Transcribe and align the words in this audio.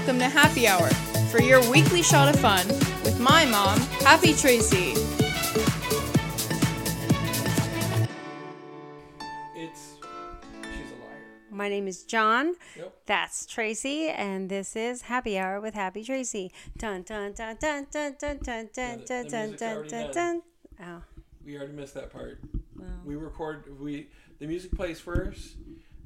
Welcome 0.00 0.18
to 0.20 0.28
Happy 0.30 0.66
Hour 0.66 0.88
for 1.30 1.42
your 1.42 1.60
weekly 1.70 2.00
shot 2.02 2.34
of 2.34 2.40
fun 2.40 2.66
with 3.04 3.20
my 3.20 3.44
mom, 3.44 3.78
Happy 4.00 4.32
Tracy. 4.32 4.92
It's 9.54 9.96
she's 10.72 10.90
a 10.90 10.96
liar. 11.04 11.22
My 11.50 11.68
name 11.68 11.86
is 11.86 12.02
John. 12.04 12.54
Yep. 12.78 12.94
That's 13.04 13.44
Tracy, 13.44 14.08
and 14.08 14.48
this 14.48 14.74
is 14.74 15.02
Happy 15.02 15.38
Hour 15.38 15.60
with 15.60 15.74
Happy 15.74 16.02
Tracy. 16.02 16.50
Dun 16.78 17.02
dun 17.02 17.32
dun 17.34 17.58
dun 17.60 17.86
dun 17.90 18.14
dun 18.18 18.38
dun 18.42 18.70
Yeah, 18.76 18.96
dun 19.04 19.24
the- 19.24 19.30
dun 19.30 19.50
the 19.50 19.56
dun 19.58 19.58
dun 19.58 19.86
dun 19.88 20.12
done. 20.12 20.12
dun. 20.12 20.42
Oh, 20.82 21.02
We 21.44 21.58
already 21.58 21.74
missed 21.74 21.92
that 21.94 22.10
part. 22.10 22.40
well. 22.74 22.88
We 23.04 23.16
record 23.16 23.78
we 23.78 24.08
the 24.38 24.46
music 24.46 24.72
plays 24.72 24.98
first, 24.98 25.56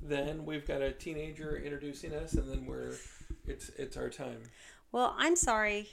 then 0.03 0.45
we've 0.45 0.67
got 0.67 0.83
a 0.83 0.91
teenager 0.91 1.57
introducing 1.57 2.13
us, 2.13 2.33
and 2.35 2.51
then 2.51 2.67
we're 2.67 2.97
it's 3.47 3.69
it's 3.71 3.97
our 3.97 4.09
time. 4.11 4.39
Well, 4.93 5.15
I'm 5.19 5.37
sorry. 5.37 5.89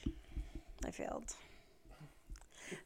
I 0.86 0.92
failed. 0.92 1.34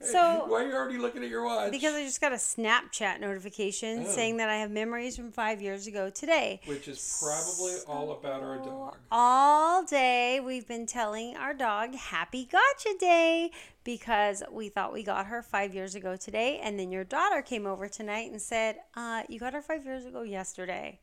So- 0.01 0.45
why 0.47 0.63
are 0.63 0.67
you 0.67 0.73
already 0.73 0.97
looking 0.97 1.23
at 1.23 1.29
your 1.29 1.45
watch? 1.45 1.69
Because 1.71 1.93
I 1.93 2.03
just 2.03 2.19
got 2.19 2.31
a 2.31 2.37
Snapchat 2.37 3.19
notification 3.19 4.03
Oh. 4.07 4.09
saying 4.09 4.37
that 4.37 4.49
I 4.49 4.55
have 4.57 4.71
memories 4.71 5.15
from 5.15 5.31
five 5.31 5.61
years 5.61 5.85
ago 5.87 6.09
today. 6.09 6.59
which 6.65 6.87
is 6.87 7.19
probably 7.21 7.75
all 7.87 8.11
about 8.13 8.41
our 8.41 8.57
dog. 8.57 8.97
All 9.11 9.83
day 9.83 10.39
we've 10.39 10.67
been 10.67 10.85
telling 10.87 11.37
our 11.37 11.53
dog 11.53 11.93
Happy 11.95 12.45
Gotcha 12.45 12.95
Day 12.99 13.51
because 13.83 14.41
we 14.51 14.69
thought 14.69 14.91
we 14.91 15.03
got 15.03 15.27
her 15.27 15.43
five 15.43 15.75
years 15.75 15.93
ago 15.93 16.15
today. 16.15 16.59
And 16.63 16.79
then 16.79 16.91
your 16.91 17.03
daughter 17.03 17.43
came 17.43 17.67
over 17.67 17.87
tonight 17.87 18.31
and 18.31 18.41
said, 18.41 18.77
uh, 18.95 19.23
You 19.29 19.39
got 19.39 19.53
her 19.53 19.61
five 19.61 19.85
years 19.85 20.05
ago 20.05 20.23
yesterday 20.23 20.99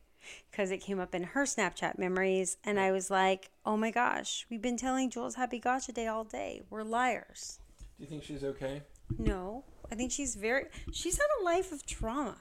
because 0.51 0.71
it 0.71 0.79
came 0.79 0.99
up 0.99 1.13
in 1.15 1.23
her 1.23 1.43
Snapchat 1.43 1.97
memories. 1.97 2.57
And 2.63 2.79
I 2.79 2.91
was 2.91 3.09
like, 3.09 3.49
Oh 3.65 3.77
my 3.77 3.91
gosh, 3.91 4.45
we've 4.49 4.61
been 4.61 4.77
telling 4.77 5.09
Jules 5.09 5.35
Happy 5.35 5.59
Gotcha 5.59 5.91
Day 5.91 6.07
all 6.07 6.23
day. 6.23 6.61
We're 6.69 6.83
liars. 6.83 7.59
Do 7.97 8.03
you 8.03 8.09
think 8.09 8.23
she's 8.23 8.43
okay? 8.43 8.81
No, 9.17 9.63
I 9.91 9.95
think 9.95 10.11
she's 10.11 10.35
very, 10.35 10.65
she's 10.91 11.17
had 11.17 11.27
a 11.41 11.43
life 11.43 11.71
of 11.71 11.85
trauma. 11.85 12.37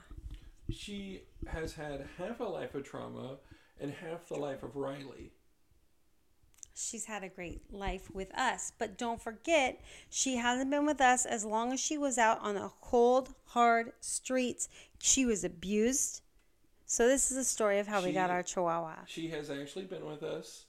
She 0.71 1.23
has 1.47 1.75
had 1.75 2.07
half 2.19 2.41
a 2.41 2.45
life 2.45 2.75
of 2.75 2.85
trauma 2.85 3.37
and 3.81 3.93
half 3.93 4.29
the 4.29 4.37
life 4.37 4.63
of 4.63 4.77
Riley. 4.77 5.33
she's 6.75 7.05
had 7.05 7.23
a 7.23 7.29
great 7.29 7.61
life 7.73 8.11
with 8.15 8.33
us. 8.37 8.73
But 8.79 8.97
don't 8.97 9.21
forget, 9.21 9.81
she 10.09 10.37
hasn't 10.37 10.71
been 10.71 10.87
with 10.87 11.01
us 11.01 11.27
as 11.27 11.45
long 11.45 11.73
as 11.73 11.81
she 11.81 11.99
was 11.99 12.17
out 12.17 12.39
on 12.41 12.55
the 12.55 12.71
cold, 12.81 13.35
hard 13.47 13.93
streets. 14.01 14.69
She 14.99 15.27
was 15.27 15.45
abused. 15.45 16.22
So 16.93 17.09
this 17.09 17.31
is 17.31 17.39
the 17.39 17.45
story 17.45 17.79
of 17.79 17.87
how 17.87 18.03
we 18.03 18.13
got 18.13 18.29
our 18.29 18.43
chihuahua. 18.43 19.07
She 19.07 19.31
has 19.31 19.49
actually 19.49 19.87
been 19.87 20.05
with 20.05 20.23
us 20.23 20.67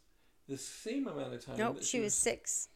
the 0.48 0.56
same 0.56 1.06
amount 1.06 1.34
of 1.34 1.46
time. 1.46 1.58
Nope, 1.58 1.76
that 1.76 1.84
she 1.84 2.00
was 2.00 2.14
six. 2.14 2.70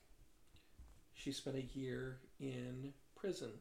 She 1.14 1.31
spent 1.31 1.56
a 1.56 1.62
year 1.62 2.18
in 2.42 2.92
prison. 3.16 3.52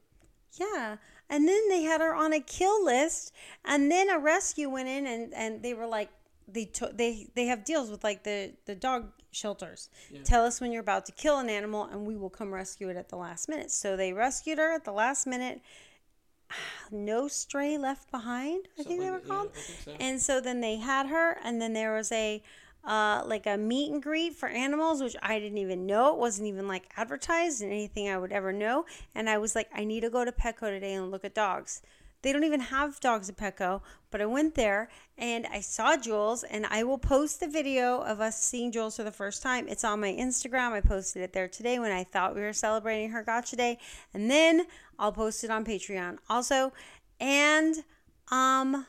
Yeah. 0.54 0.96
And 1.30 1.46
then 1.46 1.68
they 1.68 1.82
had 1.82 2.00
her 2.00 2.16
on 2.16 2.32
a 2.32 2.40
kill 2.40 2.84
list 2.84 3.32
and 3.64 3.88
then 3.88 4.10
a 4.10 4.18
rescue 4.18 4.68
went 4.68 4.88
in 4.88 5.06
and, 5.06 5.32
and 5.32 5.62
they 5.62 5.72
were 5.72 5.86
like 5.86 6.10
they 6.48 6.64
took 6.64 6.96
they 6.98 7.28
they 7.36 7.46
have 7.46 7.64
deals 7.64 7.88
with 7.88 8.02
like 8.02 8.24
the 8.24 8.54
the 8.64 8.74
dog 8.74 9.12
shelters. 9.30 9.88
Yeah. 10.10 10.22
Tell 10.24 10.44
us 10.44 10.60
when 10.60 10.72
you're 10.72 10.80
about 10.80 11.06
to 11.06 11.12
kill 11.12 11.38
an 11.38 11.48
animal 11.48 11.84
and 11.84 12.04
we 12.04 12.16
will 12.16 12.30
come 12.30 12.52
rescue 12.52 12.88
it 12.88 12.96
at 12.96 13.08
the 13.08 13.16
last 13.16 13.48
minute. 13.48 13.70
So 13.70 13.96
they 13.96 14.12
rescued 14.12 14.58
her 14.58 14.72
at 14.72 14.84
the 14.84 14.92
last 14.92 15.28
minute. 15.28 15.60
No 16.90 17.28
stray 17.28 17.76
left 17.78 18.10
behind, 18.10 18.68
I 18.78 18.82
think 18.82 19.00
they 19.00 19.10
were 19.10 19.16
like 19.16 19.22
that, 19.22 19.28
yeah, 19.28 19.34
called. 19.34 19.56
So. 19.56 19.92
And 19.98 20.20
so 20.20 20.40
then 20.40 20.60
they 20.60 20.76
had 20.76 21.06
her, 21.06 21.38
and 21.42 21.60
then 21.60 21.72
there 21.72 21.94
was 21.94 22.12
a 22.12 22.42
uh, 22.86 23.22
like 23.26 23.46
a 23.46 23.56
meet 23.56 23.90
and 23.90 24.02
greet 24.02 24.34
for 24.34 24.48
animals, 24.48 25.02
which 25.02 25.16
I 25.20 25.40
didn't 25.40 25.58
even 25.58 25.86
know. 25.86 26.12
It 26.12 26.18
wasn't 26.18 26.48
even 26.48 26.68
like 26.68 26.92
advertised 26.96 27.60
in 27.60 27.70
anything 27.70 28.08
I 28.08 28.16
would 28.16 28.32
ever 28.32 28.52
know. 28.52 28.86
And 29.14 29.28
I 29.28 29.38
was 29.38 29.56
like, 29.56 29.68
I 29.74 29.84
need 29.84 30.00
to 30.00 30.10
go 30.10 30.24
to 30.24 30.30
Petco 30.30 30.70
today 30.70 30.94
and 30.94 31.10
look 31.10 31.24
at 31.24 31.34
dogs. 31.34 31.82
They 32.26 32.32
don't 32.32 32.42
even 32.42 32.58
have 32.58 32.98
dogs 32.98 33.28
at 33.28 33.36
Petco, 33.36 33.82
but 34.10 34.20
I 34.20 34.26
went 34.26 34.56
there 34.56 34.88
and 35.16 35.46
I 35.46 35.60
saw 35.60 35.96
Jules, 35.96 36.42
and 36.42 36.66
I 36.66 36.82
will 36.82 36.98
post 36.98 37.38
the 37.38 37.46
video 37.46 38.00
of 38.00 38.20
us 38.20 38.42
seeing 38.42 38.72
Jules 38.72 38.96
for 38.96 39.04
the 39.04 39.12
first 39.12 39.44
time. 39.44 39.68
It's 39.68 39.84
on 39.84 40.00
my 40.00 40.10
Instagram. 40.12 40.72
I 40.72 40.80
posted 40.80 41.22
it 41.22 41.32
there 41.32 41.46
today 41.46 41.78
when 41.78 41.92
I 41.92 42.02
thought 42.02 42.34
we 42.34 42.40
were 42.40 42.52
celebrating 42.52 43.10
her 43.10 43.22
Gotcha 43.22 43.54
Day, 43.54 43.78
and 44.12 44.28
then 44.28 44.66
I'll 44.98 45.12
post 45.12 45.44
it 45.44 45.52
on 45.52 45.64
Patreon 45.64 46.18
also. 46.28 46.72
And 47.20 47.76
um, 48.32 48.84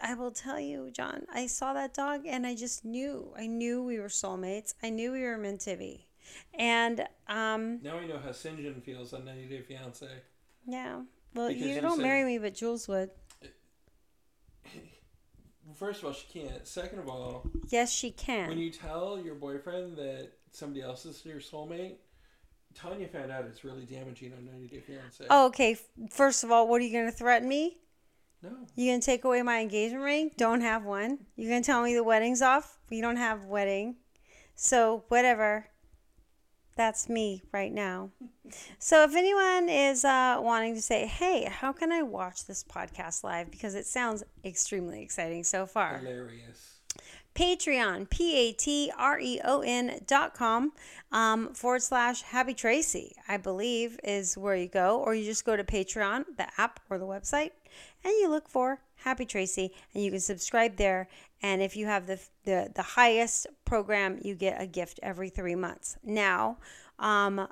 I 0.00 0.14
will 0.14 0.30
tell 0.30 0.60
you, 0.60 0.92
John, 0.92 1.26
I 1.34 1.48
saw 1.48 1.72
that 1.72 1.94
dog 1.94 2.26
and 2.28 2.46
I 2.46 2.54
just 2.54 2.84
knew. 2.84 3.34
I 3.36 3.48
knew 3.48 3.82
we 3.82 3.98
were 3.98 4.06
soulmates. 4.06 4.72
I 4.84 4.90
knew 4.90 5.10
we 5.10 5.22
were 5.22 5.36
meant 5.36 5.62
to 5.62 5.76
be. 5.76 6.06
And 6.54 7.08
um, 7.26 7.80
Now 7.82 7.98
we 7.98 8.06
know 8.06 8.20
how 8.22 8.30
Syngin 8.30 8.80
feels 8.84 9.12
on 9.14 9.24
90 9.24 9.46
Day 9.46 9.62
Fiance. 9.62 10.06
yeah. 10.64 11.00
Well, 11.36 11.48
Because 11.48 11.66
you 11.66 11.80
don't 11.80 11.96
said- 11.96 12.02
marry 12.02 12.24
me, 12.24 12.38
but 12.38 12.54
Jules 12.54 12.88
would. 12.88 13.10
First 15.74 16.00
of 16.00 16.06
all, 16.06 16.12
she 16.14 16.26
can't. 16.28 16.66
Second 16.66 17.00
of 17.00 17.08
all, 17.08 17.50
Yes, 17.68 17.92
she 17.92 18.10
can. 18.10 18.48
when 18.48 18.58
you 18.58 18.70
tell 18.70 19.20
your 19.22 19.34
boyfriend 19.34 19.96
that 19.98 20.30
somebody 20.52 20.80
else 20.80 21.04
is 21.04 21.22
your 21.24 21.38
soulmate, 21.38 21.96
Tania 22.74 23.08
found 23.08 23.30
out 23.30 23.44
it's 23.44 23.62
really 23.64 23.84
damaging 23.84 24.32
on 24.32 24.46
90 24.46 24.68
Day 24.68 24.80
Fiance. 24.80 25.26
oh, 25.28 25.46
okay. 25.46 25.76
First 26.10 26.44
of 26.44 26.50
all, 26.50 26.66
what 26.68 26.80
are 26.80 26.84
you 26.84 26.92
going 26.92 27.04
to 27.10 27.12
threaten 27.16 27.46
me? 27.48 27.78
No. 28.42 28.50
You 28.74 28.90
going 28.90 29.00
to 29.00 29.04
take 29.06 29.24
away 29.24 29.42
my 29.42 29.60
engagement 29.60 30.04
ring? 30.04 30.30
Don't 30.38 30.60
have 30.62 30.84
one. 30.84 31.26
You 31.36 31.48
going 31.48 31.62
to 31.62 31.66
tell 31.66 31.82
me 31.82 31.94
the 31.94 32.04
wedding's 32.04 32.42
off? 32.42 32.78
We 32.88 33.00
don't 33.02 33.16
have 33.16 33.44
a 33.44 33.46
wedding. 33.46 33.96
So, 34.54 35.04
whatever. 35.08 35.66
That's 36.76 37.08
me 37.08 37.42
right 37.52 37.72
now. 37.72 38.10
So, 38.78 39.02
if 39.02 39.16
anyone 39.16 39.68
is 39.68 40.04
uh, 40.04 40.38
wanting 40.40 40.74
to 40.74 40.82
say, 40.82 41.06
hey, 41.06 41.44
how 41.44 41.72
can 41.72 41.90
I 41.90 42.02
watch 42.02 42.46
this 42.46 42.62
podcast 42.62 43.24
live? 43.24 43.50
Because 43.50 43.74
it 43.74 43.86
sounds 43.86 44.22
extremely 44.44 45.02
exciting 45.02 45.42
so 45.42 45.66
far. 45.66 45.98
Hilarious. 45.98 46.74
Patreon, 47.34 48.08
P 48.08 48.34
A 48.36 48.52
T 48.52 48.90
R 48.96 49.18
E 49.20 49.40
O 49.44 49.60
N 49.60 50.00
dot 50.06 50.34
com 50.34 50.72
um, 51.12 51.52
forward 51.52 51.82
slash 51.82 52.22
Happy 52.22 52.54
Tracy, 52.54 53.14
I 53.28 53.36
believe 53.36 53.98
is 54.02 54.38
where 54.38 54.56
you 54.56 54.68
go. 54.68 55.00
Or 55.00 55.14
you 55.14 55.24
just 55.24 55.44
go 55.44 55.54
to 55.56 55.64
Patreon, 55.64 56.24
the 56.38 56.46
app 56.58 56.80
or 56.88 56.98
the 56.98 57.06
website, 57.06 57.50
and 58.04 58.12
you 58.20 58.30
look 58.30 58.48
for 58.48 58.80
Happy 59.06 59.24
Tracy 59.24 59.72
and 59.94 60.02
you 60.02 60.10
can 60.10 60.18
subscribe 60.18 60.76
there. 60.76 61.08
And 61.40 61.62
if 61.62 61.76
you 61.76 61.86
have 61.86 62.08
the, 62.08 62.18
the, 62.42 62.72
the 62.74 62.82
highest 62.82 63.46
program, 63.64 64.18
you 64.20 64.34
get 64.34 64.60
a 64.60 64.66
gift 64.66 64.98
every 65.00 65.28
three 65.28 65.54
months. 65.54 65.96
Now, 66.02 66.58
um, 66.98 67.46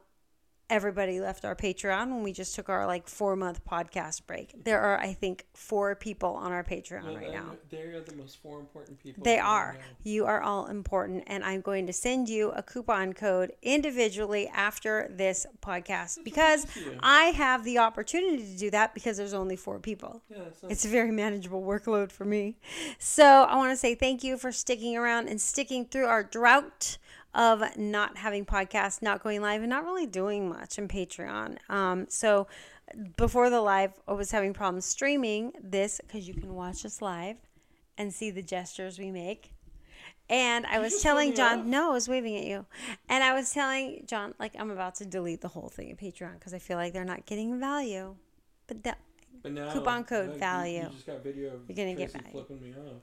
everybody 0.74 1.20
left 1.20 1.44
our 1.44 1.54
Patreon 1.54 2.08
when 2.08 2.24
we 2.24 2.32
just 2.32 2.56
took 2.56 2.68
our 2.68 2.84
like 2.84 3.06
four 3.06 3.36
month 3.36 3.64
podcast 3.64 4.26
break. 4.26 4.64
There 4.64 4.80
are, 4.80 4.98
I 4.98 5.12
think, 5.12 5.46
four 5.54 5.94
people 5.94 6.30
on 6.30 6.50
our 6.50 6.64
Patreon 6.64 7.14
right 7.16 7.32
now. 7.32 7.52
They 7.70 7.82
are 7.82 8.00
the 8.00 8.16
most 8.16 8.42
four 8.42 8.58
important 8.58 9.00
people. 9.00 9.22
They 9.22 9.38
are. 9.38 9.78
You 10.02 10.26
are 10.26 10.42
all 10.42 10.66
important, 10.66 11.22
and 11.28 11.44
I'm 11.44 11.60
going 11.60 11.86
to 11.86 11.92
send 11.92 12.28
you 12.28 12.50
a 12.50 12.62
coupon 12.62 13.12
code 13.12 13.52
individually 13.62 14.48
after 14.48 15.08
this 15.12 15.46
podcast 15.62 16.24
because 16.24 16.64
nice 16.66 16.76
of 16.76 16.82
you. 16.82 16.98
I 17.00 17.24
have 17.26 17.62
the 17.62 17.78
opportunity 17.78 18.44
to 18.44 18.58
do 18.58 18.70
that 18.72 18.94
because 18.94 19.16
there's 19.16 19.32
only 19.32 19.54
four 19.54 19.78
people. 19.78 20.22
Yeah, 20.28 20.38
It's 20.68 20.84
a 20.84 20.88
very 20.88 21.12
manageable 21.12 21.62
workload 21.62 22.10
for 22.10 22.24
me. 22.24 22.56
So 22.98 23.24
I 23.24 23.54
want 23.54 23.70
to 23.70 23.76
say 23.76 23.94
thank 23.94 24.24
you 24.24 24.36
for 24.36 24.50
sticking 24.50 24.96
around 24.96 25.28
and 25.28 25.40
sticking 25.40 25.84
through 25.86 26.06
our 26.06 26.24
drought 26.24 26.98
of 27.34 27.62
not 27.76 28.16
having 28.16 28.44
podcasts, 28.44 29.02
not 29.02 29.22
going 29.22 29.40
live, 29.40 29.62
and 29.62 29.70
not 29.70 29.84
really 29.84 30.06
doing 30.06 30.48
much 30.48 30.78
in 30.78 30.88
Patreon. 30.88 31.58
Um, 31.68 32.06
so 32.08 32.46
before 33.16 33.50
the 33.50 33.60
live, 33.60 33.92
I 34.06 34.12
was 34.12 34.30
having 34.30 34.52
problems 34.52 34.84
streaming 34.84 35.52
this 35.62 36.00
because 36.06 36.28
you 36.28 36.34
can 36.34 36.54
watch 36.54 36.84
us 36.84 37.02
live 37.02 37.36
and 37.98 38.12
see 38.12 38.30
the 38.30 38.42
gestures 38.42 38.98
we 38.98 39.10
make. 39.10 39.50
And 40.30 40.64
I 40.66 40.78
was 40.78 41.02
telling 41.02 41.34
John, 41.34 41.68
no, 41.68 41.90
I 41.90 41.92
was 41.92 42.08
waving 42.08 42.36
at 42.36 42.44
you. 42.44 42.64
And 43.08 43.22
I 43.22 43.34
was 43.34 43.52
telling 43.52 44.04
John, 44.06 44.34
like, 44.38 44.54
I'm 44.58 44.70
about 44.70 44.94
to 44.96 45.04
delete 45.04 45.42
the 45.42 45.48
whole 45.48 45.68
thing 45.68 45.90
of 45.90 45.98
Patreon 45.98 46.34
because 46.34 46.54
I 46.54 46.58
feel 46.58 46.78
like 46.78 46.92
they're 46.92 47.04
not 47.04 47.26
getting 47.26 47.60
value. 47.60 48.14
But 48.66 48.82
that, 48.84 48.98
but 49.42 49.52
now, 49.52 49.70
coupon 49.72 50.04
code 50.04 50.30
now 50.30 50.36
value. 50.36 50.82
You, 50.84 50.88
just 50.88 51.06
got 51.06 51.22
video 51.22 51.54
of 51.54 51.60
You're 51.68 51.76
gonna 51.76 51.94
get 51.94 52.10
Tracy 52.10 52.18
value. 52.18 52.30
flipping 52.30 52.62
me 52.62 52.70
off. 52.70 53.02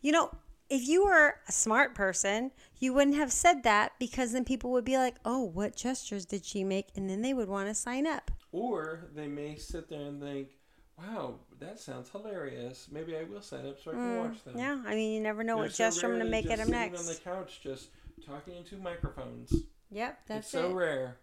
You 0.00 0.12
know, 0.12 0.30
if 0.72 0.88
you 0.88 1.04
were 1.04 1.36
a 1.48 1.52
smart 1.52 1.94
person, 1.94 2.50
you 2.78 2.92
wouldn't 2.94 3.16
have 3.16 3.30
said 3.32 3.62
that 3.64 3.92
because 3.98 4.32
then 4.32 4.44
people 4.44 4.70
would 4.72 4.84
be 4.84 4.96
like, 4.96 5.16
oh, 5.24 5.42
what 5.42 5.76
gestures 5.76 6.24
did 6.24 6.44
she 6.44 6.64
make? 6.64 6.88
And 6.96 7.08
then 7.10 7.20
they 7.22 7.34
would 7.34 7.48
want 7.48 7.68
to 7.68 7.74
sign 7.74 8.06
up. 8.06 8.30
Or 8.52 9.04
they 9.14 9.28
may 9.28 9.56
sit 9.56 9.88
there 9.88 10.00
and 10.06 10.20
think, 10.20 10.48
wow, 10.98 11.36
that 11.60 11.78
sounds 11.78 12.10
hilarious. 12.10 12.88
Maybe 12.90 13.16
I 13.16 13.24
will 13.24 13.42
sign 13.42 13.66
up 13.66 13.78
so 13.82 13.90
I 13.90 13.94
can 13.94 14.16
watch 14.16 14.44
them. 14.44 14.54
Mm, 14.54 14.58
Yeah, 14.58 14.82
I 14.86 14.94
mean, 14.94 15.12
you 15.12 15.20
never 15.20 15.44
know 15.44 15.56
They're 15.56 15.64
what 15.64 15.72
so 15.72 15.84
gesture 15.84 16.06
I'm 16.06 16.12
going 16.12 16.24
to 16.24 16.30
make 16.30 16.50
at 16.50 16.56
them 16.58 16.68
sitting 16.68 16.80
next. 16.80 17.00
on 17.00 17.06
the 17.06 17.14
couch 17.14 17.60
just 17.62 17.88
talking 18.26 18.56
into 18.56 18.76
microphones. 18.76 19.52
Yep, 19.90 20.18
that's 20.26 20.46
it's 20.46 20.52
so 20.52 20.70
it. 20.70 20.74
rare. 20.74 21.16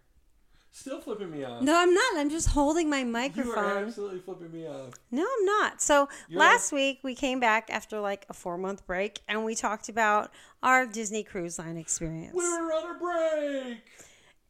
Still 0.71 1.01
flipping 1.01 1.31
me 1.31 1.43
off. 1.43 1.61
No, 1.61 1.75
I'm 1.75 1.93
not. 1.93 2.17
I'm 2.17 2.29
just 2.29 2.49
holding 2.49 2.89
my 2.89 3.03
microphone. 3.03 3.53
you 3.53 3.59
are 3.59 3.77
absolutely 3.79 4.19
flipping 4.19 4.51
me 4.51 4.67
off. 4.67 4.93
No, 5.11 5.23
I'm 5.23 5.45
not. 5.45 5.81
So 5.81 6.07
You're 6.27 6.39
last 6.39 6.71
week 6.71 6.99
we 7.03 7.15
came 7.15 7.39
back 7.39 7.69
after 7.71 7.99
like 7.99 8.25
a 8.29 8.33
four 8.33 8.57
month 8.57 8.85
break 8.85 9.21
and 9.27 9.43
we 9.43 9.55
talked 9.55 9.89
about 9.89 10.31
our 10.61 10.85
Disney 10.85 11.23
Cruise 11.23 11.57
Line 11.57 11.77
experience. 11.77 12.35
We 12.35 12.43
were 12.43 12.71
on 12.71 12.95
a 12.95 12.99
break. 12.99 13.77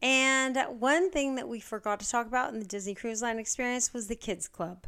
And 0.02 0.58
one 0.80 1.12
thing 1.12 1.36
that 1.36 1.48
we 1.48 1.60
forgot 1.60 2.00
to 2.00 2.10
talk 2.10 2.28
about 2.28 2.54
in 2.54 2.60
the 2.60 2.66
Disney 2.66 2.96
Cruise 2.96 3.22
Line 3.22 3.40
experience 3.40 3.94
was 3.94 4.08
the 4.08 4.16
Kids 4.16 4.48
Club. 4.48 4.86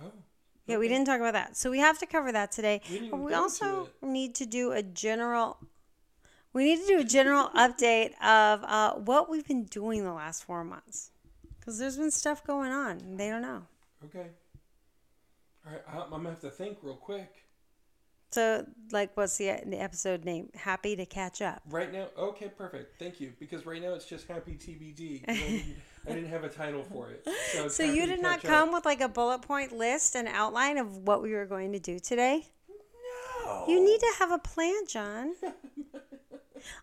Oh. 0.00 0.12
Yeah, 0.66 0.78
we 0.78 0.88
didn't 0.88 1.06
talk 1.06 1.20
about 1.20 1.34
that. 1.34 1.56
So 1.56 1.70
we 1.70 1.78
have 1.80 1.98
to 1.98 2.06
cover 2.06 2.30
that 2.32 2.52
today. 2.52 2.80
We 2.90 3.10
we 3.10 3.34
also 3.34 3.88
to 4.00 4.08
need 4.08 4.34
to 4.36 4.46
do 4.46 4.72
a 4.72 4.82
general 4.82 5.58
we 6.52 6.64
need 6.64 6.80
to 6.80 6.86
do 6.86 6.98
a 7.00 7.04
general 7.04 7.48
update 7.56 8.12
of 8.22 8.64
uh, 8.64 8.94
what 8.94 9.30
we've 9.30 9.46
been 9.46 9.64
doing 9.64 10.04
the 10.04 10.12
last 10.12 10.44
four 10.44 10.64
months. 10.64 11.10
Because 11.58 11.78
there's 11.78 11.96
been 11.96 12.10
stuff 12.10 12.44
going 12.44 12.72
on 12.72 12.98
and 13.00 13.18
they 13.18 13.28
don't 13.28 13.42
know. 13.42 13.62
Okay. 14.04 14.26
All 15.66 15.72
right, 15.72 15.82
I'm 15.88 16.10
gonna 16.10 16.30
have 16.30 16.40
to 16.40 16.50
think 16.50 16.78
real 16.82 16.96
quick. 16.96 17.44
So, 18.32 18.64
like, 18.92 19.16
what's 19.16 19.36
the, 19.38 19.60
the 19.66 19.80
episode 19.80 20.24
name? 20.24 20.50
Happy 20.54 20.94
to 20.94 21.04
catch 21.04 21.42
up. 21.42 21.62
Right 21.68 21.92
now, 21.92 22.06
okay, 22.16 22.48
perfect. 22.48 22.96
Thank 22.98 23.20
you. 23.20 23.32
Because 23.40 23.66
right 23.66 23.82
now 23.82 23.94
it's 23.94 24.04
just 24.04 24.28
happy 24.28 24.52
TBD. 24.52 25.24
I 25.28 25.34
didn't, 25.34 25.76
I 26.06 26.12
didn't 26.12 26.30
have 26.30 26.44
a 26.44 26.48
title 26.48 26.84
for 26.84 27.10
it. 27.10 27.26
So, 27.52 27.68
So 27.68 27.82
you 27.82 28.06
did 28.06 28.22
not 28.22 28.40
come 28.40 28.68
Up. 28.68 28.74
with 28.76 28.84
like 28.84 29.00
a 29.00 29.08
bullet 29.08 29.42
point 29.42 29.72
list 29.72 30.14
and 30.14 30.28
outline 30.28 30.78
of 30.78 30.98
what 30.98 31.22
we 31.22 31.32
were 31.32 31.44
going 31.44 31.72
to 31.72 31.80
do 31.80 31.98
today? 31.98 32.46
No. 33.44 33.64
You 33.66 33.84
need 33.84 33.98
to 33.98 34.12
have 34.20 34.30
a 34.30 34.38
plan, 34.38 34.86
John. 34.88 35.34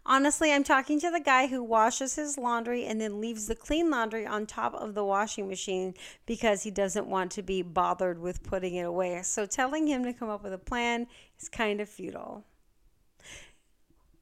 Honestly, 0.05 0.51
I'm 0.51 0.63
talking 0.63 0.99
to 0.99 1.11
the 1.11 1.19
guy 1.19 1.47
who 1.47 1.63
washes 1.63 2.15
his 2.15 2.37
laundry 2.37 2.85
and 2.85 2.99
then 2.99 3.21
leaves 3.21 3.47
the 3.47 3.55
clean 3.55 3.89
laundry 3.89 4.25
on 4.25 4.45
top 4.45 4.73
of 4.73 4.93
the 4.93 5.03
washing 5.03 5.47
machine 5.47 5.93
because 6.25 6.63
he 6.63 6.71
doesn't 6.71 7.07
want 7.07 7.31
to 7.31 7.41
be 7.41 7.61
bothered 7.61 8.19
with 8.19 8.43
putting 8.43 8.75
it 8.75 8.83
away. 8.85 9.21
So 9.23 9.45
telling 9.45 9.87
him 9.87 10.03
to 10.03 10.13
come 10.13 10.29
up 10.29 10.43
with 10.43 10.53
a 10.53 10.57
plan 10.57 11.07
is 11.39 11.49
kind 11.49 11.81
of 11.81 11.89
futile. 11.89 12.43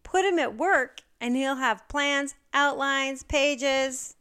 Put 0.03 0.25
him 0.25 0.39
at 0.39 0.55
work 0.55 1.01
and 1.19 1.35
he'll 1.35 1.55
have 1.55 1.87
plans, 1.87 2.35
outlines, 2.53 3.23
pages, 3.23 4.15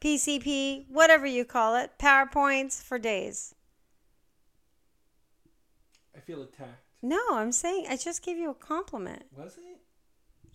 PCP, 0.00 0.84
whatever 0.88 1.26
you 1.26 1.44
call 1.44 1.76
it, 1.76 1.92
PowerPoints 1.98 2.82
for 2.82 2.98
days. 2.98 3.54
I 6.14 6.20
feel 6.20 6.42
attacked. 6.42 6.84
No, 7.02 7.20
I'm 7.32 7.52
saying 7.52 7.86
I 7.88 7.96
just 7.96 8.22
gave 8.22 8.38
you 8.38 8.50
a 8.50 8.54
compliment. 8.54 9.24
Was 9.36 9.58
it? 9.58 9.73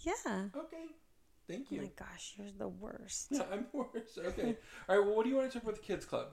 Yeah. 0.01 0.13
Okay. 0.55 0.85
Thank 1.47 1.71
you. 1.71 1.79
Oh 1.79 1.83
my 1.83 1.91
gosh, 1.95 2.35
you're 2.37 2.47
the 2.55 2.67
worst. 2.67 3.31
No, 3.31 3.43
I'm 3.51 3.65
worse. 3.73 4.17
Okay. 4.17 4.55
All 4.87 4.97
right. 4.97 5.05
Well, 5.05 5.15
what 5.15 5.23
do 5.23 5.29
you 5.31 5.35
want 5.35 5.51
to 5.51 5.53
talk 5.57 5.63
about 5.63 5.75
the 5.75 5.81
kids 5.81 6.05
club? 6.05 6.27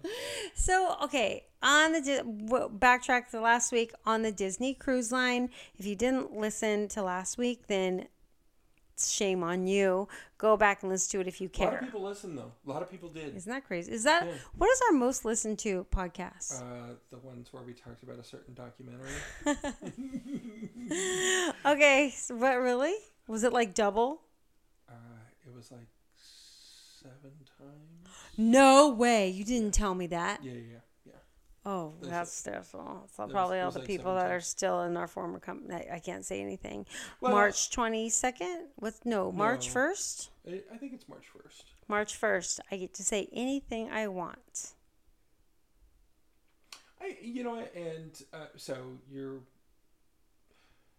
So, 0.55 0.95
okay, 1.05 1.47
on 1.63 1.93
the 1.93 2.71
backtrack 2.79 3.31
to 3.31 3.41
last 3.41 3.73
week 3.73 3.93
on 4.05 4.21
the 4.23 4.31
Disney 4.33 4.75
Cruise 4.75 5.11
Line. 5.11 5.49
If 5.79 5.87
you 5.87 5.97
didn't 5.97 6.37
listen 6.37 6.89
to 6.89 7.03
last 7.03 7.39
week, 7.39 7.67
then 7.67 8.09
shame 8.99 9.43
on 9.43 9.67
you. 9.67 10.07
Go 10.39 10.57
back 10.59 10.83
and 10.83 10.93
listen 10.93 11.11
to 11.13 11.21
it 11.23 11.29
if 11.29 11.41
you 11.41 11.49
can. 11.49 11.69
A 11.69 11.71
lot 11.71 11.75
of 11.77 11.81
people 11.87 12.03
listen 12.03 12.37
though. 12.37 12.53
A 12.67 12.71
lot 12.71 12.83
of 12.83 12.91
people 12.91 13.09
did. 13.09 13.35
Isn't 13.37 13.51
that 13.51 13.65
crazy? 13.67 13.93
Is 13.93 14.05
that 14.05 14.27
Yeah. 14.27 14.33
what 14.59 14.69
is 14.71 14.83
our 14.91 14.99
most 14.99 15.25
listened 15.25 15.59
to 15.61 15.87
podcast? 15.91 16.61
Uh, 16.61 16.95
the 17.11 17.19
ones 17.19 17.53
where 17.55 17.63
we 17.63 17.73
talked 17.73 18.03
about 18.03 18.19
a 18.19 18.25
certain 18.25 18.53
documentary. 18.55 19.09
okay, 21.67 22.13
so 22.15 22.37
what 22.37 22.57
really 22.61 22.95
was 23.27 23.45
it 23.45 23.53
like 23.53 23.75
double? 23.75 24.23
Uh, 24.89 24.93
it 25.47 25.55
was 25.55 25.71
like 25.71 25.89
seven 26.17 27.33
times. 27.59 28.15
No 28.37 28.91
way! 28.91 29.29
You 29.29 29.45
didn't 29.45 29.73
tell 29.75 29.95
me 29.95 30.07
that. 30.09 30.45
Yeah, 30.45 30.53
yeah, 30.53 30.59
yeah. 31.05 31.13
Oh, 31.65 31.95
There's 32.01 32.13
that's 32.13 32.33
stressful. 32.33 33.09
So 33.17 33.27
probably 33.27 33.61
all 33.61 33.71
the 33.73 33.81
like 33.81 33.89
people 33.89 34.15
that 34.15 34.21
17. 34.21 34.37
are 34.37 34.41
still 34.41 34.83
in 34.83 34.97
our 34.97 35.09
former 35.09 35.41
company. 35.41 35.75
I, 35.75 35.97
I 35.97 35.99
can't 35.99 36.25
say 36.25 36.41
anything. 36.41 36.87
Well, 37.21 37.33
March 37.33 37.71
twenty 37.71 38.09
second. 38.09 38.69
What? 38.77 38.95
no 39.05 39.33
March 39.33 39.69
first? 39.71 40.31
I, 40.49 40.61
I 40.73 40.77
think 40.77 40.93
it's 40.93 41.09
March 41.09 41.25
first. 41.27 41.65
March 41.89 42.17
first. 42.17 42.61
I 42.71 42.77
get 42.77 42.95
to 42.95 43.03
say 43.03 43.29
anything 43.33 43.91
I 43.91 44.09
want. 44.09 44.73
I, 47.01 47.17
you 47.21 47.45
know, 47.45 47.63
and 47.75 48.23
uh, 48.33 48.47
so 48.57 48.77
you're 49.11 49.41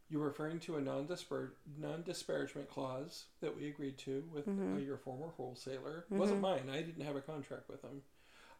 you're 0.09 0.23
referring 0.23 0.59
to 0.61 0.77
a 0.77 0.81
non-dispar- 0.81 1.51
non-disparagement 1.77 2.69
clause 2.69 3.25
that 3.41 3.55
we 3.55 3.67
agreed 3.67 3.97
to 3.99 4.23
with 4.33 4.47
uh, 4.47 4.77
your 4.77 4.97
former 4.97 5.27
wholesaler. 5.35 6.05
It 6.09 6.15
wasn't 6.15 6.41
mine. 6.41 6.69
I 6.71 6.81
didn't 6.81 7.03
have 7.03 7.15
a 7.15 7.21
contract 7.21 7.69
with 7.69 7.81
him. 7.81 8.01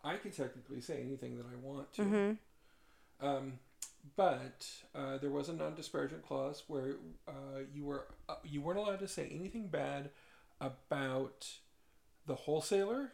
I 0.04 0.16
could 0.16 0.36
technically 0.36 0.82
say 0.82 1.02
anything 1.02 1.38
that 1.38 1.46
I 1.46 1.56
want 1.62 1.94
to. 1.94 2.02
Mm-hmm. 2.02 3.26
Um, 3.26 3.54
but 4.16 4.68
uh, 4.96 5.18
there 5.18 5.30
was 5.30 5.50
a 5.50 5.54
non-disparagement 5.54 6.26
clause 6.26 6.64
where 6.68 6.96
uh, 7.28 7.62
you 7.74 7.86
were 7.86 8.08
uh, 8.30 8.36
you 8.44 8.62
weren't 8.62 8.80
allowed 8.80 9.00
to 9.00 9.08
say 9.08 9.28
anything 9.32 9.68
bad 9.68 10.12
about 10.62 11.48
the 12.26 12.36
wholesaler 12.36 13.14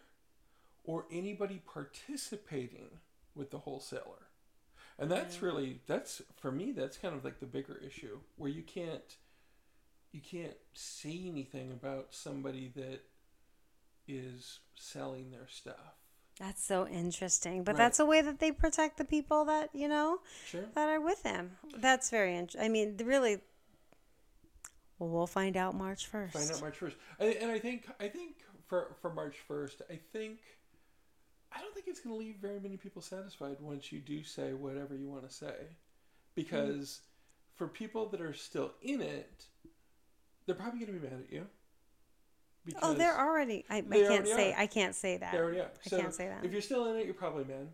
or 0.84 1.06
anybody 1.12 1.62
participating 1.66 3.00
with 3.36 3.52
the 3.52 3.60
wholesaler. 3.60 4.23
And 5.00 5.10
that's 5.12 5.42
really 5.42 5.80
that's 5.88 6.22
for 6.40 6.52
me 6.52 6.72
that's 6.72 6.98
kind 6.98 7.16
of 7.16 7.24
like 7.26 7.40
the 7.40 7.46
bigger 7.46 7.82
issue 7.86 8.20
where 8.38 8.50
you 8.50 8.62
can't 8.62 9.18
you 10.12 10.22
can't 10.22 10.56
say 10.74 11.24
anything 11.28 11.72
about 11.72 12.08
somebody 12.12 12.72
that 12.76 13.02
is 14.08 14.60
selling 14.76 15.32
their 15.32 15.48
stuff. 15.48 15.96
That's 16.40 16.64
so 16.64 16.88
interesting. 16.88 17.64
But 17.64 17.74
Right. 17.74 17.78
that's 17.80 18.00
a 18.00 18.06
way 18.06 18.22
that 18.22 18.40
they 18.40 18.52
protect 18.52 18.98
the 18.98 19.06
people 19.06 19.46
that 19.46 19.70
you 19.74 19.88
know 19.88 20.20
Sure. 20.46 20.66
that 20.76 20.90
are 20.90 21.02
with 21.02 21.24
them. 21.24 21.58
That's 21.78 22.10
very 22.10 22.36
interesting. 22.36 22.62
I 22.62 22.70
mean, 22.70 22.98
really. 22.98 23.42
Well, 25.00 25.10
we'll 25.10 25.28
find 25.28 25.58
out 25.58 25.74
March 25.76 26.08
first. 26.08 26.34
Find 26.34 26.52
out 26.52 26.62
March 26.62 26.78
first, 26.78 26.98
and 27.20 27.52
I 27.52 27.60
think 27.60 27.88
I 28.00 28.08
think 28.08 28.36
for 28.68 28.96
for 29.02 29.12
March 29.12 29.38
first, 29.48 29.82
I 29.90 29.96
think 30.12 30.40
I 31.56 31.62
don't 31.62 31.74
think 31.74 31.88
it's 31.88 32.00
going 32.00 32.16
to 32.16 32.20
leave 32.20 32.38
very 32.42 32.60
many 32.60 32.78
people 32.78 33.02
satisfied 33.02 33.58
once 33.60 33.92
you 33.92 34.00
do 34.00 34.24
say 34.24 34.54
whatever 34.54 34.96
you 34.96 35.08
want 35.08 35.28
to 35.28 35.34
say, 35.34 35.54
because 36.36 37.02
for 37.56 37.68
people 37.68 38.08
that 38.10 38.22
are 38.22 38.34
still 38.34 38.72
in 38.82 39.02
it, 39.02 39.46
they're 40.46 40.56
probably 40.56 40.80
going 40.80 40.94
to 40.94 41.00
be 41.00 41.08
mad 41.08 41.20
at 41.28 41.32
you. 41.32 41.46
Oh, 42.82 42.94
they're 42.94 43.20
already. 43.20 43.66
I, 43.70 43.78
I 43.78 43.82
can't 43.82 44.28
say. 44.28 44.54
are. 44.54 44.60
I 44.60 44.68
can't 44.68 44.96
say 44.96 45.18
that. 45.18 45.34
They 45.34 45.38
already 45.38 45.60
are. 45.60 45.72
I 45.86 45.90
can't 45.90 46.14
say 46.14 46.30
that. 46.30 46.46
If 46.46 46.52
you're 46.54 46.62
still 46.62 46.88
in 46.92 46.98
it, 46.98 47.06
you're 47.06 47.14
probably 47.14 47.44
mad. 47.44 47.68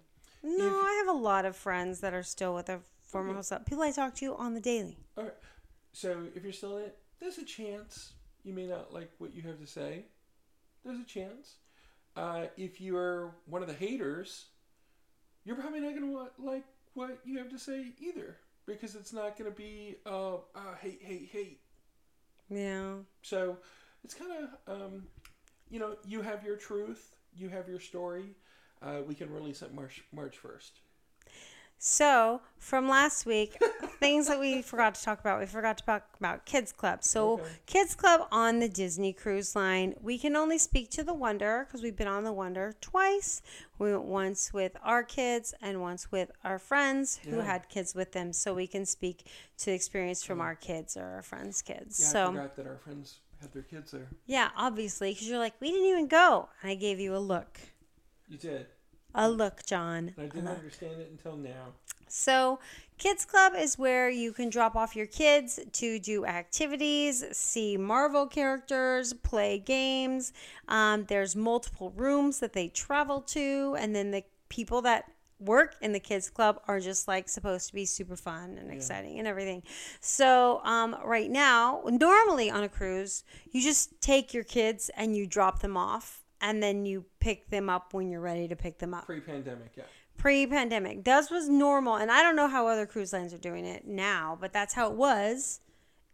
No, 0.43 0.65
If- 0.65 0.73
I 0.73 1.03
have 1.05 1.15
a 1.15 1.19
lot 1.19 1.45
of 1.45 1.55
friends 1.55 1.99
that 2.01 2.13
are 2.13 2.23
still 2.23 2.55
with 2.55 2.65
their 2.65 2.81
former 3.01 3.29
Okay. 3.29 3.37
host. 3.37 3.53
People 3.65 3.83
I 3.83 3.91
talk 3.91 4.15
to 4.15 4.35
on 4.35 4.55
the 4.55 4.59
daily. 4.61 4.97
All 5.17 5.25
right. 5.25 5.33
So 5.91 6.23
if 6.35 6.43
you're 6.43 6.53
still 6.53 6.77
in 6.77 6.85
it, 6.85 6.97
there's 7.19 7.37
a 7.37 7.45
chance 7.45 8.13
you 8.43 8.53
may 8.53 8.65
not 8.65 8.93
like 8.93 9.11
what 9.19 9.33
you 9.33 9.41
have 9.43 9.59
to 9.59 9.67
say. 9.67 10.05
There's 10.83 10.99
a 10.99 11.03
chance. 11.05 11.55
Uh, 12.15 12.45
if 12.57 12.81
you're 12.81 13.35
one 13.45 13.61
of 13.61 13.67
the 13.67 13.73
haters, 13.73 14.45
you're 15.45 15.55
probably 15.55 15.79
not 15.79 15.95
going 15.95 16.11
to 16.11 16.43
like 16.43 16.65
what 16.93 17.19
you 17.23 17.37
have 17.37 17.49
to 17.49 17.59
say 17.59 17.93
either 17.99 18.37
because 18.65 18.95
it's 18.95 19.13
not 19.13 19.37
going 19.37 19.49
to 19.49 19.55
be 19.55 19.95
uh, 20.05 20.35
uh, 20.35 20.75
hate, 20.81 21.01
hate, 21.01 21.29
hate. 21.31 21.61
Yeah. 22.49 22.95
So 23.21 23.57
it's 24.03 24.13
kind 24.13 24.31
of, 24.67 24.81
um, 24.81 25.03
you 25.69 25.79
know, 25.79 25.95
you 26.05 26.21
have 26.21 26.43
your 26.43 26.55
truth, 26.55 27.15
you 27.35 27.49
have 27.49 27.67
your 27.67 27.79
story. 27.79 28.35
Uh, 28.81 28.99
we 29.05 29.13
can 29.13 29.31
release 29.31 29.61
it 29.61 29.73
March 29.73 30.03
March 30.11 30.37
first. 30.37 30.79
So 31.81 32.41
from 32.57 32.89
last 32.89 33.25
week, 33.25 33.57
things 34.01 34.27
that 34.27 34.37
we 34.37 34.61
forgot 34.61 34.95
to 34.95 35.01
talk 35.03 35.21
about. 35.21 35.39
We 35.39 35.45
forgot 35.45 35.77
to 35.77 35.83
talk 35.85 36.03
about 36.19 36.45
Kids 36.45 36.73
Club. 36.73 37.03
So 37.05 37.33
Okay. 37.35 37.43
Kids 37.65 37.95
Club 37.95 38.27
on 38.33 38.59
the 38.59 38.67
Disney 38.67 39.13
Cruise 39.13 39.55
Line. 39.55 39.95
We 40.01 40.17
can 40.17 40.35
only 40.35 40.57
speak 40.57 40.89
to 40.91 41.03
the 41.03 41.13
Wonder 41.13 41.65
because 41.65 41.81
we've 41.81 41.95
been 41.95 42.07
on 42.07 42.25
the 42.25 42.33
Wonder 42.33 42.75
twice. 42.81 43.41
We 43.77 43.93
went 43.93 44.03
once 44.03 44.51
with 44.51 44.75
our 44.83 45.03
kids 45.03 45.53
and 45.61 45.79
once 45.79 46.11
with 46.11 46.31
our 46.43 46.59
friends 46.59 47.21
who 47.23 47.37
Yeah. 47.37 47.43
had 47.45 47.69
kids 47.69 47.95
with 47.95 48.11
them. 48.11 48.33
So 48.33 48.53
we 48.53 48.67
can 48.67 48.85
speak 48.85 49.25
to 49.59 49.67
the 49.67 49.73
experience 49.73 50.21
from 50.21 50.41
our 50.41 50.55
kids 50.55 50.97
or 50.97 51.05
our 51.05 51.21
friends' 51.23 51.61
kids. 51.61 51.97
Yeah, 52.01 52.07
I 52.07 52.11
so 52.11 52.31
forgot 52.33 52.55
that 52.57 52.67
our 52.67 52.77
friends 52.77 53.19
had 53.39 53.53
their 53.53 53.63
kids 53.63 53.91
there. 53.91 54.09
yeah, 54.25 54.49
obviously, 54.57 55.11
because 55.13 55.29
you're 55.29 55.39
like, 55.39 55.53
we 55.61 55.71
didn't 55.71 55.87
even 55.87 56.07
go. 56.07 56.49
And 56.61 56.71
I 56.71 56.75
gave 56.75 56.99
you 56.99 57.15
a 57.15 57.19
look. 57.19 57.57
You 58.27 58.37
did. 58.37 58.67
A 59.15 59.29
look, 59.29 59.65
John. 59.65 60.13
I 60.17 60.23
didn't 60.23 60.47
understand 60.47 61.01
it 61.01 61.09
until 61.11 61.35
now. 61.35 61.73
So, 62.07 62.59
Kids 62.97 63.23
Club 63.23 63.53
is 63.57 63.77
where 63.77 64.09
you 64.09 64.33
can 64.33 64.49
drop 64.49 64.75
off 64.75 64.95
your 64.95 65.05
kids 65.05 65.59
to 65.73 65.99
do 65.99 66.25
activities, 66.25 67.23
see 67.31 67.77
Marvel 67.77 68.27
characters, 68.27 69.13
play 69.13 69.57
games. 69.59 70.33
Um, 70.67 71.05
there's 71.05 71.35
multiple 71.35 71.91
rooms 71.95 72.39
that 72.39 72.53
they 72.53 72.67
travel 72.67 73.21
to, 73.21 73.75
and 73.79 73.95
then 73.95 74.11
the 74.11 74.23
people 74.49 74.81
that 74.81 75.05
work 75.39 75.75
in 75.81 75.93
the 75.93 75.99
kids 75.99 76.29
club 76.29 76.59
are 76.67 76.79
just 76.79 77.07
like 77.07 77.29
supposed 77.29 77.67
to 77.67 77.73
be 77.73 77.85
super 77.85 78.17
fun 78.17 78.57
and 78.57 78.69
exciting 78.71 79.19
and 79.19 79.27
everything. 79.27 79.63
So, 80.01 80.61
um, 80.65 80.97
right 81.05 81.29
now, 81.31 81.81
normally 81.85 82.51
on 82.51 82.63
a 82.63 82.69
cruise, 82.69 83.23
you 83.51 83.61
just 83.61 84.01
take 84.01 84.33
your 84.33 84.43
kids 84.43 84.91
and 84.97 85.15
you 85.15 85.25
drop 85.25 85.61
them 85.61 85.77
off 85.77 86.25
and 86.41 86.61
then 86.63 86.85
you 86.85 87.05
pick 87.19 87.49
them 87.49 87.69
up 87.69 87.93
when 87.93 88.09
you're 88.09 88.21
ready 88.21 88.47
to 88.47 88.55
pick 88.55 88.79
them 88.79 88.93
up. 88.93 89.05
Pre-pandemic, 89.05 89.71
yeah. 89.75 89.83
Pre-pandemic, 90.17 91.05
that 91.05 91.31
was 91.31 91.47
normal, 91.47 91.95
and 91.95 92.11
I 92.11 92.21
don't 92.21 92.35
know 92.35 92.47
how 92.47 92.67
other 92.67 92.85
cruise 92.85 93.13
lines 93.13 93.33
are 93.33 93.37
doing 93.37 93.65
it 93.65 93.87
now, 93.87 94.37
but 94.39 94.51
that's 94.51 94.73
how 94.73 94.89
it 94.91 94.95
was. 94.97 95.61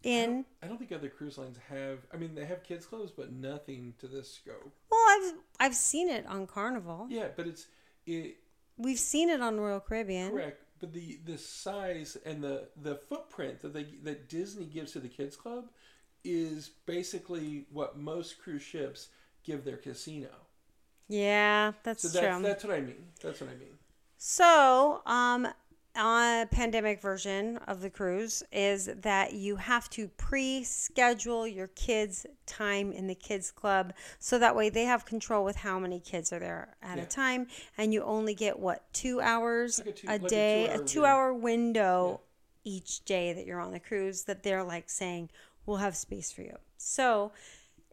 I 0.04 0.08
In 0.08 0.30
don't, 0.30 0.46
I 0.62 0.66
don't 0.68 0.78
think 0.78 0.92
other 0.92 1.08
cruise 1.08 1.36
lines 1.38 1.58
have. 1.68 1.98
I 2.14 2.16
mean, 2.16 2.34
they 2.34 2.44
have 2.44 2.62
kids 2.62 2.86
clubs, 2.86 3.10
but 3.10 3.32
nothing 3.32 3.94
to 3.98 4.06
this 4.06 4.32
scope. 4.32 4.72
well, 4.90 5.04
I've 5.08 5.32
I've 5.58 5.74
seen 5.74 6.08
it 6.08 6.24
on 6.26 6.46
Carnival. 6.46 7.06
Yeah, 7.10 7.28
but 7.34 7.46
it's 7.48 7.66
it 8.06 8.36
We've 8.78 8.98
seen 8.98 9.30
it 9.30 9.40
on 9.40 9.58
Royal 9.58 9.80
Caribbean. 9.80 10.30
correct. 10.30 10.62
But 10.78 10.92
the 10.92 11.18
the 11.24 11.38
size 11.38 12.16
and 12.24 12.44
the 12.44 12.68
the 12.80 12.94
footprint 12.94 13.62
that 13.62 13.72
they 13.72 13.84
that 14.04 14.28
Disney 14.28 14.66
gives 14.66 14.92
to 14.92 15.00
the 15.00 15.08
kids 15.08 15.34
club 15.34 15.70
is 16.22 16.70
basically 16.86 17.66
what 17.72 17.98
most 17.98 18.38
cruise 18.38 18.62
ships 18.62 19.08
give 19.46 19.64
their 19.64 19.76
casino. 19.76 20.28
Yeah, 21.08 21.72
that's 21.84 22.02
So 22.02 22.18
true. 22.18 22.28
that's 22.28 22.42
that's 22.42 22.64
what 22.64 22.74
I 22.74 22.80
mean. 22.80 23.04
That's 23.22 23.40
what 23.40 23.50
I 23.50 23.54
mean. 23.54 23.78
So, 24.18 25.02
um, 25.06 25.46
a 25.94 26.46
pandemic 26.50 27.00
version 27.00 27.58
of 27.68 27.80
the 27.80 27.88
cruise 27.88 28.42
is 28.52 28.90
that 29.02 29.32
you 29.34 29.56
have 29.56 29.88
to 29.90 30.08
pre-schedule 30.08 31.46
your 31.46 31.68
kids' 31.68 32.26
time 32.44 32.92
in 32.92 33.06
the 33.06 33.14
kids 33.14 33.50
club, 33.50 33.92
so 34.18 34.38
that 34.38 34.56
way 34.56 34.68
they 34.68 34.84
have 34.84 35.06
control 35.06 35.44
with 35.44 35.56
how 35.56 35.78
many 35.78 36.00
kids 36.00 36.32
are 36.32 36.38
there 36.38 36.76
at 36.82 36.96
Yeah. 36.98 37.04
a 37.04 37.06
time, 37.06 37.46
and 37.78 37.94
you 37.94 38.02
only 38.02 38.34
get 38.34 38.58
what 38.58 38.92
two 38.92 39.20
hours 39.20 39.78
Like 39.78 39.86
a 39.88 39.92
two- 39.92 40.06
a 40.08 40.10
like 40.10 40.22
a 40.22 40.28
day, 40.28 40.64
two-hour 40.64 40.74
a 40.74 40.78
window. 40.78 40.86
two-hour 40.92 41.34
window 41.34 42.20
each 42.64 43.04
day 43.04 43.32
that 43.32 43.46
you're 43.46 43.60
on 43.60 43.72
the 43.72 43.80
cruise. 43.80 44.24
That 44.24 44.42
they're 44.42 44.64
like 44.64 44.90
saying, 44.90 45.30
"We'll 45.66 45.76
have 45.78 45.96
space 45.96 46.32
for 46.32 46.42
you." 46.42 46.58
So 46.78 47.32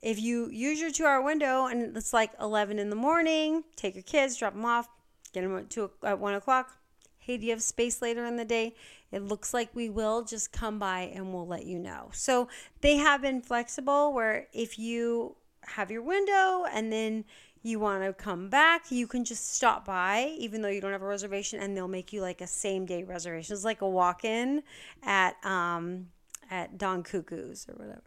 if 0.03 0.19
you 0.19 0.49
use 0.49 0.81
your 0.81 0.91
two 0.91 1.05
hour 1.05 1.21
window 1.21 1.65
and 1.65 1.95
it's 1.95 2.11
like 2.11 2.31
11 2.39 2.77
in 2.77 2.89
the 2.89 2.95
morning, 2.95 3.63
take 3.77 3.95
your 3.95 4.03
kids, 4.03 4.35
drop 4.35 4.53
them 4.53 4.65
off, 4.65 4.89
get 5.31 5.41
them 5.41 5.57
at, 5.57 5.69
two, 5.69 5.89
at 6.03 6.19
1 6.19 6.33
o'clock. 6.33 6.77
Hey, 7.19 7.37
do 7.37 7.45
you 7.45 7.51
have 7.51 7.63
space 7.63 8.01
later 8.01 8.25
in 8.25 8.35
the 8.35 8.43
day? 8.43 8.75
It 9.13 9.21
looks 9.21 9.53
like 9.53 9.73
we 9.73 9.89
will. 9.89 10.23
Just 10.23 10.51
come 10.51 10.77
by 10.77 11.11
and 11.15 11.33
we'll 11.33 11.47
let 11.47 11.65
you 11.65 11.79
know. 11.79 12.09
So 12.11 12.49
they 12.81 12.97
have 12.97 13.21
been 13.21 13.41
flexible 13.41 14.11
where 14.11 14.47
if 14.51 14.77
you 14.77 15.37
have 15.61 15.89
your 15.89 16.01
window 16.01 16.65
and 16.69 16.91
then 16.91 17.23
you 17.61 17.79
want 17.79 18.03
to 18.03 18.11
come 18.11 18.49
back, 18.49 18.91
you 18.91 19.07
can 19.07 19.23
just 19.23 19.53
stop 19.53 19.85
by, 19.85 20.35
even 20.37 20.61
though 20.61 20.67
you 20.67 20.81
don't 20.81 20.91
have 20.91 21.01
a 21.01 21.07
reservation, 21.07 21.61
and 21.61 21.77
they'll 21.77 21.87
make 21.87 22.11
you 22.11 22.21
like 22.21 22.41
a 22.41 22.47
same 22.47 22.85
day 22.85 23.03
reservation. 23.03 23.53
It's 23.53 23.63
like 23.63 23.81
a 23.81 23.87
walk 23.87 24.25
in 24.25 24.63
at 25.01 25.37
um, 25.45 26.07
at 26.51 26.77
Don 26.77 27.03
Cuckoo's 27.03 27.65
or 27.69 27.75
whatever. 27.75 28.03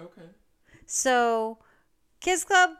Okay. 0.00 0.28
So, 0.86 1.58
kids 2.20 2.44
club, 2.44 2.70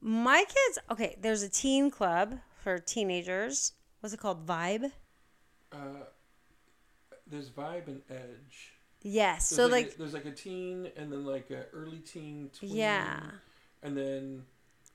my 0.00 0.44
kids. 0.48 0.78
Okay, 0.90 1.16
there's 1.20 1.42
a 1.42 1.48
teen 1.48 1.90
club 1.90 2.38
for 2.62 2.78
teenagers. 2.78 3.72
What's 4.00 4.14
it 4.14 4.20
called? 4.20 4.46
Vibe. 4.46 4.90
Uh, 5.72 6.04
there's 7.26 7.50
Vibe 7.50 7.86
and 7.86 8.02
Edge. 8.10 8.72
Yes. 9.02 9.50
There's 9.50 9.56
So 9.56 9.66
like, 9.66 9.86
like, 9.86 9.94
a, 9.94 9.98
there's 9.98 10.14
like 10.14 10.24
a 10.24 10.32
teen 10.32 10.90
and 10.96 11.12
then 11.12 11.24
like 11.24 11.50
a 11.50 11.64
early 11.72 11.98
teen. 11.98 12.50
Tween, 12.58 12.76
yeah. 12.76 13.20
And 13.82 13.96
then 13.96 14.42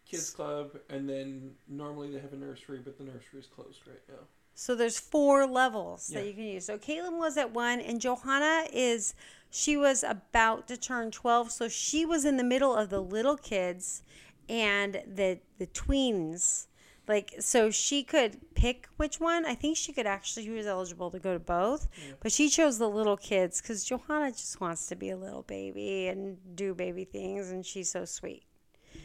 kids 0.06 0.30
club 0.30 0.78
and 0.90 1.10
then 1.10 1.52
normally 1.68 2.12
they 2.12 2.20
have 2.20 2.34
a 2.34 2.38
nursery, 2.38 2.80
but 2.84 2.98
the 2.98 3.04
nursery 3.04 3.40
is 3.40 3.48
closed 3.48 3.82
right 3.88 4.02
now. 4.10 4.26
So 4.58 4.74
there's 4.74 4.98
four 4.98 5.46
levels 5.46 6.10
Yeah. 6.10 6.22
that 6.22 6.28
you 6.28 6.34
can 6.34 6.44
use. 6.46 6.66
So 6.66 6.78
Caitlin 6.78 7.20
was 7.20 7.38
at 7.38 7.52
one, 7.52 7.80
and 7.82 8.00
Johanna 8.02 8.66
is 8.72 9.14
she 9.50 9.78
was 9.78 10.04
about 10.04 10.68
to 10.70 10.78
turn 10.78 11.12
twelve, 11.12 11.52
so 11.52 11.68
she 11.68 12.06
was 12.06 12.26
in 12.26 12.38
the 12.38 12.44
middle 12.44 12.74
of 12.76 12.90
the 12.90 13.02
little 13.02 13.38
kids 13.38 14.02
and 14.50 15.02
the 15.06 15.40
the 15.58 15.68
tweens. 15.68 16.68
Like 17.08 17.36
so, 17.40 17.70
she 17.70 18.02
could 18.04 18.56
pick 18.56 18.88
which 18.98 19.20
one. 19.20 19.46
I 19.46 19.54
think 19.54 19.78
she 19.78 19.94
could 19.94 20.08
actually. 20.08 20.46
She 20.46 20.50
was 20.52 20.66
eligible 20.66 21.12
to 21.12 21.20
go 21.20 21.34
to 21.34 21.40
both, 21.40 21.88
but 22.20 22.32
she 22.32 22.50
chose 22.50 22.80
the 22.80 22.90
little 22.90 23.16
kids 23.18 23.62
because 23.62 23.84
Johanna 23.84 24.32
just 24.32 24.60
wants 24.60 24.88
to 24.88 24.96
be 24.96 25.12
a 25.12 25.18
little 25.18 25.44
baby 25.44 26.08
and 26.08 26.38
do 26.56 26.74
baby 26.74 27.04
things, 27.06 27.52
and 27.52 27.64
she's 27.64 27.92
so 27.92 28.06
sweet. 28.06 28.44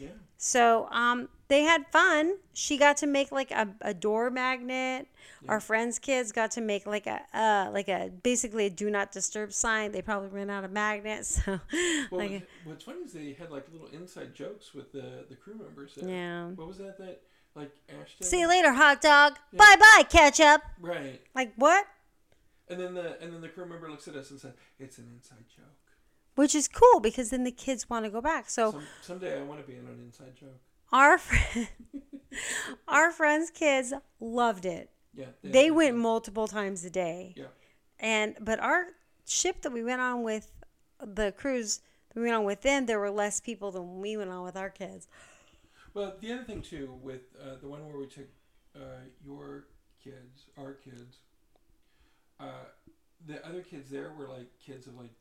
Yeah. 0.01 0.09
So 0.37 0.87
um, 0.91 1.29
they 1.49 1.61
had 1.61 1.85
fun. 1.91 2.37
She 2.53 2.77
got 2.77 2.97
to 2.97 3.07
make 3.07 3.31
like 3.31 3.51
a, 3.51 3.67
a 3.81 3.93
door 3.93 4.29
magnet. 4.31 5.07
Our 5.47 5.59
friends' 5.59 5.99
kids 5.99 6.31
got 6.31 6.51
to 6.51 6.61
make 6.61 6.85
like 6.87 7.07
a 7.07 7.21
uh, 7.33 7.69
like 7.71 7.87
a 7.87 8.09
basically 8.23 8.65
a 8.65 8.69
do 8.69 8.89
not 8.89 9.11
disturb 9.11 9.53
sign. 9.53 9.91
They 9.91 10.01
probably 10.01 10.29
ran 10.29 10.49
out 10.49 10.63
of 10.63 10.71
magnets. 10.71 11.41
So 11.45 11.59
Well, 12.11 12.21
like 12.21 12.47
what's- 12.63 12.83
funny 12.83 12.99
is 13.01 13.13
they 13.13 13.33
had 13.33 13.51
like 13.51 13.65
little 13.71 13.87
inside 13.87 14.33
jokes 14.35 14.73
with 14.73 14.91
the 14.91 15.25
the 15.29 15.35
crew 15.35 15.55
members. 15.55 15.93
There. 15.95 16.09
Yeah. 16.09 16.47
What 16.49 16.67
was 16.67 16.77
that? 16.79 16.97
That 16.97 17.21
like 17.55 17.71
Ashton. 17.89 18.25
see 18.25 18.39
you 18.39 18.47
later, 18.47 18.71
hot 18.73 19.01
dog. 19.01 19.33
Bye 19.53 19.75
bye, 19.79 20.03
ketchup. 20.09 20.61
Right. 20.79 21.21
Like 21.35 21.53
what? 21.55 21.85
And 22.69 22.79
then 22.79 22.93
the 22.93 23.21
and 23.21 23.33
then 23.33 23.41
the 23.41 23.49
crew 23.49 23.65
member 23.67 23.89
looks 23.91 24.07
at 24.07 24.15
us 24.15 24.31
and 24.31 24.39
said, 24.39 24.53
"It's 24.79 24.97
an 24.97 25.07
inside 25.13 25.43
joke." 25.55 25.65
Which 26.35 26.55
is 26.55 26.67
cool 26.67 26.99
because 26.99 27.29
then 27.29 27.43
the 27.43 27.51
kids 27.51 27.89
want 27.89 28.05
to 28.05 28.11
go 28.11 28.21
back. 28.21 28.49
So 28.49 28.71
Some, 28.71 28.83
someday 29.01 29.39
I 29.39 29.43
want 29.43 29.59
to 29.61 29.67
be 29.67 29.77
in 29.77 29.85
an 29.85 29.99
inside 30.05 30.35
joke. 30.35 30.59
our 30.91 31.17
friend, 31.17 31.67
our 32.87 33.11
friends' 33.11 33.49
kids 33.51 33.93
loved 34.19 34.65
it. 34.65 34.89
Yeah. 35.13 35.25
They 35.43 35.65
had 35.65 35.75
went 35.75 35.93
fun. 35.95 35.99
multiple 36.01 36.47
times 36.47 36.85
a 36.85 36.89
day. 36.89 37.33
Yeah. 37.35 37.45
And 37.99 38.35
but 38.39 38.59
our 38.59 38.87
ship 39.27 39.61
that 39.61 39.71
we 39.71 39.83
went 39.83 40.01
on 40.01 40.23
with 40.23 40.51
the 40.99 41.33
cruise 41.33 41.81
that 42.13 42.19
we 42.19 42.25
went 42.25 42.35
on 42.35 42.45
with 42.45 42.61
them, 42.61 42.85
there 42.85 42.99
were 42.99 43.11
less 43.11 43.39
people 43.41 43.71
than 43.71 43.99
we 43.99 44.15
went 44.17 44.29
on 44.29 44.43
with 44.43 44.55
our 44.55 44.69
kids. 44.69 45.07
Well, 45.93 46.15
the 46.21 46.31
other 46.31 46.43
thing 46.43 46.61
too, 46.61 46.97
with 47.01 47.21
uh, 47.41 47.55
the 47.61 47.67
one 47.67 47.85
where 47.85 47.97
we 47.97 48.07
took 48.07 48.27
uh, 48.75 48.79
your 49.23 49.65
kids, 50.01 50.45
our 50.57 50.73
kids, 50.73 51.17
uh, 52.39 52.45
the 53.27 53.45
other 53.45 53.61
kids 53.61 53.89
there 53.89 54.13
were 54.17 54.27
like 54.29 54.47
kids 54.65 54.87
of 54.87 54.95
like 54.95 55.11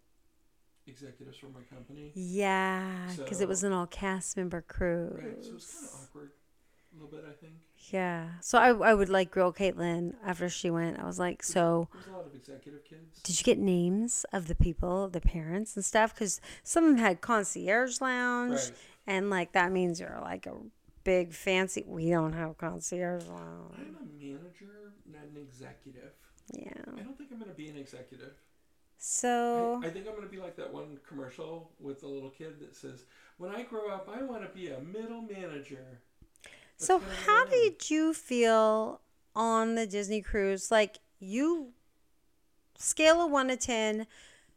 executives 0.90 1.36
from 1.38 1.52
my 1.54 1.60
company. 1.74 2.10
Yeah, 2.14 3.08
because 3.16 3.40
it 3.40 3.48
was 3.48 3.64
an 3.64 3.72
all 3.72 3.86
cast 3.86 4.36
member 4.36 4.60
cruise. 4.62 5.12
Right. 5.14 5.42
So 5.44 5.50
it 5.50 5.54
was 5.54 5.64
kind 5.66 5.86
of 5.86 6.00
awkward, 6.02 6.30
a 6.92 6.94
little 7.02 7.10
bit, 7.16 7.24
I 7.28 7.32
think. 7.40 7.52
Yeah. 7.92 8.28
So 8.40 8.58
I, 8.58 8.68
I 8.90 8.94
would 8.94 9.08
like 9.08 9.30
grill 9.30 9.52
Caitlin 9.52 10.14
after 10.24 10.48
she 10.48 10.70
went. 10.70 10.98
I 11.00 11.06
was 11.06 11.18
like, 11.18 11.42
so 11.42 11.88
There 11.92 11.98
was 12.00 12.06
a 12.08 12.12
lot 12.12 12.26
of 12.26 12.34
executive 12.34 12.84
kids. 12.84 13.20
did 13.22 13.38
you 13.38 13.44
get 13.44 13.58
names 13.58 14.24
of 14.32 14.46
the 14.48 14.54
people, 14.54 15.08
the 15.08 15.20
parents 15.20 15.74
and 15.76 15.84
stuff? 15.84 16.14
Because 16.14 16.40
some 16.62 16.84
of 16.84 16.90
them 16.90 16.98
had 16.98 17.20
concierge 17.20 18.00
lounge, 18.00 18.52
Right. 18.60 18.72
and 19.06 19.30
like 19.30 19.52
that 19.52 19.72
means 19.72 19.98
you're 20.00 20.18
like 20.22 20.46
a 20.46 20.54
big 21.04 21.32
fancy. 21.32 21.82
We 21.86 22.10
don't 22.10 22.34
have 22.34 22.58
concierge 22.58 23.24
lounge. 23.26 23.74
I'm 23.78 23.96
a 24.02 24.24
manager, 24.24 24.92
not 25.10 25.22
an 25.22 25.36
executive. 25.40 26.12
Yeah. 26.52 26.72
I 26.98 27.00
don't 27.02 27.16
think 27.16 27.30
I'm 27.32 27.38
going 27.38 27.50
to 27.50 27.56
be 27.56 27.68
an 27.70 27.76
executive. 27.76 28.34
So 29.02 29.80
I, 29.82 29.86
I 29.86 29.90
think 29.90 30.06
I'm 30.06 30.12
going 30.12 30.28
to 30.28 30.30
be 30.30 30.40
like 30.40 30.56
that 30.56 30.70
one 30.70 30.98
commercial 31.08 31.70
with 31.80 32.02
the 32.02 32.06
little 32.06 32.28
kid 32.28 32.60
that 32.60 32.76
says, 32.76 33.04
"When 33.38 33.50
I 33.50 33.62
grow 33.62 33.88
up, 33.88 34.10
I 34.14 34.22
want 34.22 34.42
to 34.42 34.48
be 34.48 34.68
a 34.68 34.78
middle 34.78 35.22
manager." 35.22 36.00
That's 36.42 36.86
So 36.86 37.00
how 37.24 37.46
did 37.46 37.88
you 37.90 38.12
feel 38.12 39.00
on 39.34 39.74
the 39.74 39.86
Disney 39.86 40.20
cruise? 40.20 40.70
Like 40.70 40.98
you 41.18 41.72
scale 42.76 43.22
of 43.22 43.30
1 43.30 43.48
to 43.48 43.56
10 43.56 44.06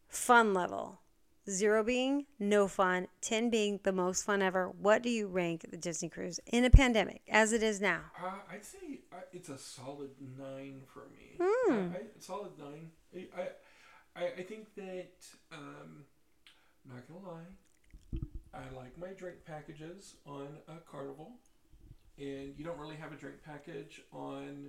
fun 0.09 0.53
level. 0.53 0.99
0 1.49 1.83
being 1.83 2.25
no 2.39 2.67
fun, 2.69 3.07
10 3.21 3.49
being 3.49 3.79
the 3.83 3.91
most 3.91 4.25
fun 4.25 4.41
ever. 4.41 4.69
What 4.69 5.03
do 5.03 5.09
you 5.09 5.27
rank 5.27 5.65
the 5.69 5.77
Disney 5.77 6.07
cruise 6.09 6.39
in 6.47 6.63
a 6.63 6.69
pandemic 6.69 7.21
as 7.29 7.51
it 7.51 7.61
is 7.63 7.81
now? 7.81 8.01
Uh, 8.21 8.31
I'd 8.49 8.63
say 8.63 8.99
uh, 9.11 9.17
it's 9.33 9.49
a 9.49 9.57
solid 9.57 10.11
nine 10.37 10.81
for 10.93 11.03
me. 11.11 11.37
Hmm. 11.41 11.93
I, 11.93 11.97
I, 11.97 12.01
solid 12.19 12.51
nine. 12.57 12.91
I, 13.37 13.47
I, 14.15 14.25
I 14.25 14.43
think 14.43 14.73
that 14.75 15.25
um, 15.51 16.05
I'm 16.85 16.95
not 16.95 17.07
gonna 17.07 17.35
lie. 17.35 18.21
I 18.53 18.75
like 18.75 18.97
my 18.97 19.13
drink 19.17 19.37
packages 19.45 20.15
on 20.27 20.47
a 20.67 20.75
Carnival, 20.89 21.31
and 22.19 22.53
you 22.57 22.63
don't 22.63 22.77
really 22.77 22.95
have 22.95 23.11
a 23.11 23.15
drink 23.15 23.37
package 23.43 24.01
on 24.11 24.67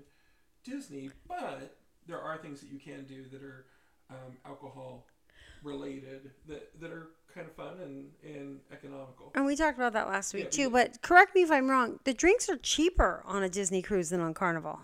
Disney, 0.65 1.11
but 1.29 1.77
there 2.07 2.21
are 2.21 2.39
things 2.39 2.61
that 2.61 2.71
you 2.71 2.79
can 2.79 3.05
do 3.05 3.25
that 3.31 3.43
are 3.43 3.67
um, 4.11 4.37
alcohol 4.47 5.07
related 5.63 6.31
that, 6.47 6.81
that 6.81 6.91
are 6.91 7.09
kind 7.35 7.47
of 7.47 7.55
fun 7.55 7.79
and, 7.83 8.11
and 8.23 8.61
economical. 8.73 9.33
And 9.35 9.45
we 9.45 9.57
talked 9.57 9.77
about 9.77 9.93
that 9.95 10.09
last 10.09 10.33
week 10.33 10.45
we 10.45 10.51
too, 10.51 10.71
but 10.71 11.03
correct 11.03 11.35
me 11.35 11.43
if 11.43 11.51
I'm 11.51 11.69
wrong. 11.69 11.99
The 12.05 12.15
drinks 12.15 12.49
are 12.49 12.57
cheaper 12.57 13.23
on 13.27 13.43
a 13.43 13.49
Disney 13.49 13.83
cruise 13.83 14.11
than 14.11 14.21
on 14.21 14.35
Carnival. 14.35 14.79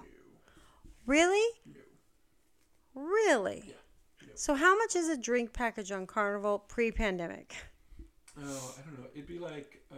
Really? 1.06 1.46
No. 1.66 3.02
Really? 3.02 3.64
Yeah. 3.66 3.74
So 4.40 4.54
how 4.54 4.74
much 4.74 4.96
is 4.96 5.10
a 5.10 5.18
drink 5.18 5.52
package 5.52 5.92
on 5.92 6.06
Carnival 6.06 6.60
pre-pandemic? 6.60 7.54
Oh, 8.42 8.74
I 8.78 8.80
don't 8.80 8.98
know. 8.98 9.06
It'd 9.12 9.26
be 9.26 9.38
like. 9.38 9.82
Uh, 9.92 9.96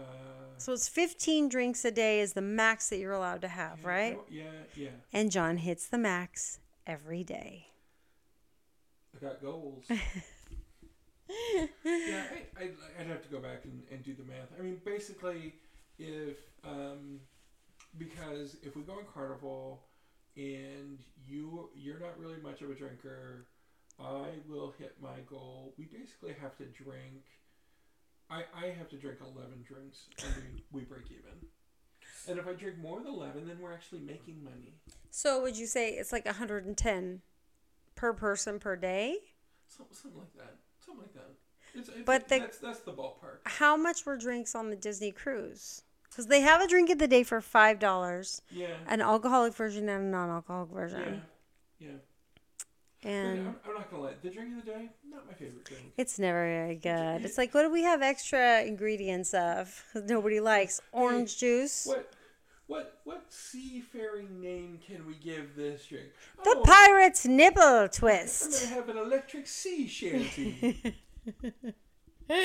So 0.57 0.73
it's 0.73 0.89
15 0.89 1.49
drinks 1.49 1.85
a 1.85 1.93
day 1.93 2.19
is 2.19 2.33
the 2.33 2.43
max 2.43 2.89
that 2.89 2.99
you're 2.99 3.13
allowed 3.13 3.43
to 3.43 3.49
have, 3.49 3.79
Yeah, 3.83 3.89
right? 3.89 4.15
don't- 4.17 4.33
Yeah, 4.33 4.51
yeah. 4.75 4.89
And 5.13 5.31
John 5.31 5.59
hits 5.59 5.87
the 5.87 5.97
max 5.97 6.59
every 6.89 7.23
day. 7.23 7.69
I 9.15 9.25
got 9.25 9.41
goals. 9.41 9.85
yeah, 9.89 10.01
I, 11.87 12.43
I'd, 12.61 12.75
I'd 12.99 13.07
have 13.07 13.23
to 13.23 13.29
go 13.29 13.39
back 13.39 13.65
and, 13.65 13.85
and 13.93 14.03
do 14.03 14.13
the 14.13 14.25
math. 14.25 14.49
I 14.59 14.63
mean, 14.63 14.81
basically, 14.85 15.55
if 16.01 16.39
um, 16.65 17.21
because 17.97 18.57
if 18.65 18.75
we 18.75 18.83
go 18.83 18.95
on 18.95 19.05
Carnival 19.15 19.85
and 20.37 20.99
you 21.25 21.71
you're 21.77 22.01
not 22.01 22.19
really 22.19 22.41
much 22.43 22.61
of 22.61 22.71
a 22.71 22.75
drinker, 22.75 23.47
I 24.01 24.29
will 24.49 24.75
hit 24.79 24.97
my 25.01 25.21
goal. 25.29 25.75
We 25.79 25.85
basically 25.85 26.35
have 26.41 26.57
to 26.59 26.65
drink. 26.65 27.23
I, 28.31 28.43
I 28.55 28.67
have 28.79 28.89
to 28.91 28.97
drink 28.97 29.19
eleven 29.21 29.63
drinks 29.67 30.07
and 30.25 30.35
we, 30.37 30.81
we 30.81 30.85
break 30.85 31.05
even. 31.11 31.47
And 32.29 32.39
if 32.39 32.47
I 32.47 32.53
drink 32.55 32.79
more 32.79 32.99
than 33.01 33.13
eleven, 33.13 33.47
then 33.47 33.59
we're 33.61 33.73
actually 33.73 34.01
making 34.01 34.43
money. 34.43 34.75
So 35.11 35.43
would 35.43 35.57
you 35.57 35.67
say 35.67 35.91
it's 35.91 36.13
like 36.13 36.25
110 36.25 37.21
per 37.95 38.13
person 38.15 38.59
per 38.59 38.77
day? 38.77 39.19
Something, 39.69 39.95
something 39.97 40.21
like 40.21 40.33
that. 40.37 40.57
Something 40.85 41.03
like 41.03 41.15
that. 41.15 41.31
It's, 41.75 41.89
it's, 41.89 41.99
But 42.07 42.29
the- 42.29 42.39
that's 42.41 42.59
that's 42.59 42.81
the 42.81 42.93
ballpark. 42.93 43.39
How 43.45 43.77
much 43.77 44.07
were 44.07 44.17
drinks 44.17 44.55
on 44.55 44.71
the 44.71 44.77
Disney 44.77 45.11
cruise? 45.13 45.83
Because 46.09 46.27
they 46.27 46.41
have 46.41 46.61
a 46.61 46.67
drink 46.69 46.91
of 46.91 46.99
the 46.99 47.09
day 47.09 47.23
for 47.23 47.41
five 47.41 47.79
dollars, 47.79 48.41
Yeah. 48.51 48.77
an 48.87 49.01
alcoholic 49.01 49.55
version 49.55 49.89
and 49.89 50.05
a 50.05 50.09
non-alcoholic 50.09 50.71
version, 50.71 51.23
Yeah. 51.79 51.89
But 51.91 52.01
and 53.05 53.49
I'm, 53.49 53.57
I'm 53.67 53.75
not 53.75 53.91
gonna 53.91 54.03
lie. 54.05 54.15
The 54.23 54.31
drink 54.31 54.59
of 54.59 54.65
the 54.65 54.71
day, 54.71 54.91
not 55.09 55.27
my 55.27 55.35
favorite 55.35 55.65
drink. 55.65 55.93
it's 55.97 56.19
never 56.19 56.45
very 56.45 56.77
good. 56.83 57.25
It's 57.25 57.39
like, 57.39 57.55
what 57.55 57.63
do 57.63 57.71
we 57.71 57.83
have 57.83 58.03
extra 58.03 58.63
ingredients 58.63 59.35
of? 59.35 59.85
Nobody 59.95 60.41
likes 60.41 60.81
orange 60.93 61.39
juice. 61.39 61.87
What 61.87 62.13
what 62.67 63.01
what 63.05 63.25
seafaring 63.29 64.41
name 64.41 64.79
can 64.87 65.07
we 65.07 65.15
give 65.15 65.57
this 65.57 65.87
drink? 65.87 66.07
The 66.45 66.55
oh, 66.59 66.63
pirate's 66.65 67.27
nipple 67.27 67.89
twist. 67.89 68.63
I'm 68.63 68.71
gonna 68.71 68.75
have 68.75 68.89
an 68.89 68.99
electric 68.99 69.47
sea 69.47 69.87
shanty. 69.87 70.95
Girl, 72.29 72.39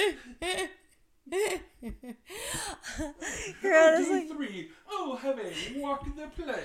oh, 3.84 3.96
it's 4.00 4.08
day 4.08 4.14
like- 4.16 4.30
three. 4.30 4.70
Oh, 4.90 5.16
have 5.16 5.40
a 5.40 5.80
walk 5.80 6.04
the 6.16 6.28
plank. 6.28 6.62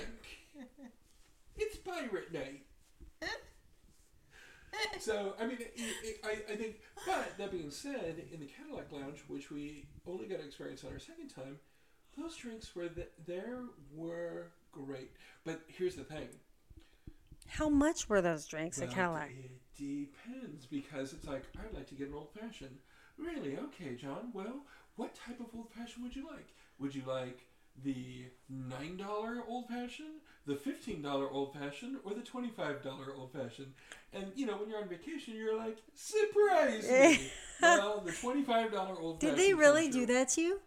It's 1.55 1.77
pirate 1.77 2.33
night. 2.33 2.63
So 4.99 5.33
I 5.39 5.45
mean, 5.45 5.57
it, 5.59 5.73
it, 5.75 6.19
I, 6.23 6.51
I 6.51 6.55
think. 6.55 6.75
But 7.05 7.37
that 7.37 7.51
being 7.51 7.71
said, 7.71 8.23
in 8.31 8.39
the 8.39 8.45
Cadillac 8.45 8.91
Lounge, 8.91 9.23
which 9.27 9.51
we 9.51 9.85
only 10.07 10.25
got 10.25 10.39
to 10.39 10.45
experience 10.45 10.83
on 10.83 10.93
our 10.93 10.99
second 10.99 11.29
time, 11.29 11.57
those 12.17 12.35
drinks 12.35 12.75
were 12.75 12.87
th- 12.87 13.09
there 13.25 13.59
were 13.93 14.47
great. 14.71 15.11
But 15.45 15.61
here's 15.67 15.95
the 15.95 16.03
thing. 16.03 16.27
How 17.47 17.69
much 17.69 18.09
were 18.09 18.21
those 18.21 18.45
drinks 18.45 18.81
at 18.81 18.91
Cadillac? 18.91 19.31
It 19.31 19.51
depends 19.77 20.65
because 20.65 21.13
it's 21.13 21.27
like 21.27 21.43
I'd 21.59 21.75
like 21.75 21.87
to 21.89 21.95
get 21.95 22.07
an 22.07 22.13
old 22.13 22.29
fashioned. 22.31 22.77
Really? 23.17 23.57
Okay, 23.57 23.95
John. 23.95 24.31
Well, 24.33 24.63
what 24.95 25.13
type 25.15 25.39
of 25.39 25.47
old 25.55 25.69
fashioned 25.71 26.03
would 26.03 26.15
you 26.15 26.25
like? 26.27 26.47
Would 26.79 26.95
you 26.95 27.03
like 27.05 27.45
the 27.83 28.25
nine 28.49 28.97
dollar 28.97 29.43
old 29.47 29.67
fashioned, 29.67 30.21
the 30.45 30.55
fifteen 30.55 31.01
dollar 31.01 31.29
old 31.29 31.53
fashioned, 31.53 31.97
or 32.03 32.13
the 32.13 32.21
twenty 32.21 32.49
five 32.49 32.83
dollar 32.83 33.13
old 33.17 33.31
fashioned? 33.31 33.73
And 34.13 34.31
you 34.35 34.45
know, 34.45 34.57
when 34.57 34.69
you're 34.69 34.81
on 34.81 34.89
vacation, 34.89 35.35
you're 35.35 35.57
like, 35.57 35.77
surprise 35.95 36.89
me. 36.89 37.31
well, 37.61 38.01
the 38.05 38.11
twenty 38.11 38.43
five 38.43 38.71
dollar 38.71 38.95
old 38.99 39.21
fashioned. 39.21 39.37
Did 39.37 39.45
they 39.45 39.53
really 39.53 39.89
do 39.89 40.05
that 40.07 40.29
to 40.29 40.41
you? 40.41 40.59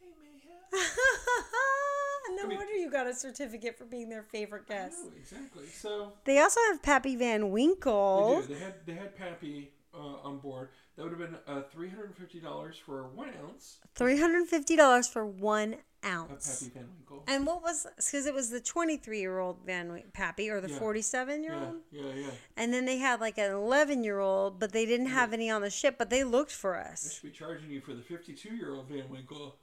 They 0.00 0.06
may 0.06 0.80
have. 0.80 0.90
no 2.36 2.44
I 2.44 2.46
mean- 2.46 2.58
wonder 2.58 2.72
you 2.74 2.90
got 2.90 3.06
a 3.06 3.14
certificate 3.14 3.76
for 3.76 3.84
being 3.84 4.08
their 4.08 4.22
favorite 4.22 4.66
guest. 4.66 5.04
know, 5.04 5.12
exactly. 5.16 5.66
So 5.66 6.12
They 6.24 6.38
also 6.38 6.60
have 6.70 6.82
Pappy 6.82 7.16
Van 7.16 7.50
Winkle. 7.50 8.40
They 8.42 8.46
do. 8.48 8.54
They 8.54 8.60
had 8.60 8.74
they 8.86 8.94
had 8.94 9.16
Pappy 9.16 9.70
uh, 9.94 9.98
on 10.24 10.38
board. 10.38 10.68
That 10.96 11.02
would 11.04 11.12
have 11.12 11.20
been 11.20 11.36
uh, 11.46 11.62
three 11.72 11.88
hundred 11.88 12.06
and 12.06 12.16
fifty 12.16 12.38
dollars 12.40 12.76
for 12.84 13.04
one 13.08 13.30
ounce 13.42 13.78
Three 13.94 14.18
hundred 14.20 14.38
and 14.38 14.48
fifty 14.48 14.76
dollars 14.76 15.08
for 15.08 15.24
one 15.26 15.76
ounce. 16.04 16.60
Pappy 16.60 16.72
Van 16.74 16.88
Winkle. 16.98 17.24
And 17.28 17.46
what 17.46 17.62
was 17.62 17.86
because 17.96 18.26
it 18.26 18.34
was 18.34 18.50
the 18.50 18.60
twenty-three-year-old 18.60 19.58
Van 19.64 19.92
Win- 19.92 20.04
Pappy 20.12 20.50
or 20.50 20.60
the 20.60 20.68
Yeah. 20.70 20.78
forty-seven-year-old, 20.78 21.76
Yeah, 21.90 22.02
yeah, 22.02 22.14
yeah. 22.14 22.30
and 22.56 22.74
then 22.74 22.84
they 22.84 22.98
had 22.98 23.20
like 23.20 23.38
an 23.38 23.52
eleven-year-old, 23.52 24.58
but 24.58 24.72
they 24.72 24.84
didn't 24.86 25.06
have 25.06 25.32
any 25.32 25.48
on 25.50 25.62
the 25.62 25.70
ship, 25.70 25.96
but 25.98 26.10
they 26.10 26.24
looked 26.24 26.52
for 26.52 26.76
us. 26.76 27.14
should 27.14 27.22
be 27.22 27.30
charging 27.30 27.70
you 27.70 27.80
for 27.80 27.94
the 27.94 28.02
fifty-two-year-old 28.02 28.88
Van 28.88 29.08
Winkle. 29.08 29.56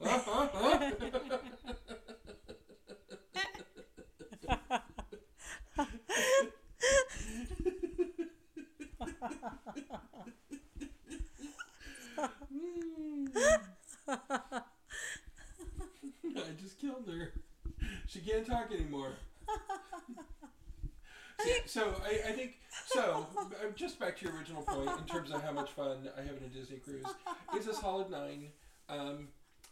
I 16.36 16.52
just 16.60 16.78
killed 16.78 16.99
her. 17.18 17.32
She 18.06 18.20
can't 18.20 18.46
talk 18.46 18.70
anymore. 18.72 19.12
So, 21.40 21.50
so 21.66 22.02
I, 22.04 22.28
I 22.28 22.32
think 22.32 22.56
so. 22.86 23.26
uh, 23.38 23.44
Just 23.74 23.98
back 23.98 24.18
to 24.18 24.26
your 24.26 24.36
original 24.36 24.60
point 24.62 24.90
in 25.00 25.06
terms 25.06 25.30
of 25.30 25.42
how 25.42 25.52
much 25.52 25.70
fun 25.70 26.06
I 26.14 26.20
have 26.20 26.36
in 26.36 26.44
a 26.44 26.48
Disney 26.48 26.76
cruise. 26.76 27.06
It's 27.54 27.66
a 27.66 27.72
solid 27.72 28.10
nine. 28.10 28.48
Um, 28.90 29.28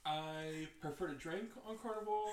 I 0.06 0.66
prefer 0.80 1.08
to 1.08 1.14
drink 1.14 1.50
on 1.68 1.76
Carnival. 1.76 2.24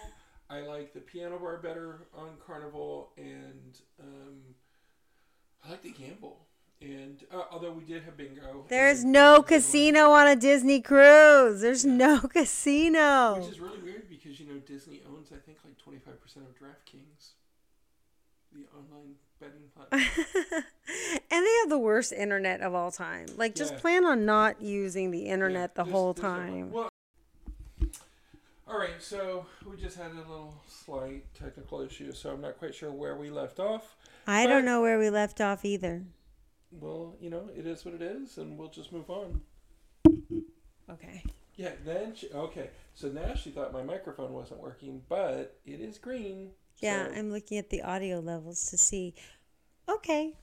I 0.49 0.61
like 0.61 0.93
the 0.93 1.01
piano 1.01 1.37
bar 1.37 1.57
better 1.57 2.07
on 2.17 2.29
Carnival, 2.47 3.11
and 3.17 3.77
um, 4.01 4.37
I 5.65 5.71
like 5.71 5.81
to 5.81 5.89
gamble. 5.89 6.45
And 6.85 7.23
uh, 7.33 7.41
although 7.51 7.71
we 7.71 7.83
did 7.83 8.03
have 8.03 8.15
bingo, 8.15 8.65
There's 8.67 9.03
no 9.03 9.41
casino 9.41 10.11
on 10.11 10.27
a 10.27 10.35
Disney 10.35 10.81
cruise. 10.81 11.61
There's 11.61 11.83
no 11.83 12.19
casino. 12.21 13.39
Which 13.39 13.49
is 13.53 13.59
really 13.59 13.79
weird 13.81 14.07
because 14.07 14.39
you 14.39 14.45
know 14.45 14.59
Disney 14.67 15.01
owns 15.09 15.29
I 15.31 15.37
think 15.45 15.57
like 15.65 15.77
twenty 15.79 15.97
five 15.97 16.21
percent 16.21 16.45
of 16.45 16.53
DraftKings, 16.53 17.31
the 18.53 18.65
online 18.77 19.15
betting 19.39 19.63
platform. 19.75 20.63
and 21.31 21.45
they 21.45 21.55
have 21.61 21.69
the 21.69 21.79
worst 21.79 22.11
internet 22.13 22.61
of 22.61 22.75
all 22.75 22.91
time. 22.91 23.25
Like, 23.35 23.55
just 23.55 23.73
Yeah. 23.73 23.79
plan 23.79 24.05
on 24.05 24.23
not 24.25 24.61
using 24.61 25.09
the 25.09 25.25
internet 25.25 25.71
Yeah, 25.75 25.83
the 25.83 25.89
whole 25.91 26.13
time. 26.13 26.71
well, 26.71 26.89
all 28.67 28.79
right, 28.79 28.99
so 29.01 29.45
we 29.65 29.75
just 29.77 29.97
had 29.97 30.11
a 30.11 30.15
little 30.15 30.55
slight 30.67 31.23
technical 31.33 31.81
issue, 31.81 32.11
so 32.13 32.31
I'm 32.31 32.41
not 32.41 32.57
quite 32.59 32.73
sure 32.75 32.91
where 32.91 33.15
we 33.15 33.29
left 33.29 33.59
off. 33.59 33.95
I 34.27 34.45
don't 34.47 34.65
know 34.65 34.81
where 34.81 34.97
we 34.99 35.09
left 35.11 35.39
off 35.41 35.63
either. 35.65 36.03
Well, 36.79 37.15
you 37.19 37.29
know, 37.29 37.49
it 37.55 37.65
is 37.65 37.85
what 37.85 37.93
it 37.93 38.01
is, 38.01 38.37
and 38.37 38.57
we'll 38.57 38.69
just 38.69 38.91
move 38.91 39.09
on. 39.09 39.41
Okay. 40.89 41.23
Yeah, 41.55 41.71
then 41.85 42.13
she, 42.15 42.29
okay, 42.31 42.69
so 42.93 43.07
now 43.07 43.33
she 43.33 43.49
thought 43.49 43.71
my 43.71 43.81
microphone 43.83 44.33
wasn't 44.33 44.59
working, 44.59 45.01
but 45.07 45.57
it 45.65 45.79
is 45.79 45.97
green. 45.97 46.51
Yeah, 46.79 47.07
so- 47.07 47.13
I'm 47.15 47.31
looking 47.31 47.57
at 47.57 47.69
the 47.69 47.81
audio 47.81 48.19
levels 48.19 48.69
to 48.71 48.77
see. 48.77 49.13
Okay. 49.87 50.33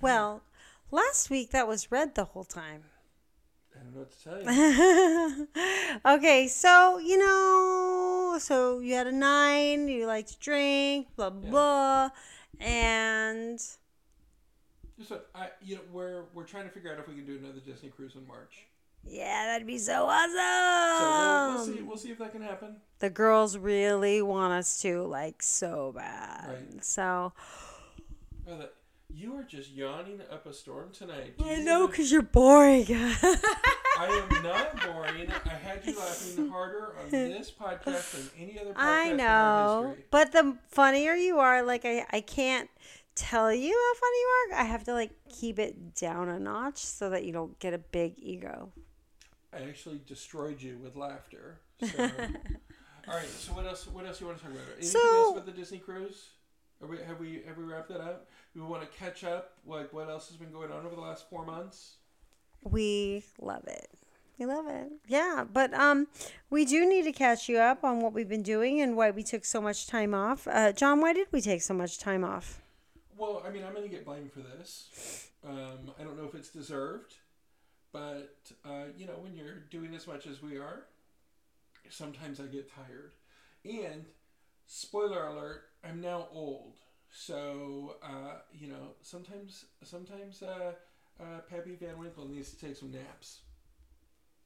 Well, 0.00 0.42
last 0.90 1.30
week 1.30 1.50
that 1.50 1.68
was 1.68 1.92
red 1.92 2.14
the 2.16 2.24
whole 2.24 2.44
time. 2.44 2.82
I 3.74 3.78
don't 3.84 3.94
know 3.94 4.00
what 4.00 4.10
to 4.10 4.24
tell 4.24 5.46
you. 5.46 5.48
okay, 6.16 6.48
so 6.48 6.98
you 6.98 7.18
know, 7.18 8.36
so 8.40 8.80
you 8.80 8.94
had 8.94 9.06
a 9.06 9.12
nine, 9.12 9.86
you 9.86 10.06
like 10.06 10.26
to 10.28 10.38
drink, 10.38 11.08
blah 11.14 11.30
Yeah. 11.42 11.50
blah, 11.50 12.10
and 12.58 13.60
Just 14.98 15.10
what 15.10 15.28
I, 15.34 15.48
you 15.62 15.76
know, 15.76 15.82
we're 15.92 16.24
we're 16.34 16.44
trying 16.44 16.64
to 16.64 16.70
figure 16.70 16.92
out 16.92 16.98
if 16.98 17.06
we 17.08 17.14
can 17.14 17.26
do 17.26 17.36
another 17.38 17.60
Disney 17.60 17.90
cruise 17.90 18.14
in 18.14 18.26
March. 18.26 18.66
yeah, 19.06 19.46
that'd 19.46 19.66
be 19.66 19.78
so 19.78 20.06
awesome. 20.06 20.32
So 20.98 21.06
we'll, 21.08 21.54
we'll 21.54 21.76
see. 21.76 21.82
We'll 21.82 21.96
see 21.98 22.10
if 22.12 22.18
that 22.18 22.32
can 22.32 22.42
happen. 22.42 22.76
The 22.98 23.10
girls 23.10 23.58
really 23.58 24.22
want 24.22 24.52
us 24.54 24.80
to, 24.82 25.02
like, 25.02 25.42
so 25.42 25.92
bad. 25.94 26.48
Right. 26.48 26.84
So 26.84 27.32
Oh, 28.48 28.58
that, 28.58 28.72
you 29.12 29.34
are 29.36 29.42
just 29.42 29.70
yawning 29.72 30.20
up 30.30 30.46
a 30.46 30.52
storm 30.54 30.90
tonight. 30.92 31.34
I 31.44 31.56
you 31.56 31.64
know, 31.64 31.86
cause 31.88 32.10
you're 32.12 32.22
boring. 32.22 32.86
I 32.90 34.06
am 34.30 34.42
not 34.42 34.80
boring. 34.82 35.28
I 35.44 35.48
had 35.50 35.84
you 35.86 35.98
laughing 35.98 36.48
harder 36.48 36.94
on 37.02 37.10
this 37.10 37.50
podcast 37.50 38.12
than 38.12 38.30
any 38.48 38.58
other 38.58 38.70
podcast 38.72 38.76
I 38.78 39.04
in 39.10 39.20
our 39.20 39.82
know, 39.84 39.96
but 40.10 40.32
the 40.32 40.56
funnier 40.68 41.14
you 41.14 41.38
are, 41.38 41.62
like 41.62 41.84
I, 41.84 42.06
I 42.10 42.20
can't 42.20 42.68
tell 43.16 43.52
you 43.52 43.72
how 43.72 44.00
funny 44.00 44.18
you 44.18 44.28
are. 44.54 44.60
I 44.60 44.64
have 44.64 44.84
to 44.84 44.92
like 44.92 45.10
keep 45.28 45.58
it 45.58 45.94
down 45.96 46.28
a 46.28 46.38
notch 46.38 46.78
so 46.78 47.10
that 47.10 47.24
you 47.24 47.32
don't 47.32 47.58
get 47.58 47.74
a 47.74 47.78
big 47.78 48.14
ego. 48.18 48.70
I 49.52 49.62
actually 49.62 50.00
destroyed 50.06 50.60
you 50.62 50.78
with 50.82 50.94
laughter. 50.96 51.58
So. 51.86 52.08
All 53.08 53.14
right. 53.14 53.28
So 53.28 53.52
what 53.52 53.66
else? 53.66 53.86
What 53.86 54.04
else 54.06 54.20
you 54.20 54.26
want 54.26 54.38
to 54.38 54.44
talk 54.44 54.52
about? 54.52 54.64
Anything 54.72 54.88
So- 54.90 54.98
else 54.98 55.32
about 55.32 55.46
the 55.46 55.52
Disney 55.52 55.78
cruise? 55.78 56.28
Are 56.82 56.88
we, 56.88 56.98
have 56.98 57.20
we 57.20 57.42
have 57.46 57.56
we 57.56 57.64
wrapped 57.64 57.88
that 57.88 58.00
up? 58.00 58.28
We 58.54 58.62
want 58.62 58.82
to 58.82 58.98
catch 58.98 59.24
up. 59.24 59.52
Like 59.66 59.92
what 59.92 60.08
else 60.08 60.28
has 60.28 60.36
been 60.36 60.50
going 60.52 60.70
on 60.72 60.84
over 60.84 60.94
the 60.94 61.00
last 61.00 61.28
four 61.30 61.44
months? 61.44 61.96
We 62.64 63.22
love 63.40 63.64
it. 63.66 63.88
We 64.38 64.44
love 64.46 64.66
it. 64.66 64.90
Yeah, 65.06 65.44
but 65.50 65.72
um, 65.72 66.08
we 66.50 66.64
do 66.64 66.86
need 66.86 67.04
to 67.04 67.12
catch 67.12 67.48
you 67.48 67.58
up 67.58 67.84
on 67.84 68.00
what 68.00 68.12
we've 68.12 68.28
been 68.28 68.42
doing 68.42 68.80
and 68.80 68.96
why 68.96 69.10
we 69.10 69.22
took 69.22 69.44
so 69.44 69.60
much 69.62 69.86
time 69.86 70.12
off. 70.12 70.46
Uh, 70.46 70.72
John, 70.72 71.00
why 71.00 71.12
did 71.14 71.28
we 71.32 71.40
take 71.40 71.62
so 71.62 71.72
much 71.72 71.98
time 71.98 72.24
off? 72.24 72.60
Well, 73.16 73.42
I 73.46 73.50
mean, 73.50 73.64
I'm 73.64 73.72
going 73.72 73.88
to 73.88 73.94
get 73.94 74.04
blamed 74.04 74.32
for 74.32 74.40
this. 74.40 75.28
Um, 75.46 75.92
I 75.98 76.02
don't 76.02 76.18
know 76.18 76.26
if 76.26 76.34
it's 76.34 76.50
deserved, 76.50 77.14
but 77.92 78.36
uh, 78.64 78.86
you 78.96 79.06
know, 79.06 79.14
when 79.20 79.34
you're 79.34 79.60
doing 79.70 79.94
as 79.94 80.06
much 80.06 80.26
as 80.26 80.42
we 80.42 80.58
are, 80.58 80.84
sometimes 81.88 82.40
I 82.40 82.46
get 82.46 82.70
tired. 82.70 83.12
And 83.64 84.04
spoiler 84.66 85.26
alert, 85.26 85.62
I'm 85.82 86.00
now 86.00 86.28
old. 86.32 86.74
So 87.10 87.96
uh, 88.02 88.40
you 88.52 88.68
know, 88.68 88.94
sometimes 89.00 89.64
sometimes 89.82 90.42
uh, 90.42 90.72
uh, 91.20 91.40
Pappy 91.48 91.76
Van 91.76 91.98
Winkle 91.98 92.28
needs 92.28 92.50
to 92.52 92.66
take 92.66 92.76
some 92.76 92.90
naps, 92.90 93.40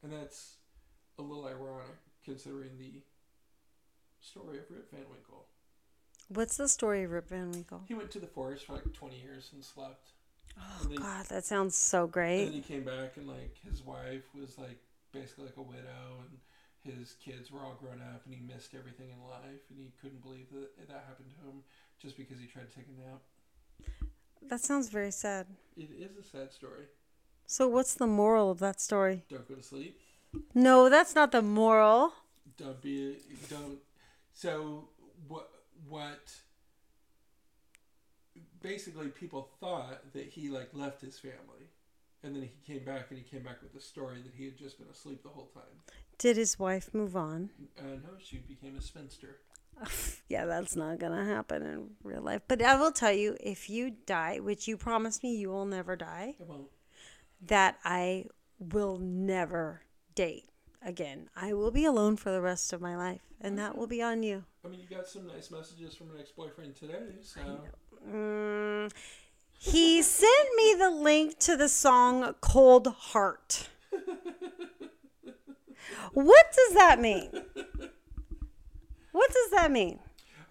and 0.02 0.12
that's 0.12 0.56
a 1.18 1.22
little 1.22 1.46
ironic 1.46 1.96
considering 2.24 2.70
the 2.78 3.02
story 4.20 4.58
of 4.58 4.64
Rip 4.70 4.90
Van 4.90 5.04
Winkle. 5.10 5.46
What's 6.32 6.56
the 6.56 6.68
story 6.68 7.02
of 7.04 7.10
Rip 7.10 7.28
Van 7.28 7.50
Winkle? 7.50 7.82
He 7.88 7.94
went 7.94 8.10
to 8.12 8.20
the 8.20 8.26
forest 8.26 8.66
for 8.66 8.74
like 8.74 8.92
twenty 8.92 9.20
years 9.20 9.50
and 9.52 9.64
slept. 9.64 10.10
Oh 10.58 10.86
And 10.86 10.98
God, 10.98 11.26
that 11.26 11.44
sounds 11.44 11.74
so 11.76 12.04
And 12.04 12.12
great. 12.12 12.44
then 12.44 12.52
he 12.52 12.60
came 12.60 12.84
back 12.84 13.16
and 13.16 13.26
like 13.26 13.56
his 13.68 13.82
wife 13.82 14.22
was 14.34 14.58
like 14.58 14.78
basically 15.12 15.46
like 15.46 15.56
a 15.56 15.62
widow 15.62 16.22
and 16.22 16.38
his 16.94 17.14
kids 17.24 17.50
were 17.50 17.60
all 17.60 17.74
grown 17.80 18.00
up 18.00 18.22
and 18.24 18.34
he 18.34 18.40
missed 18.40 18.74
everything 18.74 19.10
in 19.10 19.20
life 19.28 19.62
and 19.70 19.78
he 19.78 19.92
couldn't 20.00 20.22
believe 20.22 20.46
that 20.52 20.88
that 20.88 21.04
happened 21.08 21.30
to 21.30 21.46
him 21.46 21.62
just 22.00 22.16
because 22.16 22.38
he 22.38 22.46
tried 22.46 22.70
to 22.70 22.74
take 22.76 22.86
a 22.86 23.08
nap. 23.10 23.20
That 24.48 24.60
sounds 24.60 24.88
very 24.88 25.10
sad. 25.10 25.46
It 25.76 25.90
is 25.98 26.16
a 26.16 26.22
sad 26.22 26.52
story. 26.52 26.86
So, 27.46 27.68
what's 27.68 27.94
the 27.94 28.06
moral 28.06 28.50
of 28.50 28.58
that 28.60 28.80
story? 28.80 29.24
Don't 29.28 29.46
go 29.48 29.54
to 29.54 29.62
sleep. 29.62 29.98
No, 30.54 30.88
that's 30.88 31.14
not 31.14 31.32
the 31.32 31.42
moral. 31.42 32.12
Don't 32.56 32.80
be 32.80 33.16
don't 33.48 33.78
so 34.32 34.88
what 35.28 35.50
what 35.88 36.32
basically 38.62 39.08
people 39.08 39.48
thought 39.60 40.12
that 40.12 40.26
he 40.26 40.48
like 40.48 40.68
left 40.72 41.00
his 41.00 41.18
family 41.18 41.70
and 42.22 42.34
then 42.36 42.42
he 42.42 42.50
came 42.72 42.84
back 42.84 43.06
and 43.10 43.18
he 43.18 43.24
came 43.24 43.42
back 43.42 43.62
with 43.62 43.72
the 43.72 43.80
story 43.80 44.18
that 44.22 44.32
he 44.36 44.44
had 44.44 44.58
just 44.58 44.78
been 44.78 44.88
asleep 44.88 45.22
the 45.22 45.30
whole 45.30 45.50
time. 45.54 45.62
Did 46.18 46.36
his 46.36 46.58
wife 46.58 46.92
move 46.92 47.16
on? 47.16 47.48
Uh, 47.78 47.82
no, 48.02 48.10
she 48.22 48.36
became 48.38 48.76
a 48.76 48.82
spinster. 48.82 49.38
Yeah, 50.28 50.44
that's 50.44 50.76
not 50.76 50.98
gonna 51.00 51.24
happen 51.24 51.62
in 51.62 51.90
real 52.04 52.22
life. 52.22 52.42
But 52.46 52.62
I 52.62 52.76
will 52.76 52.92
tell 52.92 53.12
you, 53.12 53.36
if 53.40 53.68
you 53.68 53.90
die, 54.06 54.38
which 54.38 54.68
you 54.68 54.76
promised 54.76 55.22
me 55.24 55.34
you 55.34 55.48
will 55.48 55.64
never 55.66 55.96
die, 55.96 56.34
I 56.40 56.44
won't. 56.44 56.68
that 57.46 57.78
I 57.84 58.26
will 58.58 58.98
never 58.98 59.82
date 60.14 60.44
again. 60.82 61.28
I 61.36 61.52
will 61.52 61.70
be 61.70 61.84
alone 61.84 62.16
for 62.16 62.30
the 62.30 62.40
rest 62.40 62.72
of 62.72 62.80
my 62.80 62.96
life, 62.96 63.20
and 63.40 63.58
that 63.58 63.76
will 63.76 63.86
be 63.86 64.02
on 64.02 64.22
you. 64.22 64.44
I 64.64 64.68
mean, 64.68 64.80
you 64.80 64.86
got 64.94 65.06
some 65.06 65.26
nice 65.26 65.50
messages 65.50 65.94
from 65.94 66.10
an 66.10 66.16
ex-boyfriend 66.20 66.76
today, 66.76 67.02
so 67.22 67.40
Mm, 68.08 68.90
he 69.58 70.00
sent 70.00 70.48
me 70.56 70.74
the 70.78 70.90
link 70.90 71.38
to 71.40 71.54
the 71.56 71.68
song 71.68 72.34
Cold 72.40 72.86
Heart. 72.86 73.68
what 76.14 76.46
does 76.56 76.74
that 76.74 76.98
mean? 77.00 77.30
What 79.12 79.30
does 79.32 79.50
that 79.50 79.70
mean? 79.70 79.98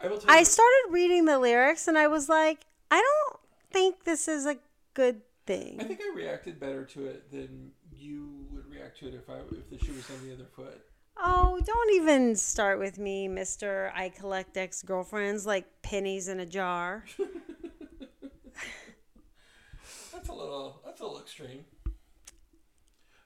I 0.02 0.08
will 0.08 0.18
tell 0.20 0.30
I 0.32 0.44
started 0.44 0.84
reading 0.92 1.26
the 1.26 1.40
lyrics 1.40 1.88
and 1.88 1.98
I 1.98 2.08
was 2.08 2.30
like, 2.30 2.60
I 2.92 3.02
don't 3.02 3.40
think 3.72 4.04
this 4.04 4.28
is 4.28 4.46
a 4.46 4.58
good 4.94 5.22
thing. 5.46 5.78
I 5.80 5.84
think 5.86 6.02
I 6.02 6.16
reacted 6.16 6.60
better 6.60 6.86
to 6.86 7.06
it 7.08 7.32
than 7.32 7.72
you 8.00 8.46
would 8.52 8.66
react 8.70 8.98
to 9.00 9.08
it 9.08 9.14
if 9.14 9.30
I 9.30 9.36
if 9.52 9.70
the 9.70 9.78
shoe 9.86 9.94
was 9.94 10.10
on 10.10 10.28
the 10.28 10.34
other 10.34 10.46
foot. 10.56 10.82
Oh, 11.22 11.60
don't 11.66 11.94
even 11.96 12.36
start 12.36 12.80
with 12.80 12.98
me, 12.98 13.28
Mister. 13.28 13.92
I 13.96 14.10
collect 14.10 14.56
ex 14.58 14.82
girlfriends 14.82 15.46
like 15.46 15.66
pennies 15.82 16.28
in 16.28 16.40
a 16.40 16.46
jar. 16.46 17.04
That's 20.14 20.28
a 20.30 20.34
little 20.34 20.82
that's 20.86 21.00
a 21.00 21.04
little 21.06 21.20
extreme. 21.22 21.66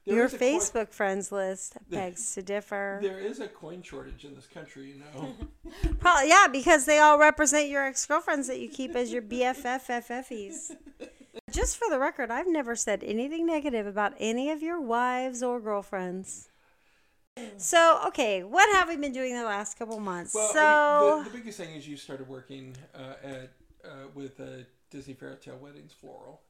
There 0.06 0.16
Your 0.18 0.26
a 0.26 0.30
coin- 0.30 0.40
Facebook 0.40 0.92
friends 0.94 1.32
list 1.32 1.78
begs 1.90 2.34
to 2.36 2.42
differ. 2.44 3.00
there 3.02 3.20
is 3.20 3.40
a 3.40 3.48
coin 3.48 3.82
shortage 3.82 4.26
in 4.26 4.36
this 4.36 4.46
country, 4.48 4.92
you 4.94 5.00
know. 5.00 5.34
Probably, 6.00 6.28
yeah, 6.30 6.48
because 6.52 6.86
they 6.86 7.00
all 7.00 7.18
represent 7.18 7.70
your 7.70 7.86
ex 7.86 8.06
girlfriends 8.06 8.48
that 8.48 8.60
you 8.60 8.70
keep 8.70 8.96
as 8.96 9.12
your 9.14 9.22
BFFFFs. 9.22 10.76
Just 11.52 11.78
for 11.78 11.90
the 11.90 12.00
record, 12.00 12.32
I've 12.32 12.48
never 12.48 12.76
said 12.76 13.04
anything 13.04 13.46
negative 13.46 13.88
about 13.88 14.14
any 14.20 14.52
of 14.52 14.62
your 14.62 14.82
wives 14.82 15.42
or 15.44 15.60
girlfriends. 15.60 16.50
So, 17.58 18.00
okay, 18.08 18.44
what 18.44 18.72
have 18.76 18.88
we 18.90 18.96
been 18.96 19.14
doing 19.14 19.34
the 19.36 19.44
last 19.44 19.78
couple 19.80 20.00
months? 20.00 20.36
Well, 20.36 20.54
so, 20.54 20.60
I 20.60 21.16
mean, 21.16 21.24
the, 21.24 21.30
the 21.32 21.38
biggest 21.38 21.58
thing 21.58 21.76
is 21.76 21.88
you 21.88 21.98
started 21.98 22.28
working 22.28 22.76
uh, 22.94 23.14
at 23.24 23.52
uh, 23.84 24.08
with 24.14 24.40
uh, 24.40 24.64
Disney 24.92 25.16
Fairy 25.16 25.36
Tale 25.38 25.58
Weddings 25.58 25.94
Floral. 25.94 26.42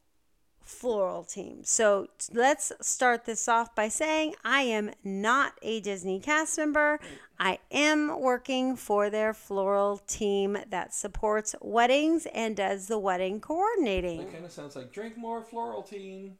Floral 0.63 1.23
team. 1.23 1.63
So 1.63 2.07
let's 2.31 2.71
start 2.81 3.25
this 3.25 3.47
off 3.47 3.75
by 3.75 3.89
saying 3.89 4.35
I 4.43 4.61
am 4.61 4.91
not 5.03 5.53
a 5.61 5.81
Disney 5.81 6.19
cast 6.19 6.57
member. 6.57 6.99
I 7.39 7.59
am 7.71 8.19
working 8.19 8.75
for 8.75 9.09
their 9.09 9.33
floral 9.33 9.97
team 10.07 10.57
that 10.69 10.93
supports 10.93 11.55
weddings 11.61 12.25
and 12.33 12.55
does 12.55 12.87
the 12.87 12.99
wedding 12.99 13.41
coordinating. 13.41 14.19
That 14.19 14.33
kind 14.33 14.45
of 14.45 14.51
sounds 14.51 14.75
like 14.75 14.91
drink 14.91 15.17
more 15.17 15.41
floral 15.41 15.83
team. 15.83 16.37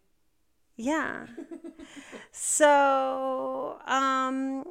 Yeah. 0.76 1.28
so, 2.32 3.80
um, 3.86 4.64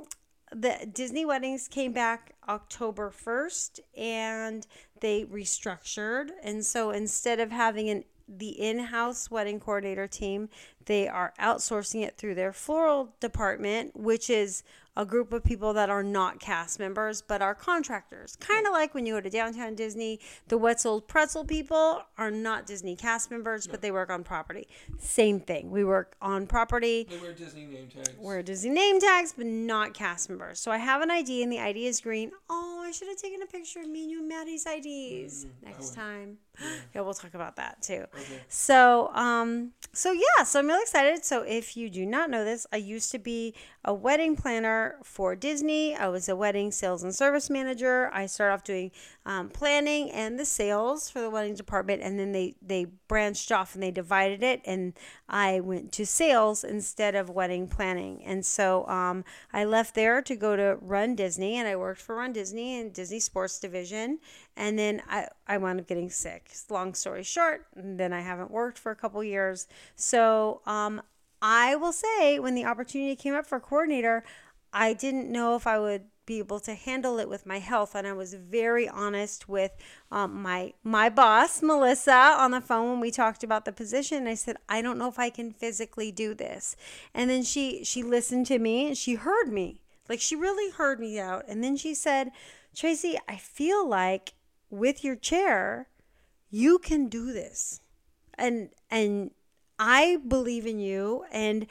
the 0.55 0.89
Disney 0.93 1.25
weddings 1.25 1.69
came 1.69 1.93
back 1.93 2.35
October 2.49 3.11
1st 3.11 3.81
and 3.97 4.67
they 5.01 5.25
restructured. 5.25 6.31
And 6.43 6.65
so 6.65 6.91
instead 6.91 7.41
of 7.41 7.51
having 7.51 7.89
an 7.89 8.05
the 8.39 8.49
in-house 8.49 9.31
wedding 9.31 9.61
coordinator 9.61 10.07
team, 10.07 10.49
they 10.87 11.09
are 11.09 11.33
outsourcing 11.41 12.03
it 12.03 12.17
through 12.17 12.35
their 12.35 12.53
floral 12.53 13.15
department, 13.21 13.97
which 13.97 14.29
is 14.31 14.63
a 14.95 15.07
group 15.07 15.33
of 15.33 15.43
people 15.43 15.73
that 15.73 15.89
are 15.89 16.03
not 16.03 16.39
cast 16.39 16.79
members 16.79 17.23
but 17.23 17.41
are 17.41 17.55
contractors. 17.55 18.37
Kind 18.37 18.67
of 18.67 18.75
like 18.75 18.95
when 18.95 19.07
you 19.07 19.15
go 19.15 19.23
to 19.23 19.31
downtown 19.31 19.75
Disney, 19.75 20.21
the 20.49 20.59
Wetzel 20.59 21.01
Pretzel 21.01 21.47
people 21.47 22.03
are 22.19 22.31
not 22.31 22.67
Disney 22.67 22.95
cast 22.95 23.31
members, 23.31 23.67
but 23.67 23.81
they 23.81 23.91
work 23.91 24.11
on 24.11 24.23
property. 24.23 24.69
Same 24.99 25.41
thing. 25.41 25.71
We 25.71 25.83
work 25.83 26.15
on 26.21 26.47
property. 26.47 27.07
They 27.09 27.17
wear 27.17 27.33
Disney 27.33 27.65
name 27.65 27.89
tags. 27.89 28.11
We're 28.19 28.43
Disney 28.43 28.71
name 28.71 29.01
tags, 29.01 29.33
but 29.35 29.47
not 29.47 29.95
cast 29.95 30.29
members. 30.29 30.61
So 30.61 30.71
I 30.71 30.77
have 30.77 31.01
an 31.01 31.11
ID, 31.11 31.43
and 31.43 31.51
the 31.51 31.59
ID 31.59 31.87
is 31.87 32.03
green. 32.03 32.31
Oh, 32.51 32.83
I 32.87 32.91
should 32.91 33.09
have 33.09 33.17
taken 33.17 33.41
a 33.41 33.47
picture 33.47 33.81
of 33.81 33.89
me 33.89 34.03
and 34.03 34.11
you 34.11 34.19
and 34.19 34.29
Maddie's 34.29 34.67
IDs 34.67 35.47
next 35.65 35.91
would. 35.91 35.97
time. 35.97 36.37
Yeah. 36.95 37.01
we'll 37.01 37.15
talk 37.15 37.33
about 37.33 37.57
that 37.57 37.81
too. 37.81 38.05
Okay. 38.15 38.43
So, 38.49 39.09
um, 39.15 39.71
so 39.95 40.13
yeah, 40.13 40.45
so 40.45 40.59
I'm 40.59 40.67
really 40.73 40.83
excited. 40.83 41.25
So 41.25 41.43
if 41.43 41.77
you 41.77 41.91
do 41.91 42.07
not 42.07 42.31
know 42.31 42.45
this, 42.45 42.67
I 42.73 42.77
used 42.77 43.11
to 43.13 43.19
be 43.19 43.55
a 43.85 43.93
wedding 43.93 44.37
planner 44.37 44.97
for 45.03 45.35
Disney. 45.35 45.95
I 45.95 46.09
was 46.09 46.29
a 46.29 46.37
wedding 46.37 46.71
sales 46.71 47.03
and 47.03 47.15
service 47.15 47.51
manager. 47.51 48.11
I 48.13 48.27
started 48.27 48.55
off 48.55 48.65
doing 48.65 48.93
um, 49.27 49.49
planning 49.49 50.11
and 50.11 50.39
the 50.39 50.45
sales 50.45 51.11
for 51.11 51.21
the 51.21 51.31
wedding 51.31 51.55
department, 51.55 52.03
and 52.03 52.19
then 52.19 52.33
they 52.33 52.55
they 52.63 52.87
branched 53.09 53.51
off 53.51 53.75
and 53.75 53.83
they 53.83 53.91
divided 53.91 54.43
it, 54.43 54.61
and 54.65 54.95
I 55.29 55.61
went 55.61 55.93
to 55.93 56.07
sales 56.07 56.65
instead 56.65 57.15
of 57.15 57.29
wedding 57.29 57.67
planning. 57.67 58.23
And 58.25 58.47
so 58.47 58.87
um, 58.87 59.25
I 59.53 59.65
left 59.65 59.95
there 59.95 60.23
to 60.23 60.37
go 60.37 60.57
to 60.57 60.79
Run 60.81 61.15
Disney, 61.15 61.57
and 61.57 61.67
I 61.67 61.77
worked 61.77 62.01
for 62.01 62.17
Run 62.17 62.33
Disney 62.33 62.81
and 62.81 62.93
Disney 62.93 63.21
Sports 63.21 63.59
Division. 63.59 64.19
And 64.57 64.79
then 64.79 65.03
I, 65.09 65.29
I 65.47 65.57
wound 65.59 65.81
up 65.81 65.87
getting 65.87 66.11
sick. 66.11 66.51
Long 66.69 66.95
story 66.95 67.23
short, 67.23 67.67
then 67.75 68.13
I 68.13 68.21
haven't 68.21 68.51
worked 68.51 68.79
for 68.79 68.93
a 68.93 68.97
couple 68.97 69.25
years. 69.25 69.67
So 69.97 70.61
um, 70.67 71.01
I 71.43 71.75
will 71.75 71.93
say, 71.93 72.39
when 72.39 72.55
the 72.55 72.65
opportunity 72.65 73.17
came 73.17 73.35
up 73.35 73.47
for 73.47 73.59
coordinator, 73.59 74.23
I 74.73 74.93
didn't 74.95 75.31
know 75.31 75.57
if 75.57 75.67
I 75.67 75.79
would 75.81 76.05
be 76.25 76.39
able 76.39 76.61
to 76.61 76.75
handle 76.75 77.19
it 77.19 77.29
with 77.29 77.47
my 77.47 77.59
health, 77.59 77.97
and 77.97 78.07
I 78.07 78.13
was 78.13 78.35
very 78.35 78.89
honest 78.89 79.49
with 79.49 79.73
um, 80.13 80.41
my 80.41 80.73
my 80.85 81.09
boss 81.09 81.61
Melissa 81.61 82.13
on 82.13 82.53
the 82.53 82.61
phone 82.61 82.91
when 82.91 83.01
we 83.01 83.11
talked 83.11 83.43
about 83.43 83.65
the 83.65 83.73
position. 83.73 84.29
I 84.29 84.35
said, 84.35 84.57
I 84.69 84.83
don't 84.83 84.99
know 84.99 85.09
if 85.09 85.19
I 85.19 85.31
can 85.31 85.51
physically 85.51 86.13
do 86.13 86.33
this, 86.33 86.77
and 87.13 87.29
then 87.29 87.43
she 87.43 87.83
she 87.83 88.05
listened 88.05 88.47
to 88.47 88.61
me 88.61 88.87
and 88.87 88.97
she 88.97 89.15
heard 89.17 89.49
me, 89.49 89.83
like 90.09 90.21
she 90.21 90.37
really 90.37 90.71
heard 90.71 91.01
me 91.01 91.19
out, 91.19 91.45
and 91.49 91.63
then 91.63 91.77
she 91.77 91.93
said, 91.93 92.31
Tracy, 92.75 93.19
I 93.29 93.37
feel 93.37 93.87
like 93.87 94.35
with 94.71 95.03
your 95.03 95.17
chair, 95.17 95.89
you 96.51 96.79
can 96.79 97.09
do 97.09 97.33
this, 97.33 97.81
and 98.39 98.71
and 98.91 99.33
I 99.79 100.19
believe 100.27 100.67
in 100.67 100.79
you, 100.79 101.25
and 101.33 101.67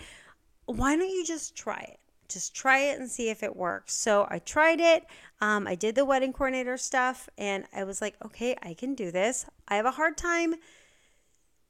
why 0.66 0.96
don't 0.96 1.10
you 1.10 1.26
just 1.26 1.56
try 1.56 1.80
it? 1.80 2.00
Just 2.30 2.54
try 2.56 2.80
it 2.80 3.00
and 3.00 3.10
see 3.10 3.30
if 3.30 3.44
it 3.44 3.56
works. 3.56 3.94
So 3.94 4.26
I 4.30 4.40
tried 4.40 4.80
it. 4.80 5.06
Um, 5.42 5.68
I 5.68 5.76
did 5.76 5.96
the 5.96 6.06
wedding 6.06 6.32
coordinator 6.32 6.78
stuff, 6.78 7.28
and 7.38 7.66
I 7.74 7.84
was 7.84 8.02
like, 8.02 8.16
okay, 8.24 8.56
I 8.62 8.74
can 8.74 8.96
do 8.96 9.12
this. 9.12 9.46
I 9.68 9.76
have 9.76 9.86
a 9.86 9.92
hard 9.92 10.18
time 10.18 10.56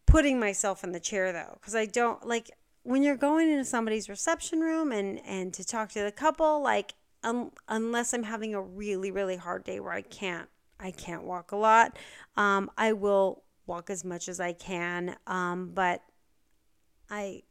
putting 0.05 0.39
myself 0.39 0.83
in 0.83 0.91
the 0.91 0.99
chair 0.99 1.31
though, 1.31 1.57
because 1.59 1.73
I 1.73 1.85
don't 1.85 2.27
like 2.27 2.51
when 2.83 3.01
you're 3.01 3.15
going 3.15 3.49
into 3.49 3.65
somebody's 3.65 4.09
reception 4.09 4.59
room 4.59 4.91
and 4.91 5.19
and 5.25 5.53
to 5.53 5.63
talk 5.63 5.89
to 5.91 6.03
the 6.03 6.11
couple. 6.11 6.61
Like, 6.61 6.93
um, 7.23 7.51
unless 7.67 8.13
I'm 8.13 8.23
having 8.23 8.53
a 8.53 8.61
really 8.61 9.09
really 9.11 9.37
hard 9.37 9.63
day 9.63 9.79
where 9.79 9.93
I 9.93 10.01
can't 10.01 10.49
I 10.79 10.91
can't 10.91 11.23
walk 11.23 11.51
a 11.51 11.55
lot, 11.55 11.97
um, 12.35 12.69
I 12.77 12.93
will 12.93 13.43
walk 13.67 13.89
as 13.89 14.03
much 14.03 14.27
as 14.27 14.39
I 14.39 14.53
can. 14.53 15.15
Um, 15.27 15.71
but 15.73 16.01
I 17.11 17.43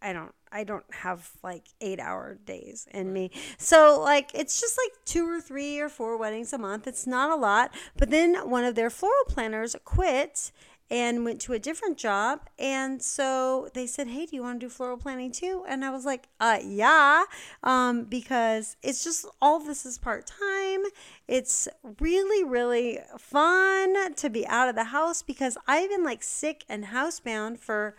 I 0.00 0.12
don't 0.12 0.32
I 0.50 0.64
don't 0.64 0.84
have 0.94 1.30
like 1.42 1.66
8-hour 1.82 2.38
days 2.46 2.88
in 2.92 3.12
me. 3.12 3.30
So 3.58 4.00
like 4.00 4.30
it's 4.32 4.60
just 4.60 4.78
like 4.78 4.92
two 5.04 5.28
or 5.28 5.40
three 5.40 5.78
or 5.80 5.90
four 5.90 6.16
weddings 6.16 6.52
a 6.54 6.58
month. 6.58 6.86
It's 6.86 7.06
not 7.06 7.30
a 7.30 7.36
lot. 7.36 7.74
But 7.96 8.10
then 8.10 8.48
one 8.48 8.64
of 8.64 8.74
their 8.74 8.88
floral 8.88 9.24
planners 9.26 9.76
quit 9.84 10.52
and 10.90 11.24
went 11.24 11.40
to 11.42 11.52
a 11.52 11.58
different 11.58 11.98
job. 11.98 12.40
And 12.58 13.02
so 13.02 13.68
they 13.74 13.86
said, 13.86 14.08
Hey, 14.08 14.24
do 14.24 14.36
you 14.36 14.42
want 14.42 14.60
to 14.60 14.66
do 14.66 14.70
floral 14.70 14.96
planning 14.96 15.32
too? 15.32 15.64
And 15.68 15.84
I 15.84 15.90
was 15.90 16.06
like, 16.06 16.28
uh, 16.40 16.60
yeah, 16.64 17.24
um, 17.62 18.04
because 18.04 18.76
it's 18.82 19.04
just 19.04 19.26
all 19.42 19.60
this 19.60 19.84
is 19.84 19.98
part 19.98 20.26
time. 20.26 20.84
It's 21.26 21.68
really, 22.00 22.42
really 22.42 23.00
fun 23.18 24.14
to 24.14 24.30
be 24.30 24.46
out 24.46 24.68
of 24.68 24.76
the 24.76 24.84
house 24.84 25.22
because 25.22 25.58
I've 25.66 25.90
been 25.90 26.04
like 26.04 26.22
sick 26.22 26.64
and 26.68 26.86
housebound 26.86 27.58
for 27.58 27.96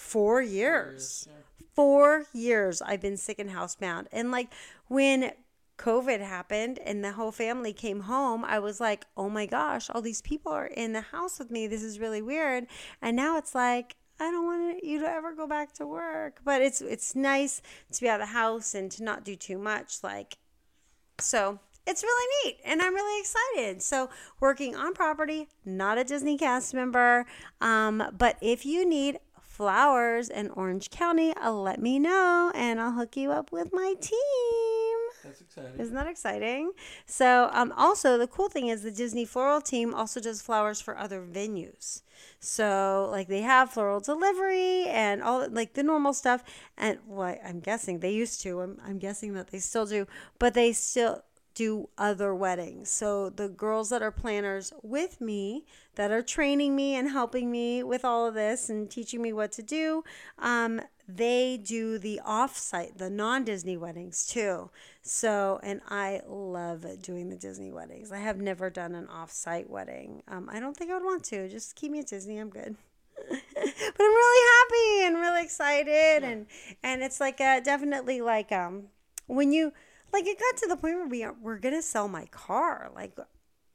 four 0.00 0.40
years. 0.40 1.28
Yeah. 1.28 1.36
Four 1.74 2.24
years 2.32 2.82
I've 2.82 3.00
been 3.00 3.16
sick 3.16 3.38
and 3.38 3.50
housebound. 3.50 4.06
And 4.12 4.30
like 4.30 4.52
when 4.88 5.32
COVID 5.78 6.20
happened 6.20 6.78
and 6.84 7.04
the 7.04 7.12
whole 7.12 7.32
family 7.32 7.72
came 7.72 8.00
home, 8.00 8.44
I 8.44 8.58
was 8.58 8.80
like, 8.80 9.06
oh 9.16 9.28
my 9.28 9.46
gosh, 9.46 9.88
all 9.90 10.02
these 10.02 10.22
people 10.22 10.52
are 10.52 10.66
in 10.66 10.92
the 10.94 11.00
house 11.00 11.38
with 11.38 11.50
me. 11.50 11.66
This 11.66 11.82
is 11.82 12.00
really 12.00 12.22
weird. 12.22 12.66
And 13.00 13.16
now 13.16 13.36
it's 13.36 13.54
like, 13.54 13.96
I 14.18 14.30
don't 14.30 14.44
want 14.44 14.84
you 14.84 15.00
to 15.00 15.08
ever 15.08 15.34
go 15.34 15.46
back 15.46 15.72
to 15.74 15.86
work. 15.86 16.40
But 16.44 16.60
it's 16.60 16.80
it's 16.80 17.14
nice 17.14 17.62
to 17.92 18.00
be 18.00 18.08
out 18.08 18.20
of 18.20 18.26
the 18.26 18.32
house 18.32 18.74
and 18.74 18.90
to 18.92 19.04
not 19.04 19.24
do 19.24 19.36
too 19.36 19.58
much. 19.58 20.02
Like 20.02 20.38
so 21.18 21.60
it's 21.86 22.02
really 22.02 22.34
neat 22.44 22.58
and 22.64 22.80
I'm 22.80 22.94
really 22.94 23.20
excited. 23.20 23.82
So, 23.82 24.10
working 24.38 24.76
on 24.76 24.94
property, 24.94 25.48
not 25.64 25.98
a 25.98 26.04
Disney 26.04 26.38
cast 26.38 26.74
member. 26.74 27.26
Um, 27.60 28.02
but 28.16 28.36
if 28.40 28.64
you 28.64 28.88
need 28.88 29.18
flowers 29.60 30.30
in 30.30 30.48
Orange 30.52 30.88
County, 30.88 31.34
uh, 31.36 31.52
let 31.52 31.82
me 31.82 31.98
know 31.98 32.50
and 32.54 32.80
I'll 32.80 32.92
hook 32.92 33.14
you 33.14 33.30
up 33.30 33.52
with 33.52 33.74
my 33.74 33.92
team. 34.00 34.96
That's 35.22 35.42
exciting. 35.42 35.78
Isn't 35.78 35.94
that 35.96 36.06
exciting? 36.06 36.72
So, 37.04 37.50
um, 37.52 37.70
also 37.76 38.16
the 38.16 38.26
cool 38.26 38.48
thing 38.48 38.68
is 38.68 38.82
the 38.82 38.90
Disney 38.90 39.26
floral 39.26 39.60
team 39.60 39.92
also 39.92 40.18
does 40.18 40.40
flowers 40.40 40.80
for 40.80 40.96
other 40.96 41.20
venues. 41.20 42.00
So, 42.38 43.06
like 43.10 43.28
they 43.28 43.42
have 43.42 43.70
floral 43.70 44.00
delivery 44.00 44.86
and 44.86 45.22
all 45.22 45.46
like 45.50 45.74
the 45.74 45.82
normal 45.82 46.14
stuff. 46.14 46.42
And 46.78 46.98
well, 47.06 47.36
I'm 47.44 47.60
guessing 47.60 47.98
they 47.98 48.12
used 48.12 48.40
to. 48.40 48.62
I'm, 48.62 48.80
I'm 48.82 48.98
guessing 48.98 49.34
that 49.34 49.48
they 49.48 49.58
still 49.58 49.84
do, 49.84 50.06
but 50.38 50.54
they 50.54 50.72
still 50.72 51.22
do 51.54 51.88
other 51.98 52.34
weddings. 52.34 52.90
So 52.90 53.30
the 53.30 53.48
girls 53.48 53.90
that 53.90 54.02
are 54.02 54.10
planners 54.10 54.72
with 54.82 55.20
me, 55.20 55.64
that 55.96 56.10
are 56.10 56.22
training 56.22 56.76
me 56.76 56.94
and 56.94 57.10
helping 57.10 57.50
me 57.50 57.82
with 57.82 58.04
all 58.04 58.26
of 58.26 58.34
this 58.34 58.70
and 58.70 58.90
teaching 58.90 59.20
me 59.20 59.32
what 59.32 59.52
to 59.52 59.62
do, 59.62 60.04
um, 60.38 60.80
they 61.08 61.56
do 61.56 61.98
the 61.98 62.20
off-site, 62.24 62.98
the 62.98 63.10
non-Disney 63.10 63.76
weddings 63.76 64.26
too. 64.26 64.70
So, 65.02 65.58
and 65.62 65.80
I 65.88 66.22
love 66.26 66.86
doing 67.02 67.30
the 67.30 67.36
Disney 67.36 67.72
weddings. 67.72 68.12
I 68.12 68.18
have 68.18 68.40
never 68.40 68.70
done 68.70 68.94
an 68.94 69.08
off-site 69.08 69.68
wedding. 69.68 70.22
Um, 70.28 70.48
I 70.50 70.60
don't 70.60 70.76
think 70.76 70.90
I 70.90 70.94
would 70.94 71.04
want 71.04 71.24
to. 71.24 71.48
Just 71.48 71.74
keep 71.74 71.90
me 71.90 71.98
at 72.00 72.06
Disney. 72.06 72.38
I'm 72.38 72.50
good. 72.50 72.76
but 73.28 73.38
I'm 73.38 73.98
really 73.98 74.46
happy 74.58 75.06
and 75.06 75.16
really 75.16 75.42
excited, 75.42 76.24
and 76.24 76.46
and 76.82 77.02
it's 77.02 77.20
like 77.20 77.38
uh 77.38 77.60
definitely 77.60 78.22
like 78.22 78.50
um 78.50 78.84
when 79.26 79.52
you 79.52 79.72
like 80.12 80.26
it 80.26 80.38
got 80.38 80.56
to 80.58 80.68
the 80.68 80.76
point 80.76 80.96
where 80.96 81.06
we 81.08 81.22
are, 81.24 81.34
we're 81.40 81.58
gonna 81.58 81.82
sell 81.82 82.08
my 82.08 82.26
car 82.26 82.90
like 82.94 83.16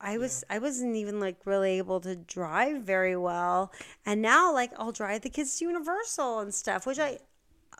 i 0.01 0.17
was 0.17 0.43
i 0.49 0.59
wasn't 0.59 0.95
even 0.95 1.19
like 1.19 1.37
really 1.45 1.77
able 1.77 1.99
to 1.99 2.15
drive 2.15 2.81
very 2.83 3.15
well 3.15 3.71
and 4.05 4.21
now 4.21 4.53
like 4.53 4.71
i'll 4.77 4.91
drive 4.91 5.21
the 5.21 5.29
kids 5.29 5.57
to 5.57 5.65
universal 5.65 6.39
and 6.39 6.53
stuff 6.53 6.85
which 6.85 6.99
i 6.99 7.17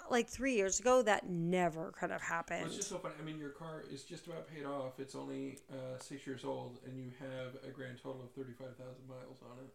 like 0.10 0.28
three 0.28 0.56
years 0.56 0.80
ago 0.80 1.02
that 1.02 1.28
never 1.30 1.91
could 1.91 2.12
have 2.12 2.22
Well, 2.22 2.30
happened 2.30 2.65
it's 2.68 2.76
just 2.76 2.89
so 2.89 2.98
funny. 3.00 3.15
I 3.20 3.24
mean, 3.24 3.39
your 3.39 3.50
car 3.50 3.84
is 3.91 4.04
just 4.04 4.28
about 4.28 4.48
paid 4.48 4.65
off. 4.65 5.00
It's 5.00 5.15
only 5.15 5.58
uh, 5.72 5.98
six 6.00 6.28
years 6.28 6.44
old, 6.46 6.78
and 6.86 6.96
you 6.98 7.12
have 7.20 7.56
a 7.68 7.72
grand 7.72 7.98
total 8.04 8.22
of 8.22 8.32
thirty-five 8.32 8.76
thousand 8.78 9.08
miles 9.08 9.39
on 9.41 9.58
it. 9.63 9.74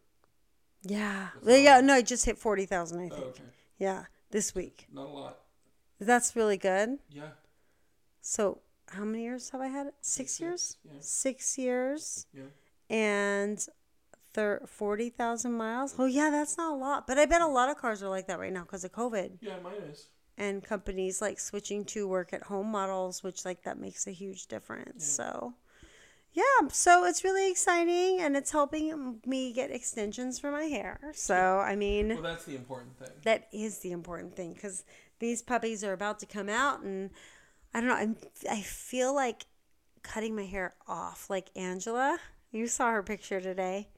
yeah 0.90 1.28
That's 1.34 1.46
Well, 1.46 1.58
yeah 1.58 1.80
no 1.80 1.94
i 1.94 2.02
just 2.02 2.24
hit 2.24 2.38
40000 2.38 3.00
i 3.00 3.04
Oh, 3.04 3.08
think 3.08 3.26
okay. 3.28 3.44
yeah 3.78 4.04
this 4.30 4.54
week 4.54 4.86
Not 4.92 5.06
a 5.06 5.08
lot. 5.08 5.38
that's 5.98 6.36
really 6.36 6.56
good 6.56 6.98
Yeah. 7.12 7.30
so 8.20 8.60
how 8.90 9.04
many 9.04 9.22
years 9.22 9.50
have 9.50 9.60
i 9.60 9.68
had 9.68 9.86
it 9.88 9.94
six 10.00 10.32
Six, 10.32 10.40
years 10.40 10.76
yeah. 10.84 10.92
six 11.00 11.58
years 11.58 12.26
Yeah. 12.32 12.44
and 12.88 13.66
thir- 14.32 14.62
40,000 14.66 15.52
miles. 15.52 15.94
Oh, 15.98 16.06
yeah, 16.06 16.30
that's 16.30 16.56
not 16.56 16.72
a 16.72 16.76
lot. 16.76 17.06
But 17.08 17.18
I 17.18 17.26
bet 17.26 17.40
a 17.42 17.46
lot 17.48 17.68
of 17.68 17.76
cars 17.78 18.00
are 18.02 18.08
like 18.08 18.28
that 18.28 18.38
right 18.38 18.52
now 18.52 18.62
because 18.62 18.84
of 18.84 18.92
COVID 18.92 19.38
Yeah, 19.40 19.58
mine 19.62 19.74
is. 19.90 20.06
and 20.38 20.62
companies 20.62 21.20
like 21.20 21.40
switching 21.40 21.84
to 21.86 22.06
work 22.06 22.32
at 22.32 22.44
home 22.44 22.70
models, 22.70 23.24
which 23.24 23.44
like 23.44 23.62
that 23.64 23.78
makes 23.78 24.06
a 24.06 24.12
huge 24.12 24.46
difference. 24.46 25.04
So, 25.04 25.54
yeah, 26.32 26.68
so 26.68 27.04
it's 27.06 27.24
really 27.24 27.50
exciting 27.50 28.20
and 28.20 28.36
it's 28.36 28.52
helping 28.52 29.20
me 29.26 29.52
get 29.52 29.72
extensions 29.72 30.38
for 30.38 30.52
my 30.52 30.64
hair. 30.64 31.00
So, 31.12 31.58
I 31.58 31.74
mean, 31.74 32.08
Well, 32.10 32.22
that's 32.22 32.44
the 32.44 32.54
important 32.54 32.96
thing. 32.98 33.10
that 33.24 33.48
is 33.52 33.78
the 33.78 33.90
important 33.90 34.36
thing 34.36 34.52
because 34.54 34.84
these 35.18 35.42
puppies 35.42 35.82
are 35.82 35.92
about 35.92 36.20
to 36.20 36.26
come 36.26 36.48
out 36.48 36.82
and 36.82 37.10
I 37.74 37.80
don't 37.80 37.88
know. 37.88 37.94
I'm, 37.94 38.16
I 38.50 38.60
feel 38.62 39.14
like 39.14 39.46
cutting 40.02 40.34
my 40.34 40.44
hair 40.44 40.74
off 40.88 41.30
like 41.30 41.50
Angela. 41.56 42.18
You 42.50 42.66
saw 42.66 42.90
her 42.90 43.02
picture 43.02 43.40
today. 43.40 43.88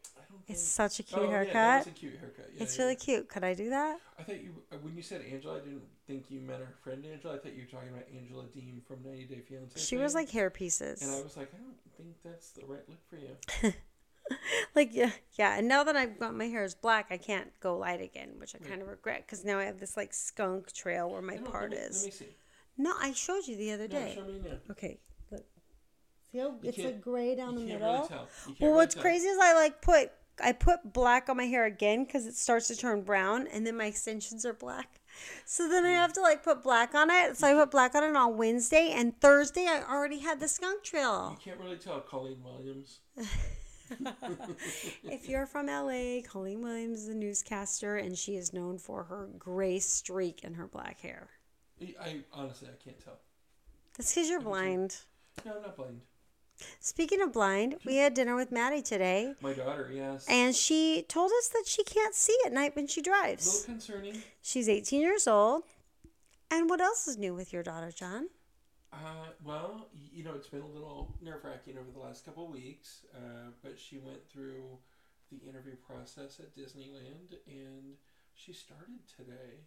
It's 0.49 0.63
such 0.63 0.99
a 0.99 1.03
cute 1.03 1.21
oh, 1.21 1.25
Yeah, 1.25 1.31
haircut. 1.31 1.55
that 1.55 1.79
was 1.79 1.87
a 1.87 1.91
cute 1.91 2.19
haircut. 2.19 2.51
Yeah, 2.55 2.63
it's 2.63 2.77
yeah, 2.77 2.85
really 2.85 2.97
cute. 2.97 3.29
Could 3.29 3.45
I 3.45 3.55
do 3.55 3.71
that? 3.71 3.99
I 4.19 4.23
thought 4.23 4.43
you 4.43 4.55
uh, 4.73 4.77
when 4.83 4.97
you 4.97 5.03
said 5.03 5.23
Angela, 5.31 5.57
I 5.57 5.61
didn't 5.61 5.83
think 6.07 6.31
you 6.31 6.41
meant 6.41 6.61
her 6.61 6.75
friend 6.83 7.05
Angela. 7.11 7.35
I 7.35 7.39
thought 7.39 7.55
you 7.55 7.63
were 7.63 7.71
talking 7.71 7.91
about 7.91 8.05
Angela 8.15 8.45
Deem 8.53 8.83
from 8.87 9.03
90 9.05 9.25
Day 9.25 9.41
Fiance. 9.41 9.81
She 9.81 9.97
was 9.97 10.15
like 10.15 10.31
hair 10.31 10.51
pieces. 10.51 11.03
and 11.03 11.11
I 11.11 11.23
was 11.23 11.37
like, 11.37 11.53
I 11.55 11.59
don't 11.59 11.77
think 11.97 12.17
that's 12.25 12.51
the 12.51 12.67
right 12.67 12.83
look 12.89 12.99
for 13.09 13.17
you. 13.17 13.73
like 14.75 14.91
yeah, 14.93 15.11
yeah. 15.35 15.59
And 15.59 15.69
now 15.69 15.85
that 15.85 15.97
I've 15.97 16.19
got 16.19 16.35
my 16.35 16.47
hair 16.47 16.65
is 16.65 16.75
black, 16.75 17.07
I 17.11 17.17
can't 17.17 17.49
go 17.61 17.79
light 17.79 18.03
again, 18.03 18.31
which 18.39 18.55
I 18.55 18.59
kind 18.59 18.83
of 18.83 18.89
regret 18.89 19.25
because 19.27 19.45
now 19.45 19.59
I 19.59 19.65
have 19.65 19.79
this 19.79 19.97
like 19.97 20.13
skunk 20.13 20.73
trail 20.73 21.09
where 21.11 21.23
my 21.23 21.39
part 21.39 21.71
let 21.71 21.81
me, 21.81 21.87
is. 21.87 22.03
Let 22.03 22.07
me 22.07 22.11
see. 22.11 22.37
No, 22.83 22.92
I 22.99 23.12
showed 23.12 23.47
you 23.47 23.57
the 23.57 23.73
other 23.73 23.88
No, 23.88 23.99
day. 23.99 24.12
show 24.14 24.25
me 24.25 24.40
now. 24.45 24.57
Okay, 24.71 24.99
look. 25.31 25.45
See 26.31 26.38
how 26.38 26.49
You 26.49 26.59
it's 26.68 26.79
like 26.79 26.87
can't- 26.87 27.01
gray 27.01 27.35
down 27.35 27.55
the 27.55 27.61
you 27.62 27.68
can't 27.68 27.81
middle. 27.81 27.95
really 27.97 28.09
tell. 28.09 28.18
You 28.23 28.27
can't 28.47 28.61
Well, 28.61 28.71
really 28.71 28.77
what's 28.83 28.95
tell. 28.95 29.03
crazy 29.03 29.27
is 29.29 29.38
I 29.40 29.55
like 29.55 29.81
put 29.83 30.11
I 30.42 30.53
put 30.53 30.92
black 30.95 31.29
on 31.29 31.37
my 31.37 31.45
hair 31.45 31.66
again 31.66 32.05
because 32.05 32.25
it 32.27 32.35
starts 32.35 32.66
to 32.68 32.75
turn 32.77 33.03
brown, 33.03 33.47
and 33.49 33.66
then 33.66 33.77
my 33.77 33.85
extensions 33.85 34.45
are 34.47 34.55
black. 34.55 34.99
So 35.45 35.68
then 35.68 35.85
I 35.85 35.90
Hmm. 35.90 35.97
have 35.97 36.12
to 36.14 36.23
like 36.23 36.42
put 36.42 36.62
black 36.62 36.95
on 36.95 37.11
it. 37.11 37.37
So 37.37 37.47
I 37.47 37.53
put 37.55 37.71
black 37.71 37.95
on 37.95 38.03
it 38.03 38.16
on 38.16 38.38
Wednesday, 38.38 38.90
and 38.92 39.21
Thursday 39.21 39.66
I 39.66 39.83
already 39.83 40.21
had 40.21 40.40
the 40.40 40.49
skunk 40.49 40.83
trail. 40.83 41.33
You 41.33 41.37
trail. 41.37 41.38
can't 41.45 41.61
really 41.61 41.77
tell 41.79 42.01
Colleen 42.01 42.42
Williams. 42.42 43.01
if 45.05 45.29
you're 45.29 45.45
from 45.47 45.66
LA, 45.66 46.23
Colleen 46.27 46.62
Williams 46.62 47.01
is 47.03 47.09
a 47.09 47.14
newscaster, 47.14 47.97
and 47.97 48.16
she 48.16 48.37
is 48.37 48.55
known 48.55 48.79
for 48.79 49.05
her 49.05 49.29
gray 49.38 49.79
streak 49.79 50.42
in 50.45 50.55
her 50.55 50.66
black 50.66 51.01
hair. 51.01 51.29
I, 51.83 52.05
I 52.05 52.16
honestly 52.33 52.68
I 52.68 52.83
can't 52.83 53.03
tell. 53.03 53.18
That's 53.97 54.14
because 54.14 54.29
you're 54.31 54.40
blind. 54.40 54.97
No, 55.45 55.57
I'm 55.57 55.62
not 55.62 55.77
blind. 55.77 56.01
Speaking 56.81 57.21
of 57.23 57.33
blind, 57.33 57.77
we 57.85 57.97
had 57.97 58.14
dinner 58.14 58.37
with 58.37 58.53
Maddie 58.53 58.83
today, 58.83 59.35
My 59.40 59.53
daughter, 59.53 59.90
yes. 59.92 60.27
and 60.29 60.55
she 60.55 61.05
told 61.09 61.33
us 61.38 61.49
that 61.49 61.64
she 61.66 61.83
can't 61.83 62.14
see 62.14 62.37
at 62.47 62.53
night 62.53 62.77
when 62.77 62.87
she 62.87 63.03
drives. 63.03 63.47
a 63.47 63.51
little 63.51 63.64
concerning. 63.75 64.23
She's 64.42 64.68
18 64.68 65.01
years 65.01 65.27
old. 65.27 65.64
And 66.51 66.68
what 66.71 66.81
else 66.81 67.09
is 67.09 67.16
new 67.16 67.35
with 67.35 67.53
your 67.53 67.62
daughter, 67.62 67.90
John? 67.90 68.29
Uh, 68.92 68.97
well, 69.42 69.88
you 70.12 70.23
know, 70.23 70.35
it's 70.37 70.49
been 70.49 70.61
a 70.61 70.66
little 70.66 71.16
nerve 71.23 71.42
wracking 71.42 71.79
over 71.79 71.90
the 71.90 71.99
last 71.99 72.25
couple 72.27 72.45
of 72.45 72.53
weeks, 72.53 73.07
uh, 73.16 73.51
but 73.62 73.79
she 73.79 73.99
went 73.99 74.29
through 74.31 74.62
the 75.33 75.38
interview 75.49 75.75
process 75.77 76.38
at 76.38 76.55
Disneyland 76.55 77.35
and 77.47 77.95
she 78.35 78.53
started 78.53 79.01
today. 79.16 79.64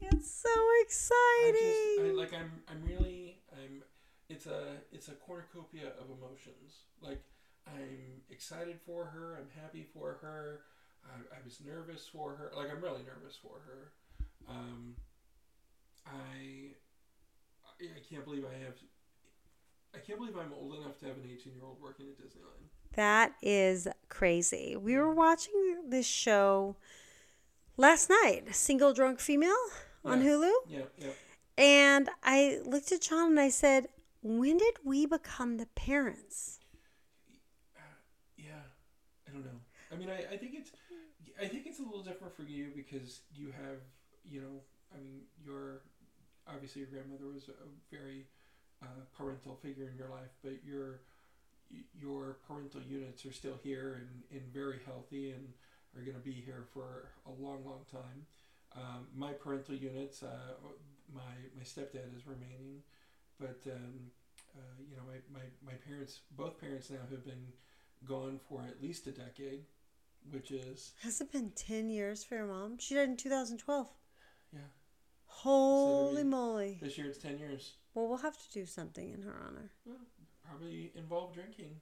It's 0.00 0.30
so 0.30 0.48
I 0.50 0.82
exciting. 0.84 1.96
just, 1.98 2.00
I, 2.00 2.16
like, 2.16 2.32
I'm, 2.34 2.50
I'm 2.68 2.82
really, 2.86 3.38
I'm, 3.52 3.82
it's 4.28 4.46
a, 4.46 4.76
it's 4.92 5.08
a 5.08 5.12
cornucopia 5.12 5.88
of 6.00 6.06
emotions. 6.10 6.84
Like, 7.00 7.22
I'm 7.66 8.22
excited 8.30 8.78
for 8.84 9.04
her. 9.06 9.36
I'm 9.38 9.48
happy 9.62 9.86
for 9.94 10.18
her. 10.22 10.60
I, 11.04 11.36
I 11.36 11.38
was 11.44 11.60
nervous 11.64 12.06
for 12.12 12.34
her. 12.36 12.52
Like, 12.56 12.70
I'm 12.70 12.80
really 12.82 13.02
nervous 13.02 13.36
for 13.40 13.60
her. 13.66 13.92
Um, 14.48 14.94
I, 16.06 16.72
I 17.64 17.84
I 17.84 18.00
can't 18.08 18.24
believe 18.24 18.44
I 18.44 18.52
have. 18.64 18.74
I 19.94 19.98
can't 19.98 20.18
believe 20.18 20.36
I'm 20.36 20.52
old 20.52 20.74
enough 20.76 20.98
to 21.00 21.06
have 21.06 21.16
an 21.16 21.24
18 21.30 21.52
year 21.54 21.64
old 21.64 21.80
working 21.82 22.06
at 22.06 22.18
Disneyland. 22.18 22.68
that 22.94 23.32
is 23.42 23.88
crazy. 24.08 24.76
We 24.76 24.96
were 24.96 25.12
watching 25.12 25.82
this 25.88 26.06
show 26.06 26.76
last 27.76 28.08
night, 28.10 28.54
Single 28.54 28.92
Drunk 28.92 29.20
Female 29.20 29.54
on 30.04 30.22
Yeah. 30.22 30.30
Hulu. 30.30 30.52
Yeah, 30.68 30.82
yeah. 30.98 31.10
And 31.58 32.08
I 32.22 32.60
looked 32.64 32.92
at 32.92 33.02
John 33.02 33.30
and 33.30 33.40
I 33.40 33.48
said, 33.50 33.88
When 34.22 34.58
did 34.58 34.78
we 34.84 35.06
become 35.06 35.56
the 35.56 35.66
parents? 35.66 36.58
Yeah, 38.36 38.64
I 39.28 39.32
don't 39.32 39.44
know. 39.44 39.60
I 39.92 39.96
mean, 39.96 40.08
I, 40.08 40.34
I 40.34 40.36
think 40.36 40.54
it's, 40.54 40.72
I 41.40 41.46
think 41.46 41.66
it's 41.66 41.80
a 41.80 41.82
little 41.82 42.02
different 42.02 42.34
for 42.36 42.42
you 42.42 42.70
because 42.74 43.20
you 43.34 43.46
have, 43.52 43.80
you 44.30 44.40
know, 44.40 44.60
I 44.94 44.98
mean, 44.98 45.22
your 45.44 45.82
obviously 46.48 46.80
your 46.82 46.90
grandmother 46.90 47.26
was 47.32 47.48
a 47.48 47.94
very 47.94 48.26
uh, 48.82 49.04
parental 49.16 49.56
figure 49.62 49.88
in 49.88 49.96
your 49.96 50.08
life, 50.08 50.32
but 50.42 50.58
your 50.64 51.00
your 51.98 52.38
parental 52.48 52.80
units 52.82 53.24
are 53.24 53.32
still 53.32 53.58
here 53.62 54.00
and, 54.00 54.40
and 54.40 54.52
very 54.52 54.80
healthy 54.84 55.30
and 55.30 55.46
are 55.96 56.02
going 56.02 56.16
to 56.16 56.22
be 56.22 56.32
here 56.32 56.64
for 56.72 57.10
a 57.26 57.30
long, 57.30 57.64
long 57.64 57.84
time. 57.90 58.26
Um, 58.76 59.06
my 59.14 59.32
parental 59.32 59.74
units, 59.74 60.22
uh, 60.22 60.54
my 61.12 61.20
my 61.56 61.62
stepdad 61.64 62.14
is 62.16 62.26
remaining, 62.26 62.82
but 63.38 63.60
um, 63.66 64.10
uh, 64.56 64.60
you 64.88 64.96
know 64.96 65.02
my, 65.06 65.18
my, 65.40 65.44
my 65.72 65.76
parents, 65.86 66.20
both 66.36 66.60
parents 66.60 66.90
now 66.90 66.98
have 67.10 67.24
been 67.24 67.46
gone 68.06 68.38
for 68.48 68.62
at 68.62 68.80
least 68.82 69.06
a 69.06 69.10
decade, 69.12 69.64
which 70.30 70.50
is 70.50 70.92
Has 71.02 71.20
it 71.20 71.32
been 71.32 71.50
10 71.50 71.90
years 71.90 72.22
for 72.24 72.36
your 72.36 72.46
mom? 72.46 72.78
She 72.78 72.94
died 72.94 73.08
in 73.08 73.16
2012. 73.16 73.88
yeah. 74.52 74.60
Holy 75.26 76.22
be- 76.22 76.28
moly. 76.28 76.78
This 76.80 76.98
year 76.98 77.06
it's 77.06 77.18
ten 77.18 77.38
years. 77.38 77.74
Well, 77.94 78.08
we'll 78.08 78.18
have 78.18 78.36
to 78.36 78.52
do 78.52 78.66
something 78.66 79.10
in 79.12 79.22
her 79.22 79.34
honor. 79.46 79.70
Well, 79.84 79.96
probably 80.46 80.92
involve 80.94 81.34
drinking. 81.34 81.80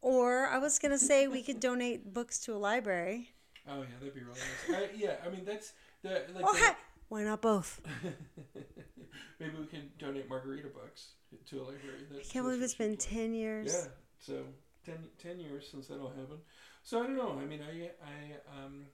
Or 0.00 0.46
I 0.46 0.58
was 0.58 0.78
going 0.78 0.92
to 0.92 0.98
say 0.98 1.26
we 1.28 1.42
could 1.42 1.60
donate 1.70 2.12
books 2.12 2.38
to 2.40 2.54
a 2.54 2.58
library. 2.58 3.30
Oh 3.68 3.82
yeah, 3.82 3.88
that'd 4.00 4.14
be 4.14 4.20
really 4.22 4.38
nice. 4.68 4.76
I, 4.76 4.96
yeah, 4.96 5.16
I 5.24 5.28
mean 5.30 5.44
that's 5.44 5.72
the 6.02 6.24
like. 6.34 6.44
Oh, 6.46 6.54
the-. 6.54 6.76
Why 7.08 7.24
not 7.24 7.42
both? 7.42 7.80
Maybe 9.40 9.52
we 9.58 9.66
can 9.66 9.90
donate 9.98 10.28
margarita 10.28 10.68
books 10.68 11.08
to 11.46 11.60
a 11.60 11.62
library. 11.62 12.06
I 12.14 12.22
can't 12.22 12.44
believe 12.44 12.62
it's 12.62 12.74
been 12.74 12.92
she'd 12.92 13.00
10 13.00 13.34
years. 13.34 13.72
Yeah, 13.74 13.90
so 14.20 14.42
10, 14.86 14.94
10 15.18 15.40
years 15.40 15.68
since 15.68 15.88
that 15.88 15.98
all 15.98 16.10
happened. 16.10 16.40
So 16.82 17.02
I 17.02 17.06
don't 17.06 17.16
know. 17.16 17.38
I 17.40 17.44
mean, 17.44 17.60
I 17.62 17.90
I 18.04 18.64
um 18.64 18.86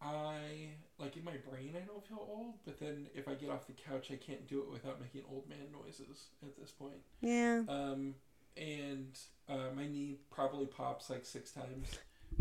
I 0.00 0.70
like 0.98 1.16
in 1.16 1.24
my 1.24 1.36
brain 1.48 1.74
I 1.76 1.84
don't 1.84 2.06
feel 2.06 2.26
old, 2.26 2.54
but 2.64 2.78
then 2.80 3.08
if 3.14 3.28
I 3.28 3.34
get 3.34 3.50
off 3.50 3.66
the 3.66 3.72
couch, 3.72 4.10
I 4.10 4.16
can't 4.16 4.46
do 4.48 4.60
it 4.60 4.70
without 4.70 5.00
making 5.00 5.22
old 5.30 5.48
man 5.48 5.70
noises 5.72 6.28
at 6.42 6.56
this 6.58 6.70
point. 6.70 7.00
Yeah. 7.20 7.62
Um, 7.68 8.14
and 8.56 9.18
uh, 9.48 9.70
my 9.74 9.86
knee 9.86 10.18
probably 10.30 10.66
pops 10.66 11.10
like 11.10 11.24
six 11.24 11.50
times 11.50 11.98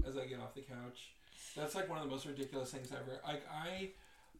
as 0.08 0.17
I 0.17 0.25
get 0.25 0.39
off 0.39 0.53
the 0.56 0.62
couch. 0.62 1.13
That's 1.56 1.75
like 1.75 1.89
one 1.89 1.97
of 1.99 2.03
the 2.06 2.10
most 2.10 2.25
ridiculous 2.25 2.71
things 2.71 2.89
ever. 2.91 3.19
Like 3.25 3.43
I, 3.51 3.89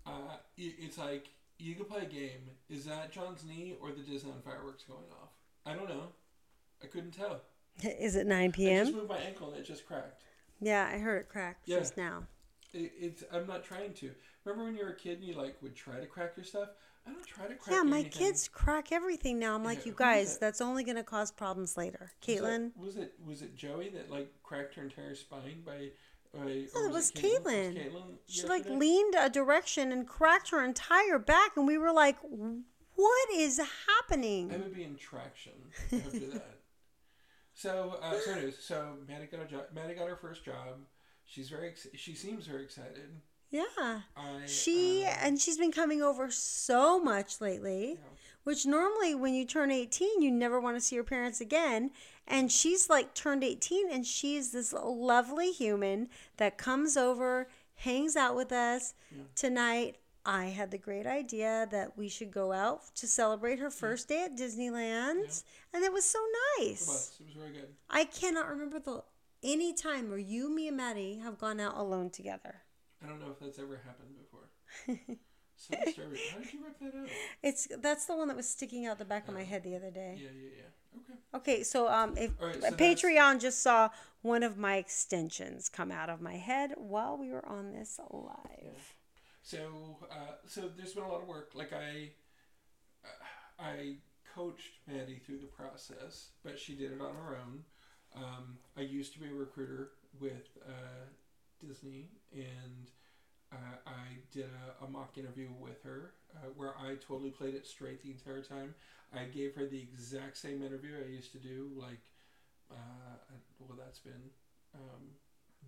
uh, 0.06 0.38
it's 0.58 0.98
like 0.98 1.30
you 1.60 1.76
could 1.76 1.88
play 1.90 2.02
a 2.02 2.06
game. 2.06 2.50
Is 2.70 2.86
that 2.86 3.12
John's 3.12 3.44
knee 3.46 3.76
or 3.82 3.90
the 3.92 4.02
Disneyland 4.02 4.44
fireworks 4.44 4.84
going 4.84 5.06
off? 5.22 5.30
I 5.66 5.74
don't 5.74 5.90
know. 5.90 6.08
I 6.84 6.88
couldn't 6.88 7.12
tell. 7.12 7.42
Is 7.84 8.16
it 8.16 8.28
9 8.28 8.52
p.m.? 8.52 8.82
I 8.82 8.84
just 8.86 8.96
moved 8.96 9.10
my 9.10 9.18
ankle 9.18 9.50
and 9.52 9.58
it 9.60 9.66
just 9.66 9.86
cracked. 9.88 10.24
Yeah, 10.60 10.90
I 10.94 10.98
heard 10.98 11.22
it 11.22 11.30
crack 11.30 11.58
Yeah. 11.66 11.80
just 11.80 11.98
now. 11.98 12.24
It, 12.74 12.92
it's 13.00 13.24
I'm 13.32 13.48
not 13.48 13.64
trying 13.64 13.94
to. 13.96 14.12
Remember 14.46 14.66
when 14.66 14.76
you 14.76 14.84
were 14.84 14.92
a 14.92 14.96
kid 14.96 15.20
and 15.20 15.28
you 15.28 15.36
like 15.36 15.56
would 15.62 15.76
try 15.76 16.00
to 16.00 16.06
crack 16.06 16.34
your 16.36 16.44
stuff? 16.44 16.70
I 17.06 17.12
don't 17.12 17.26
try 17.26 17.48
to 17.48 17.56
crack. 17.56 17.76
Yeah, 17.76 17.84
my 17.84 18.00
anything. 18.00 18.12
kids 18.12 18.48
crack 18.48 18.92
everything 18.94 19.38
now. 19.38 19.56
I'm 19.56 19.64
like, 19.64 19.80
Yeah, 19.80 19.88
you 19.92 19.94
guys, 19.98 20.38
that's 20.38 20.62
only 20.62 20.84
going 20.86 20.96
to 20.96 21.04
cause 21.04 21.32
problems 21.32 21.76
later. 21.78 22.12
Was 22.28 22.38
Caitlin. 22.40 22.72
Was 22.78 22.96
it 22.96 23.14
was 23.26 23.42
it 23.42 23.56
Joey 23.56 23.90
that 23.90 24.10
like 24.10 24.32
cracked 24.42 24.76
her 24.76 24.84
entire 24.84 25.16
spine 25.16 25.62
by? 25.66 25.90
No, 26.34 26.48
it 26.48 26.72
was 26.74 26.86
It 26.86 26.92
was 26.92 27.12
Caitlin. 27.12 27.76
Caitlin 27.76 28.18
She 28.28 28.44
like 28.48 28.66
leaned 28.66 29.16
a 29.16 29.30
direction 29.30 29.92
and 29.92 30.08
cracked 30.08 30.50
her 30.50 30.64
entire 30.64 31.20
back, 31.20 31.56
and 31.56 31.68
we 31.68 31.78
were 31.78 31.94
like, 31.94 32.18
"What 32.22 33.30
is 33.36 33.62
happening?" 33.88 34.52
I 34.52 34.58
would 34.58 34.74
be 34.74 34.84
in 34.84 34.96
traction 34.96 35.54
after 35.92 36.20
that. 36.20 36.50
So, 37.56 38.00
uh, 38.02 38.16
so 38.20 38.32
anyways, 38.32 38.58
so 38.60 38.96
Maddie 39.08 39.28
got 39.28 39.42
a 39.42 39.46
job. 39.46 39.66
Maddie 39.76 39.94
got 39.94 40.10
her 40.10 40.16
first 40.16 40.44
job. 40.44 40.80
She's 41.26 41.50
very. 41.50 41.70
Ex- 41.70 41.88
she 41.94 42.16
seems 42.16 42.48
very 42.48 42.64
excited. 42.64 43.22
Yeah, 43.52 44.02
I. 44.18 44.48
she 44.48 45.06
um, 45.06 45.14
and 45.22 45.40
she's 45.40 45.60
been 45.60 45.72
coming 45.72 46.02
over 46.02 46.32
so 46.32 47.00
much 47.00 47.40
lately. 47.40 47.92
Yeah. 47.92 48.10
Which 48.44 48.66
normally, 48.66 49.14
when 49.16 49.36
you 49.36 49.46
turn 49.46 49.70
18, 49.70 50.22
you 50.22 50.32
never 50.32 50.60
want 50.60 50.76
to 50.76 50.82
see 50.82 50.96
your 50.96 51.04
parents 51.04 51.40
again. 51.40 51.92
And 52.28 52.52
she's 52.52 52.90
like 52.90 53.14
turned 53.14 53.44
18, 53.44 53.92
and 53.92 54.06
she's 54.06 54.52
this 54.52 54.74
lovely 54.74 55.52
human 55.52 56.10
that 56.38 56.58
comes 56.58 56.96
over, 56.98 57.48
hangs 57.76 58.16
out 58.16 58.36
with 58.36 58.52
us. 58.52 58.94
Yeah. 59.12 59.24
Tonight, 59.36 59.98
I 60.26 60.46
had 60.46 60.72
the 60.72 60.78
great 60.78 61.06
idea 61.06 61.68
that 61.72 61.98
we 61.98 62.08
should 62.08 62.32
go 62.32 62.54
out 62.54 62.96
to 62.96 63.08
celebrate 63.08 63.60
her 63.60 63.70
first 63.70 64.08
day 64.08 64.24
at 64.24 64.38
Disneyland. 64.38 65.44
And 65.74 65.84
it 65.84 65.92
was 65.92 66.06
so 66.06 66.20
It 66.20 66.62
nice. 66.70 66.88
was. 66.88 67.18
It 67.20 67.26
was 67.26 67.34
very 67.36 67.52
good. 67.52 67.68
I 67.90 68.06
cannot 68.06 68.48
remember 68.48 68.80
the 68.80 69.04
any 69.44 69.74
time 69.74 70.10
where 70.10 70.18
you, 70.18 70.50
me, 70.50 70.70
and 70.70 70.78
Maddie 70.78 71.18
have 71.18 71.38
gone 71.38 71.60
out 71.60 71.76
alone 71.78 72.10
together. 72.10 72.62
I 73.04 73.08
don't 73.08 73.20
know 73.20 73.32
if 73.32 73.40
that's 73.40 73.60
ever 73.60 73.82
happened 73.86 74.16
before. 74.18 75.18
so 75.68 75.76
disturbing. 75.86 76.20
How 76.32 76.40
did 76.40 76.54
you 76.54 76.60
rip 76.64 76.80
that 76.80 76.98
out? 76.98 77.10
It's 77.42 77.68
that's 77.80 78.06
the 78.06 78.16
one 78.16 78.28
that 78.28 78.38
was 78.38 78.48
sticking 78.48 78.86
out 78.86 79.00
the 79.00 79.06
back 79.06 79.28
of 79.28 79.34
my 79.34 79.44
head 79.44 79.64
the 79.64 79.76
other 79.76 79.92
day. 79.92 80.18
Yeah, 80.18 80.30
yeah, 80.36 80.50
yeah. 80.58 81.00
Okay. 81.00 81.20
Okay, 81.36 81.64
so 81.64 81.88
um, 81.90 82.16
if 82.18 82.32
right, 82.40 82.62
so 82.62 82.72
Patreon 82.72 83.40
just 83.40 83.62
saw 83.62 83.90
one 84.22 84.44
of 84.44 84.58
my 84.58 84.78
extensions 84.78 85.70
come 85.70 85.92
out 85.92 86.10
of 86.10 86.22
my 86.22 86.36
head 86.36 86.74
while 86.78 87.18
we 87.18 87.32
were 87.32 87.46
on 87.48 87.72
this 87.72 88.00
live. 88.12 88.96
So, 89.42 89.98
uh, 90.10 90.36
so 90.48 90.70
there's 90.76 90.94
been 90.94 91.04
a 91.04 91.12
lot 91.12 91.22
of 91.22 91.28
work. 91.28 91.52
Like 91.54 91.74
I, 91.74 92.12
uh, 93.04 93.64
I 93.64 93.96
coached 94.34 94.80
Maddie 94.88 95.22
through 95.26 95.40
the 95.40 95.48
process, 95.48 96.30
but 96.44 96.58
she 96.58 96.76
did 96.76 96.92
it 96.94 97.02
on 97.02 97.14
her 97.16 97.38
own. 97.38 97.64
Um, 98.16 98.58
I 98.78 98.82
used 98.82 99.14
to 99.14 99.20
be 99.20 99.28
a 99.28 99.34
recruiter 99.34 99.90
with 100.20 100.58
uh, 100.66 101.08
Disney, 101.66 102.10
and 102.34 102.90
uh, 103.54 103.78
I 103.88 104.20
did 104.32 104.48
a, 104.82 104.86
a 104.86 104.90
mock 104.90 105.18
interview 105.18 105.50
with 105.60 105.84
her 105.84 106.14
uh, 106.36 106.48
where 106.58 106.76
I 106.80 106.96
totally 106.96 107.32
played 107.32 107.56
it 107.56 107.68
straight 107.68 108.02
the 108.04 108.12
entire 108.12 108.44
time. 108.44 108.76
I 109.14 109.26
gave 109.26 109.56
her 109.56 109.68
the 109.68 109.80
exact 109.80 110.38
same 110.38 110.64
interview 110.64 110.94
I 111.06 111.10
used 111.10 111.32
to 111.34 111.40
do, 111.40 111.70
like, 111.78 112.02
uh, 112.72 112.76
well, 113.60 113.78
that's 113.78 114.00
been 114.00 114.32
um, 114.76 115.04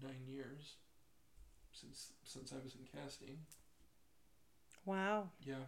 nine 0.04 0.26
years 0.28 0.76
since 1.71 2.13
since 2.24 2.54
I 2.54 2.58
was 2.63 2.76
in 2.76 2.86
casting. 3.00 3.38
Wow. 4.86 5.30
Yeah. 5.45 5.65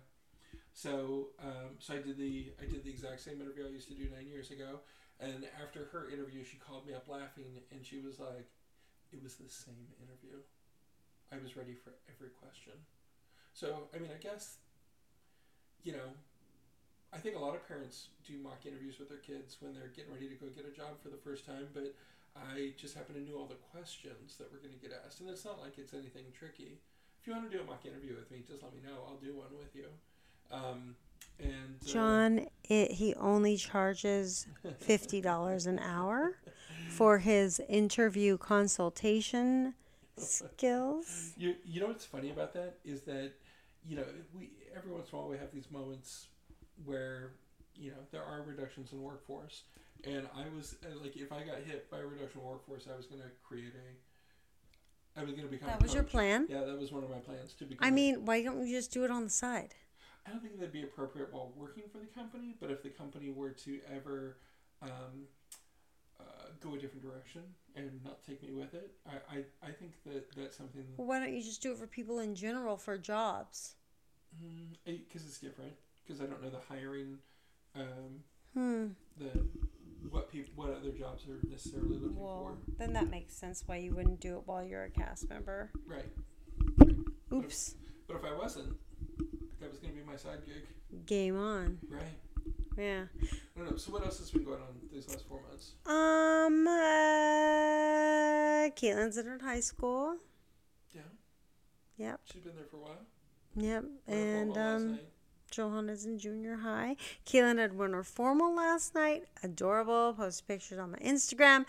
So 0.74 1.30
um, 1.42 1.78
so 1.80 1.96
I 1.96 2.00
did 2.00 2.18
the 2.18 2.54
I 2.62 2.66
did 2.66 2.84
the 2.84 2.92
exact 2.92 3.22
same 3.22 3.42
interview 3.42 3.66
I 3.68 3.72
used 3.72 3.90
to 3.90 3.96
do 3.96 4.08
nine 4.16 4.28
years 4.28 4.52
ago, 4.52 4.82
and 5.20 5.48
after 5.62 5.86
her 5.92 6.10
interview, 6.10 6.44
she 6.44 6.58
called 6.58 6.88
me 6.88 6.94
up 6.94 7.08
laughing, 7.08 7.62
and 7.72 7.86
she 7.86 8.00
was 8.00 8.20
like, 8.20 8.48
"It 9.12 9.24
was 9.24 9.36
the 9.36 9.50
same 9.50 9.94
interview. 10.02 10.40
I 11.32 11.38
was 11.42 11.56
ready 11.56 11.74
for 11.74 11.94
every 12.10 12.30
question." 12.30 12.74
So 13.54 13.90
I 13.94 14.00
mean, 14.00 14.12
I 14.14 14.22
guess, 14.22 14.58
you 15.84 15.94
know, 15.94 16.14
I 17.14 17.18
think 17.18 17.36
a 17.36 17.40
lot 17.40 17.56
of 17.56 17.68
parents 17.68 18.10
do 18.26 18.38
mock 18.38 18.66
interviews 18.66 19.00
with 19.00 19.10
their 19.10 19.18
kids 19.20 19.58
when 19.60 19.74
they're 19.74 19.92
getting 19.96 20.14
ready 20.14 20.28
to 20.30 20.36
go 20.36 20.48
get 20.48 20.66
a 20.66 20.76
job 20.76 21.02
for 21.02 21.10
the 21.10 21.18
first 21.18 21.46
time, 21.46 21.68
but 21.74 21.96
I 22.36 22.74
just 22.78 22.96
happen 22.96 23.16
to 23.16 23.22
know 23.22 23.38
all 23.38 23.48
the 23.48 23.56
questions 23.72 24.38
that 24.38 24.52
we're 24.52 24.60
going 24.60 24.74
to 24.74 24.80
get 24.80 24.92
asked, 25.06 25.22
and 25.22 25.30
it's 25.30 25.46
not 25.46 25.60
like 25.60 25.78
it's 25.78 25.94
anything 25.94 26.26
tricky. 26.38 26.78
If 27.20 27.28
you 27.28 27.34
want 27.34 27.50
to 27.50 27.58
do 27.58 27.64
a 27.64 27.66
mock 27.66 27.86
interview 27.86 28.16
with 28.16 28.30
me, 28.30 28.44
just 28.48 28.62
let 28.62 28.74
me 28.74 28.80
know. 28.86 29.04
I'll 29.08 29.18
do 29.18 29.36
one 29.36 29.58
with 29.58 29.76
you. 29.76 29.88
Um, 30.52 30.96
and 31.40 31.78
uh, 31.82 31.86
John, 31.86 32.48
it, 32.70 32.92
he 32.92 33.16
only 33.16 33.58
charges 33.58 34.48
fifty 34.80 35.22
dollars 35.22 35.66
an 35.66 35.80
hour 35.80 36.38
for 36.90 37.20
his 37.20 37.60
interview 37.68 38.38
consultation 38.38 39.74
skills. 40.18 41.34
You 41.38 41.56
you 41.66 41.82
know 41.82 41.88
what's 41.88 42.06
funny 42.06 42.32
about 42.32 42.54
that 42.54 42.78
is 42.84 43.02
that 43.02 43.32
you 43.86 43.96
know 43.96 44.04
we 44.38 44.52
every 44.76 44.92
once 44.92 45.10
in 45.12 45.18
a 45.18 45.22
while 45.22 45.30
we 45.30 45.38
have 45.38 45.52
these 45.54 45.70
moments 45.72 46.28
where 46.86 47.32
you 47.76 47.92
know 47.92 47.98
there 48.12 48.24
are 48.24 48.42
reductions 48.42 48.92
in 48.92 49.02
workforce, 49.02 49.64
and 50.04 50.28
I 50.36 50.46
was 50.56 50.76
uh, 50.86 51.00
like 51.02 51.16
if 51.16 51.32
I 51.32 51.44
got 51.44 51.58
hit 51.66 51.90
by 51.90 52.00
a 52.00 52.06
reduction 52.06 52.42
in 52.42 52.48
workforce, 52.48 52.88
I 52.92 52.96
was 52.96 53.06
going 53.06 53.22
to 53.22 53.30
create 53.48 53.74
a. 53.74 55.20
I 55.20 55.24
was 55.24 55.32
going 55.32 55.46
to 55.46 55.52
become. 55.52 55.68
That 55.70 55.80
a 55.80 55.84
was 55.84 55.94
your 55.94 56.04
plan. 56.04 56.48
Yeah, 56.50 56.64
that 56.64 56.80
was 56.80 56.92
one 56.92 57.04
of 57.04 57.10
my 57.10 57.18
plans 57.18 57.54
to 57.56 57.66
become. 57.66 57.88
I 57.88 57.92
mean, 57.92 58.26
why 58.26 58.44
don't 58.44 58.66
you 58.66 58.76
just 58.76 58.92
do 58.92 59.04
it 59.04 59.12
on 59.12 59.24
the 59.24 59.30
side? 59.30 59.74
I 60.28 60.32
don't 60.32 60.42
think 60.42 60.60
that'd 60.60 60.74
be 60.74 60.84
appropriate 60.84 61.34
while 61.34 61.54
working 61.56 61.84
for 61.92 62.00
the 62.00 62.06
company, 62.06 62.56
but 62.60 62.70
if 62.70 62.84
the 62.84 62.90
company 62.90 63.30
were 63.30 63.52
to 63.52 63.80
ever 63.92 64.38
um, 64.82 65.28
uh, 66.20 66.24
go 66.62 66.76
a 66.76 66.78
different 66.78 67.04
direction 67.04 67.44
and 67.76 68.00
not 68.04 68.24
take 68.24 68.42
me 68.44 68.52
with 68.54 68.74
it, 68.74 68.92
I, 69.08 69.38
I, 69.38 69.44
I 69.68 69.72
think 69.72 69.94
that 70.06 70.32
that's 70.36 70.58
something 70.58 70.84
Well, 70.98 71.08
why 71.08 71.20
don't 71.20 71.34
you 71.34 71.42
just 71.44 71.62
do 71.62 71.72
it 71.72 71.78
for 71.78 71.88
people 71.88 72.20
in 72.20 72.36
general 72.36 72.78
for 72.78 72.98
jobs? 72.98 73.76
because 74.86 75.26
it's 75.26 75.40
different. 75.40 75.72
Because 76.06 76.22
I 76.22 76.26
don't 76.26 76.42
know 76.44 76.50
the 76.50 76.60
hiring, 76.70 77.18
um, 77.76 78.24
Hmm. 78.54 78.88
the 79.18 79.30
what 80.10 80.32
people, 80.32 80.52
what 80.56 80.70
other 80.74 80.92
jobs 80.92 81.26
are 81.28 81.38
necessarily 81.50 81.98
looking 81.98 82.18
Well, 82.20 82.58
then 82.78 82.94
that 82.94 83.10
makes 83.10 83.34
sense 83.36 83.64
why 83.66 83.78
you 83.78 83.94
wouldn't 83.94 84.20
do 84.22 84.38
it 84.38 84.44
while 84.46 84.64
you're 84.64 84.84
a 84.86 84.90
cast 84.90 85.30
member. 85.30 85.70
for. 85.74 85.96
Right. 85.96 86.98
Oops. 87.34 87.76
But 88.08 88.16
if 88.18 88.24
I 88.24 88.34
wasn't, 88.34 88.74
that 89.60 89.70
was 89.70 89.80
going 89.80 89.94
to 89.94 90.00
be 90.00 90.06
my 90.06 90.16
side 90.16 90.40
gig. 90.46 90.66
Game 91.06 91.38
on. 91.38 91.78
Right. 91.90 92.02
Yeah. 92.78 93.06
I 93.22 93.60
don't 93.60 93.72
know. 93.72 93.78
So 93.78 93.92
what 93.92 94.06
else 94.06 94.20
has 94.20 94.32
been 94.32 94.44
going 94.44 94.62
on 94.62 94.68
these 94.92 95.08
last 95.10 95.28
four 95.28 95.42
months? 95.42 95.74
Um, 95.86 96.68
uh, 96.68 98.70
Caitlin's 98.76 99.18
in 99.18 99.26
her 99.26 99.40
high 99.42 99.62
school. 99.62 100.18
Yeah. 100.94 101.02
Yep. 101.98 102.20
She's 102.32 102.44
been 102.44 102.56
there 102.56 102.66
for 102.66 102.78
a 102.78 102.82
while. 102.82 103.06
Yep. 103.56 103.86
And 104.08 104.58
um. 104.58 105.00
Johanna's 105.50 106.06
in 106.06 106.20
junior 106.20 106.58
high. 106.58 106.98
Caitlin 107.26 107.58
had 107.58 107.78
won 107.78 107.94
her 107.94 108.04
formal 108.04 108.54
last 108.54 108.94
night. 108.94 109.24
Adorable. 109.44 110.14
Post 110.14 110.48
pictures 110.48 110.78
on 110.78 110.92
my 110.92 111.00
Instagram 111.00 111.66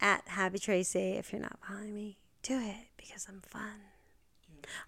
at 0.00 0.26
Happy 0.28 0.58
Tracy. 0.58 1.12
If 1.12 1.32
you're 1.32 1.40
not 1.40 1.58
following 1.66 1.94
me, 1.94 2.18
do 2.42 2.58
it 2.58 2.88
because 2.96 3.26
I'm 3.28 3.40
fun. 3.40 3.80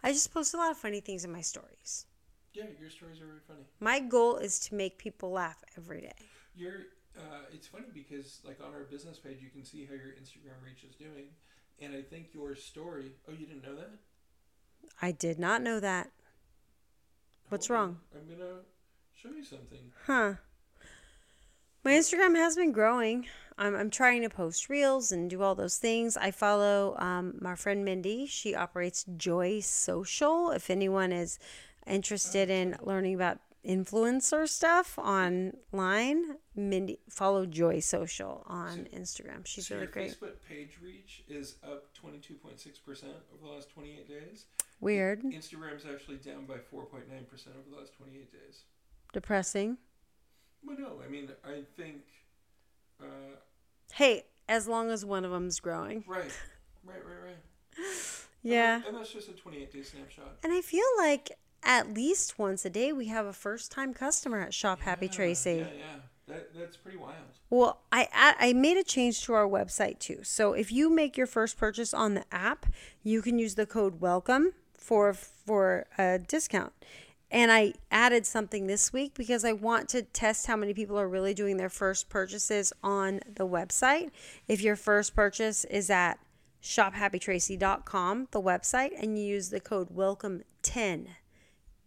I 0.02 0.12
just 0.12 0.32
post 0.32 0.54
a 0.54 0.56
lot 0.56 0.70
of 0.70 0.76
funny 0.76 1.00
things 1.00 1.24
in 1.24 1.32
my 1.32 1.40
stories. 1.40 2.06
Yeah, 2.54 2.64
your 2.80 2.88
stories 2.88 3.20
are 3.20 3.26
very 3.26 3.40
funny. 3.46 3.64
My 3.80 3.98
goal 3.98 4.36
is 4.36 4.60
to 4.68 4.74
make 4.74 4.96
people 4.96 5.30
laugh 5.30 5.62
every 5.76 6.00
day. 6.02 6.14
Your 6.56 6.74
uh, 7.18 7.46
it's 7.52 7.66
funny 7.66 7.86
because 7.92 8.40
like 8.44 8.58
on 8.64 8.72
our 8.72 8.84
business 8.84 9.18
page 9.18 9.38
you 9.40 9.50
can 9.50 9.64
see 9.64 9.84
how 9.84 9.94
your 9.94 10.12
Instagram 10.12 10.62
reach 10.64 10.84
is 10.88 10.94
doing, 10.94 11.26
and 11.80 11.94
I 11.94 12.02
think 12.02 12.28
your 12.32 12.54
story. 12.54 13.12
Oh, 13.28 13.32
you 13.32 13.46
didn't 13.46 13.64
know 13.64 13.74
that? 13.74 13.90
I 15.02 15.10
did 15.10 15.38
not 15.38 15.62
know 15.62 15.80
that. 15.80 16.10
What's 17.48 17.68
wrong? 17.70 17.98
I'm 18.14 18.28
gonna 18.28 18.60
show 19.12 19.30
you 19.30 19.44
something. 19.44 19.92
Huh. 20.06 20.34
My 21.84 21.92
Instagram 21.92 22.34
has 22.36 22.56
been 22.56 22.72
growing. 22.72 23.26
I'm, 23.58 23.74
I'm 23.76 23.90
trying 23.90 24.22
to 24.22 24.30
post 24.30 24.68
reels 24.68 25.12
and 25.12 25.28
do 25.30 25.42
all 25.42 25.54
those 25.54 25.76
things. 25.78 26.16
I 26.16 26.30
follow 26.30 26.96
um, 26.98 27.34
my 27.40 27.54
friend 27.54 27.84
Mindy. 27.84 28.26
She 28.26 28.54
operates 28.54 29.04
Joy 29.16 29.60
Social. 29.60 30.50
If 30.50 30.70
anyone 30.70 31.12
is 31.12 31.38
interested 31.86 32.50
in 32.50 32.76
learning 32.82 33.14
about 33.14 33.38
influencer 33.66 34.46
stuff 34.48 34.98
online, 34.98 36.36
Mindy 36.54 36.98
follow 37.08 37.46
Joy 37.46 37.80
Social 37.80 38.42
on 38.46 38.86
Instagram. 38.94 39.46
She's 39.46 39.68
so 39.68 39.76
really 39.76 39.86
great. 39.88 40.10
Facebook 40.10 40.34
page 40.48 40.78
reach 40.82 41.22
is 41.28 41.56
up 41.64 41.84
22.6 41.96 42.84
percent 42.84 43.12
over 43.32 43.46
the 43.46 43.54
last 43.54 43.70
28 43.70 44.06
days. 44.08 44.46
Weird, 44.80 45.22
Instagram's 45.22 45.84
actually 45.90 46.16
down 46.16 46.44
by 46.46 46.54
4.9 46.56 47.26
percent 47.28 47.56
over 47.58 47.70
the 47.70 47.76
last 47.80 47.94
28 47.96 48.30
days. 48.32 48.64
depressing. 49.12 49.78
Well, 50.66 50.76
no, 50.78 51.00
I 51.06 51.08
mean 51.10 51.28
I 51.44 51.62
think. 51.76 52.02
Uh, 53.00 53.06
Hey, 53.92 54.24
as 54.48 54.66
long 54.66 54.90
as 54.90 55.04
one 55.04 55.24
of 55.24 55.30
them's 55.30 55.60
growing. 55.60 56.02
right, 56.08 56.24
right, 56.84 57.02
right, 57.04 57.22
right. 57.24 57.84
Yeah. 58.42 58.74
And, 58.76 58.82
that- 58.84 58.88
and 58.88 58.96
that's 58.98 59.12
just 59.12 59.28
a 59.28 59.32
28 59.32 59.72
day 59.72 59.82
snapshot. 59.82 60.38
And 60.42 60.52
I 60.52 60.60
feel 60.60 60.84
like 60.98 61.30
at 61.64 61.94
least 61.94 62.38
once 62.38 62.64
a 62.64 62.70
day 62.70 62.92
we 62.92 63.06
have 63.06 63.26
a 63.26 63.32
first 63.32 63.72
time 63.72 63.94
customer 63.94 64.40
at 64.40 64.54
Shop 64.54 64.80
Happy 64.80 65.06
Yeah, 65.06 65.12
Tracy. 65.12 65.50
Yeah, 65.50 65.78
yeah. 65.78 65.96
That, 66.26 66.54
that's 66.54 66.76
pretty 66.76 66.96
wild. 66.96 67.14
Well, 67.50 67.82
I 67.92 68.08
I 68.12 68.52
made 68.54 68.76
a 68.78 68.82
change 68.82 69.22
to 69.24 69.34
our 69.34 69.46
website 69.46 69.98
too. 69.98 70.20
So 70.22 70.54
if 70.54 70.72
you 70.72 70.88
make 70.88 71.16
your 71.16 71.26
first 71.26 71.58
purchase 71.58 71.92
on 71.92 72.14
the 72.14 72.24
app, 72.32 72.66
you 73.02 73.20
can 73.20 73.38
use 73.38 73.54
the 73.54 73.66
code 73.66 74.00
welcome 74.00 74.52
for 74.76 75.12
for 75.12 75.86
a 75.98 76.18
discount. 76.18 76.72
And 77.30 77.50
I 77.50 77.74
added 77.90 78.26
something 78.26 78.68
this 78.68 78.92
week 78.92 79.14
because 79.14 79.44
I 79.44 79.52
want 79.52 79.88
to 79.90 80.02
test 80.02 80.46
how 80.46 80.56
many 80.56 80.72
people 80.72 80.98
are 80.98 81.08
really 81.08 81.34
doing 81.34 81.56
their 81.56 81.68
first 81.68 82.08
purchases 82.08 82.72
on 82.82 83.20
the 83.26 83.46
website. 83.46 84.10
If 84.46 84.62
your 84.62 84.76
first 84.76 85.16
purchase 85.16 85.64
is 85.64 85.90
at 85.90 86.18
shophappytracy.com, 86.62 88.28
the 88.30 88.40
website, 88.40 88.90
and 89.02 89.18
you 89.18 89.24
use 89.24 89.50
the 89.50 89.60
code 89.60 89.90
welcome10, 89.94 91.08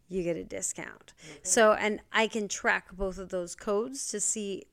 you 0.09 0.23
get 0.23 0.37
a 0.37 0.43
discount. 0.43 1.13
So, 1.43 1.73
and 1.73 2.01
I 2.11 2.27
can 2.27 2.47
track 2.47 2.95
both 2.95 3.17
of 3.17 3.29
those 3.29 3.55
codes 3.55 4.07
to 4.09 4.19
see 4.19 4.65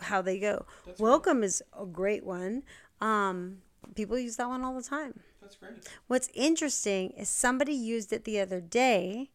how 0.00 0.22
they 0.22 0.38
go. 0.38 0.66
That's 0.86 1.00
Welcome 1.00 1.42
is 1.42 1.62
a 1.78 1.86
great 1.86 2.24
one. 2.24 2.64
Um, 3.00 3.58
people 3.94 4.18
use 4.18 4.36
that 4.36 4.48
one 4.48 4.62
all 4.62 4.74
the 4.74 4.82
time. 4.82 5.20
That's 5.40 5.56
great. 5.56 5.72
What's 6.06 6.28
interesting 6.34 7.10
is 7.10 7.28
somebody 7.28 7.72
used 7.72 8.12
it 8.12 8.24
the 8.24 8.40
other 8.40 8.60
day, 8.60 9.30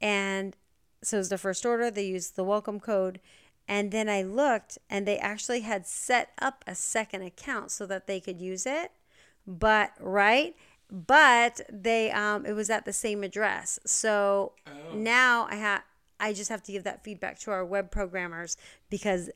and 0.00 0.56
so 1.02 1.16
it 1.16 1.20
was 1.20 1.28
the 1.28 1.38
first 1.38 1.64
order. 1.64 1.90
They 1.90 2.06
used 2.06 2.36
the 2.36 2.44
welcome 2.44 2.80
code, 2.80 3.20
and 3.66 3.90
then 3.90 4.08
I 4.08 4.22
looked, 4.22 4.78
and 4.90 5.06
they 5.06 5.18
actually 5.18 5.60
had 5.60 5.86
set 5.86 6.32
up 6.40 6.64
a 6.66 6.74
second 6.74 7.22
account 7.22 7.70
so 7.70 7.86
that 7.86 8.06
they 8.06 8.20
could 8.20 8.40
use 8.40 8.66
it. 8.66 8.92
But 9.46 9.92
right, 9.98 10.54
but 10.92 11.62
they 11.72 12.10
um, 12.10 12.44
it 12.44 12.52
was 12.52 12.68
at 12.70 12.84
the 12.84 12.92
same 12.92 13.24
address. 13.24 13.78
So 13.86 14.52
Oh. 14.66 14.94
now 14.94 15.46
I 15.50 15.56
have 15.56 15.82
I 16.20 16.32
just 16.34 16.50
have 16.50 16.62
to 16.64 16.72
give 16.72 16.84
that 16.84 17.02
feedback 17.02 17.38
to 17.40 17.50
our 17.50 17.64
web 17.64 17.90
programmers 17.90 18.56
because 18.90 19.30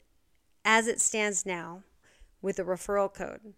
as 0.65 0.87
it 0.87 1.01
stands 1.01 1.45
now 1.47 1.83
with 2.43 2.57
the 2.57 2.63
referral 2.63 3.13
code 3.13 3.55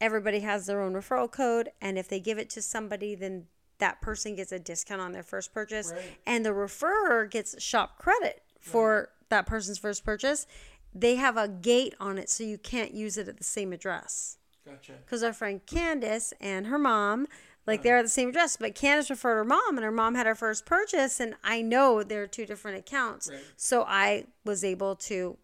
everybody 0.00 0.40
has 0.40 0.66
their 0.66 0.82
own 0.82 0.92
referral 0.92 1.30
code 1.30 1.70
and 1.80 1.96
if 1.96 2.06
they 2.08 2.20
give 2.20 2.36
it 2.36 2.50
to 2.50 2.60
somebody 2.60 3.14
then 3.14 3.46
that 3.78 4.00
person 4.02 4.34
gets 4.34 4.52
a 4.52 4.58
discount 4.58 5.00
on 5.00 5.12
their 5.12 5.22
first 5.22 5.54
purchase 5.54 5.90
Right. 5.92 6.18
and 6.26 6.44
the 6.44 6.50
referrer 6.50 7.30
gets 7.30 7.62
shop 7.62 7.98
credit 7.98 8.42
for 8.60 9.08
that 9.30 9.46
person's 9.46 9.78
first 9.78 10.04
purchase 10.04 10.46
they 10.94 11.14
have 11.16 11.36
a 11.38 11.48
gate 11.48 11.94
on 12.00 12.18
it 12.18 12.28
so 12.28 12.44
you 12.44 12.58
can't 12.58 12.92
use 12.92 13.16
it 13.16 13.26
at 13.28 13.38
the 13.38 13.44
same 13.44 13.72
address 13.72 14.36
Gotcha. 14.66 14.94
because 15.04 15.22
our 15.22 15.32
friend 15.32 15.64
Candace 15.64 16.34
and 16.40 16.66
her 16.66 16.78
mom, 16.78 17.26
like 17.66 17.82
they're 17.82 17.98
at 17.98 18.02
the 18.02 18.08
same 18.08 18.30
address, 18.30 18.56
but 18.56 18.74
Candace 18.74 19.08
referred 19.10 19.36
her 19.36 19.44
mom, 19.44 19.76
and 19.76 19.84
her 19.84 19.90
mom 19.92 20.14
had 20.16 20.26
her 20.26 20.34
first 20.34 20.66
purchase, 20.66 21.20
and 21.20 21.34
I 21.44 21.62
know 21.62 22.02
they're 22.02 22.26
two 22.26 22.46
different 22.46 22.78
accounts, 22.78 23.28
Right. 23.30 23.40
so 23.56 23.84
I 23.86 24.26
was 24.44 24.64
able 24.64 24.96
to 24.96 25.38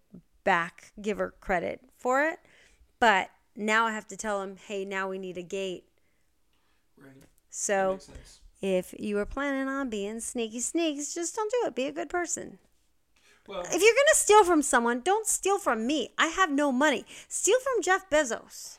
back 0.44 0.92
give 1.00 1.18
her 1.18 1.32
credit 1.40 1.80
for 1.96 2.24
it, 2.26 2.40
but 2.98 3.30
now 3.54 3.86
I 3.86 3.92
have 3.92 4.08
to 4.08 4.16
tell 4.16 4.40
them, 4.40 4.56
hey, 4.56 4.84
now 4.84 5.08
we 5.08 5.18
need 5.18 5.38
a 5.38 5.42
gate. 5.42 5.84
Right. 6.96 7.12
So 7.50 7.98
if 8.60 8.94
you 8.98 9.16
were 9.16 9.26
planning 9.26 9.68
on 9.68 9.88
being 9.90 10.20
sneaky 10.20 10.60
sneaks, 10.60 11.14
just 11.14 11.36
don't 11.36 11.50
do 11.50 11.66
it. 11.66 11.74
Be 11.74 11.86
a 11.86 11.92
good 11.92 12.08
person. 12.08 12.58
Well, 13.46 13.60
If 13.62 13.72
you're 13.72 13.78
gonna 13.80 14.14
steal 14.14 14.44
from 14.44 14.62
someone, 14.62 15.00
don't 15.00 15.26
steal 15.26 15.58
from 15.58 15.86
me. 15.86 16.10
I 16.16 16.28
have 16.28 16.50
no 16.50 16.70
money. 16.72 17.04
Steal 17.28 17.58
from 17.60 17.82
Jeff 17.82 18.08
Bezos. 18.08 18.78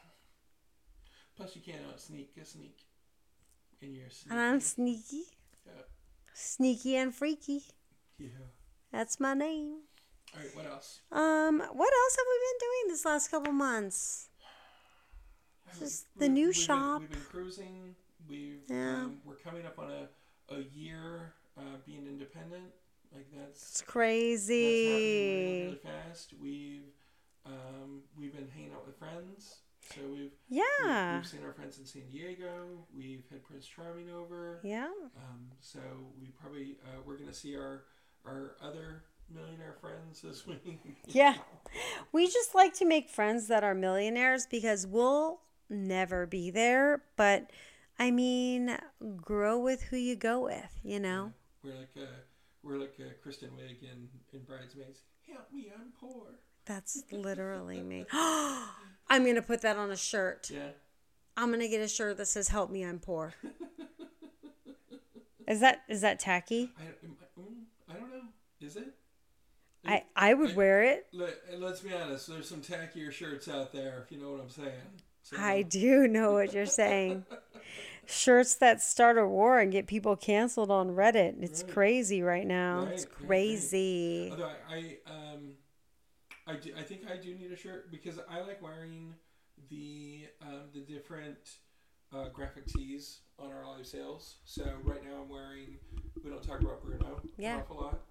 Plus 1.43 1.55
you 1.55 1.61
can't 1.61 1.85
out 1.91 1.99
sneak 1.99 2.31
a 2.41 2.45
sneak. 2.45 2.85
And 3.81 3.95
you're 3.95 4.09
sneaky. 4.09 4.35
I'm 4.35 4.59
sneaky, 4.61 5.23
Yeah. 5.65 5.71
sneaky 6.33 6.95
and 6.95 7.13
freaky. 7.13 7.63
yeah. 8.17 8.29
That's 8.91 9.19
my 9.19 9.33
name. 9.33 9.81
All 10.33 10.39
right. 10.39 10.55
What 10.55 10.65
else? 10.65 11.01
Um, 11.11 11.59
what 11.59 11.93
else 11.93 12.15
have 12.15 12.25
we 12.29 12.39
been 12.47 12.59
doing 12.59 12.87
this 12.93 13.05
last 13.05 13.29
couple 13.29 13.51
months? 13.51 14.29
Just 15.79 16.05
the 16.17 16.29
new 16.29 16.47
we've 16.47 16.55
shop. 16.55 17.01
Been, 17.01 17.09
we've 17.09 17.09
been 17.09 17.29
cruising. 17.29 17.95
We've 18.29 18.61
Yeah. 18.69 19.03
um, 19.03 19.21
we're 19.25 19.35
coming 19.35 19.65
up 19.65 19.79
on 19.79 19.91
a, 19.91 20.07
a 20.53 20.61
year 20.61 21.33
uh, 21.57 21.77
being 21.85 22.05
independent. 22.07 22.71
Like 23.13 23.27
that's 23.35 23.49
It's 23.61 23.69
that's 23.71 23.81
happening 23.81 23.95
really, 23.95 24.27
crazy. 24.27 25.63
really 25.65 25.79
fast. 25.83 26.33
We've 26.39 26.93
um, 27.45 28.03
we've 28.17 28.33
been 28.33 28.47
hanging 28.47 28.71
out 28.71 28.85
with 28.85 28.97
friends. 28.97 29.62
So 29.93 30.01
we've 30.07 30.19
we've, 30.19 30.31
Yeah. 30.49 31.17
we've 31.17 31.27
seen 31.27 31.43
our 31.45 31.53
friends 31.53 31.77
in 31.79 31.85
San 31.85 32.03
Diego. 32.11 32.87
We've 32.95 33.23
had 33.29 33.43
Prince 33.43 33.65
Charming 33.67 34.09
over. 34.09 34.59
Yeah. 34.63 34.89
Um, 35.17 35.51
so 35.59 35.79
we 36.19 36.27
probably 36.29 36.77
uh, 36.83 37.01
we're 37.05 37.17
gonna 37.17 37.33
see 37.33 37.55
our 37.55 37.83
our 38.25 38.55
other 38.61 39.03
millionaire 39.33 39.75
friends 39.79 40.21
this 40.21 40.45
week. 40.47 40.79
Yeah. 41.07 41.35
We 42.11 42.27
just 42.27 42.55
like 42.55 42.73
to 42.75 42.85
make 42.85 43.09
friends 43.09 43.47
that 43.47 43.63
are 43.63 43.73
millionaires 43.75 44.47
because 44.49 44.85
we'll 44.87 45.41
never 45.69 46.25
be 46.25 46.49
there. 46.51 47.03
But 47.15 47.51
I 47.99 48.11
mean, 48.11 48.77
grow 49.17 49.59
with 49.59 49.83
who 49.83 49.97
you 49.97 50.15
go 50.15 50.43
with, 50.43 50.79
you 50.83 50.99
know? 50.99 51.33
We're 51.63 51.75
like 51.75 51.91
uh, 51.95 52.05
we're 52.63 52.77
like 52.77 52.95
uh, 52.99 53.11
Kristen 53.21 53.49
Wiig 53.49 53.83
in, 53.83 54.07
in 54.33 54.43
Bridesmaids. 54.45 55.01
Help 55.27 55.51
me, 55.53 55.71
I'm 55.73 55.91
poor. 55.99 56.39
That's 56.65 57.03
literally 57.11 57.81
me. 57.81 58.05
I'm 59.09 59.23
going 59.23 59.35
to 59.35 59.41
put 59.41 59.61
that 59.61 59.77
on 59.77 59.91
a 59.91 59.97
shirt. 59.97 60.49
Yeah. 60.51 60.69
I'm 61.35 61.49
going 61.49 61.59
to 61.61 61.67
get 61.67 61.81
a 61.81 61.87
shirt 61.87 62.17
that 62.17 62.27
says, 62.27 62.47
Help 62.49 62.69
me, 62.69 62.83
I'm 62.83 62.99
poor. 62.99 63.33
Is 65.47 65.59
that 65.59 65.81
is 65.89 66.01
that 66.01 66.19
tacky? 66.19 66.71
I, 66.79 66.83
I, 67.93 67.97
don't 67.97 68.09
know. 68.09 68.21
Is 68.61 68.77
it? 68.77 68.93
I, 69.85 70.03
I 70.15 70.33
would 70.33 70.55
wear 70.55 70.83
it. 70.83 71.07
Let, 71.11 71.33
let's 71.57 71.81
be 71.81 71.93
honest. 71.93 72.27
There's 72.27 72.47
some 72.47 72.61
tackier 72.61 73.11
shirts 73.11 73.49
out 73.49 73.73
there, 73.73 74.01
if 74.03 74.11
you 74.11 74.21
know 74.21 74.31
what 74.31 74.39
I'm 74.39 74.49
saying. 74.49 74.71
So, 75.21 75.35
I 75.37 75.61
do 75.63 76.07
know 76.07 76.33
what 76.33 76.53
you're 76.53 76.65
saying. 76.65 77.25
Shirts 78.05 78.55
that 78.55 78.81
start 78.81 79.17
a 79.17 79.25
war 79.25 79.59
and 79.59 79.71
get 79.71 79.87
people 79.87 80.17
canceled 80.17 80.69
on 80.69 80.89
Reddit. 80.89 81.41
It's 81.41 81.63
Right. 81.63 81.73
crazy 81.73 82.21
right 82.21 82.45
now. 82.45 82.83
Right, 82.83 82.93
It's 82.93 83.05
right, 83.05 83.13
right. 83.19 83.27
crazy. 83.27 84.27
Although 84.31 84.51
I, 84.69 84.97
I 85.07 85.33
um, 85.33 85.53
I, 86.45 86.55
do, 86.55 86.71
I 86.77 86.81
think 86.83 87.01
I 87.09 87.15
do 87.17 87.33
need 87.35 87.51
a 87.51 87.55
shirt 87.55 87.91
because 87.91 88.19
I 88.29 88.41
like 88.41 88.61
wearing 88.61 89.13
the 89.69 90.25
um, 90.41 90.61
the 90.73 90.81
different 90.81 91.37
uh, 92.13 92.29
graphic 92.33 92.65
tees 92.67 93.19
on 93.39 93.51
our 93.51 93.65
live 93.77 93.87
sales. 93.87 94.35
So 94.45 94.63
right 94.83 95.03
now 95.03 95.21
I'm 95.23 95.29
wearing. 95.29 95.77
We 96.23 96.29
don't 96.29 96.43
talk 96.43 96.61
about 96.61 96.81
Bruno 96.83 97.21
Yeah. 97.37 97.55
an 97.55 97.61
awful 97.61 97.77
lot. 97.77 98.01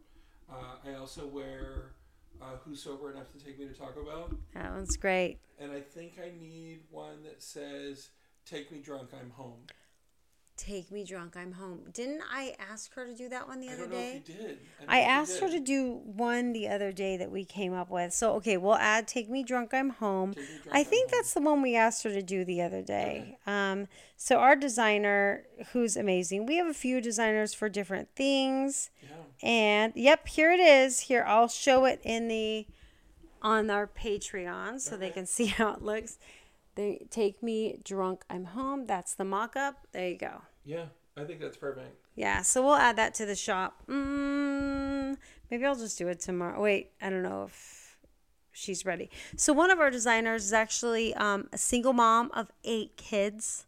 Uh, 0.50 0.90
I 0.90 0.94
also 0.94 1.26
wear 1.26 1.92
uh, 2.40 2.56
Who's 2.64 2.82
Sober 2.82 3.10
Enough 3.12 3.30
to 3.32 3.38
Take 3.44 3.58
Me 3.58 3.66
to 3.66 3.72
Taco 3.72 4.04
Bell, 4.04 4.30
That 4.54 4.72
one's 4.72 4.96
great. 4.96 5.38
and 5.58 5.70
I 5.72 5.80
think 5.80 6.18
I 6.22 6.30
need 6.38 6.80
one 6.90 7.22
that 7.24 7.42
says 7.42 8.08
"Take 8.44 8.70
me 8.72 8.78
drunk, 8.80 9.10
I'm 9.18 9.30
home." 9.30 9.60
Take 10.56 10.92
Me 10.92 11.02
Drunk, 11.02 11.36
I'm 11.36 11.52
Home. 11.52 11.80
Didn't 11.92 12.20
I 12.30 12.54
ask 12.70 12.94
her 12.94 13.04
to 13.06 13.14
do 13.14 13.28
that 13.30 13.48
one 13.48 13.60
the 13.60 13.70
I 13.70 13.72
other 13.72 13.86
day? 13.86 14.22
did. 14.24 14.58
I 14.86 15.00
you 15.00 15.06
asked 15.06 15.40
her 15.40 15.48
to 15.48 15.58
do 15.58 16.00
one 16.04 16.52
the 16.52 16.68
other 16.68 16.92
day 16.92 17.16
that 17.16 17.30
we 17.32 17.44
came 17.44 17.72
up 17.72 17.90
with. 17.90 18.12
So 18.12 18.34
okay, 18.34 18.56
we'll 18.58 18.74
add 18.76 19.08
"Take 19.08 19.28
Me 19.28 19.42
Drunk, 19.42 19.72
I'm 19.74 19.90
Home." 19.90 20.32
Drunk, 20.32 20.46
I 20.70 20.80
I'm 20.80 20.84
think 20.84 21.10
Home. 21.10 21.18
that's 21.18 21.34
the 21.34 21.40
one 21.40 21.62
we 21.62 21.74
asked 21.74 22.04
her 22.04 22.10
to 22.10 22.22
do 22.22 22.44
the 22.44 22.60
other 22.62 22.82
day. 22.82 23.38
Um, 23.46 23.88
so 24.16 24.36
our 24.38 24.54
designer, 24.54 25.44
who's 25.72 25.96
amazing, 25.96 26.46
we 26.46 26.56
have 26.56 26.68
a 26.68 26.74
few 26.74 27.00
designers 27.00 27.54
for 27.54 27.68
different 27.68 28.10
things, 28.14 28.90
Yeah. 29.02 29.08
and 29.42 29.92
yep, 29.96 30.28
here 30.28 30.52
it 30.52 30.60
is. 30.60 31.00
Here 31.00 31.24
I'll 31.26 31.48
show 31.48 31.86
it 31.86 32.00
in 32.04 32.28
the 32.28 32.66
on 33.40 33.68
our 33.70 33.88
Patreon 33.88 34.80
so 34.80 34.96
they 34.96 35.10
can 35.10 35.26
see 35.26 35.46
how 35.46 35.72
it 35.72 35.82
looks. 35.82 36.18
They 36.74 37.06
take 37.10 37.42
me 37.42 37.78
drunk, 37.84 38.24
I'm 38.30 38.46
home. 38.46 38.86
That's 38.86 39.14
the 39.14 39.24
mock-up. 39.24 39.86
There 39.92 40.08
you 40.08 40.16
go. 40.16 40.42
Yeah. 40.64 40.86
I 41.16 41.24
think 41.24 41.40
that's 41.40 41.56
perfect. 41.58 41.94
Yeah, 42.14 42.40
so 42.42 42.62
we'll 42.62 42.74
add 42.74 42.96
that 42.96 43.14
to 43.14 43.26
the 43.26 43.34
shop. 43.34 43.82
Mm, 43.86 45.16
maybe 45.50 45.66
I'll 45.66 45.74
just 45.74 45.98
do 45.98 46.08
it 46.08 46.20
tomorrow. 46.20 46.60
Wait, 46.62 46.90
I 47.02 47.10
don't 47.10 47.22
know 47.22 47.44
if 47.44 47.98
she's 48.50 48.86
ready. 48.86 49.10
So 49.36 49.52
one 49.52 49.70
of 49.70 49.78
our 49.78 49.90
designers 49.90 50.44
is 50.44 50.52
actually 50.54 51.14
um, 51.14 51.48
a 51.52 51.58
single 51.58 51.92
mom 51.92 52.30
of 52.32 52.50
eight 52.64 52.96
kids. 52.96 53.66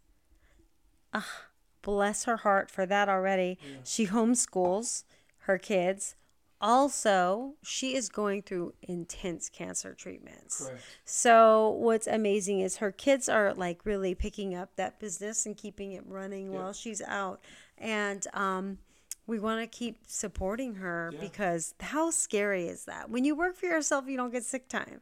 Ah, 1.13 1.43
bless 1.83 2.23
her 2.23 2.37
heart 2.37 2.71
for 2.71 2.85
that 2.87 3.09
already. 3.09 3.59
She 3.83 4.07
homeschools 4.07 5.03
her 5.41 5.59
kids. 5.59 6.15
Also, 6.61 7.53
she 7.63 7.95
is 7.95 8.09
going 8.09 8.41
through 8.41 8.73
intense 8.81 9.49
cancer 9.49 9.93
treatments. 9.93 10.65
Correct. 10.65 10.81
So 11.03 11.69
what's 11.69 12.07
amazing 12.07 12.61
is 12.61 12.77
her 12.77 12.91
kids 12.91 13.27
are 13.29 13.53
like 13.53 13.85
really 13.85 14.15
picking 14.15 14.55
up 14.55 14.75
that 14.77 14.99
business 14.99 15.45
and 15.45 15.55
keeping 15.57 15.91
it 15.91 16.03
running 16.07 16.53
while 16.53 16.73
she's 16.73 17.01
out. 17.01 17.41
And 17.77 18.25
um 18.33 18.79
we 19.27 19.39
want 19.39 19.59
to 19.61 19.67
keep 19.67 19.97
supporting 20.05 20.75
her 20.75 21.09
Yeah. 21.13 21.19
because 21.19 21.73
how 21.79 22.11
scary 22.11 22.67
is 22.67 22.85
that? 22.85 23.09
When 23.09 23.25
you 23.25 23.35
work 23.35 23.55
for 23.55 23.65
yourself, 23.65 24.05
you 24.07 24.17
don't 24.17 24.31
get 24.31 24.43
sick 24.45 24.67
time. 24.69 25.01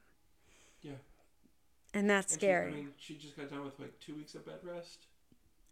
Yeah. 0.81 0.93
And 1.93 2.09
that's 2.09 2.33
And 2.33 2.41
she- 2.41 2.45
scary. 2.47 2.71
I 2.71 2.75
mean, 2.75 2.93
she 2.97 3.17
just 3.17 3.35
got 3.37 3.49
done 3.49 3.63
with 3.65 3.77
like 3.79 3.99
two 3.99 4.15
weeks 4.15 4.33
of 4.33 4.45
bed 4.45 4.59
rest. 4.63 5.07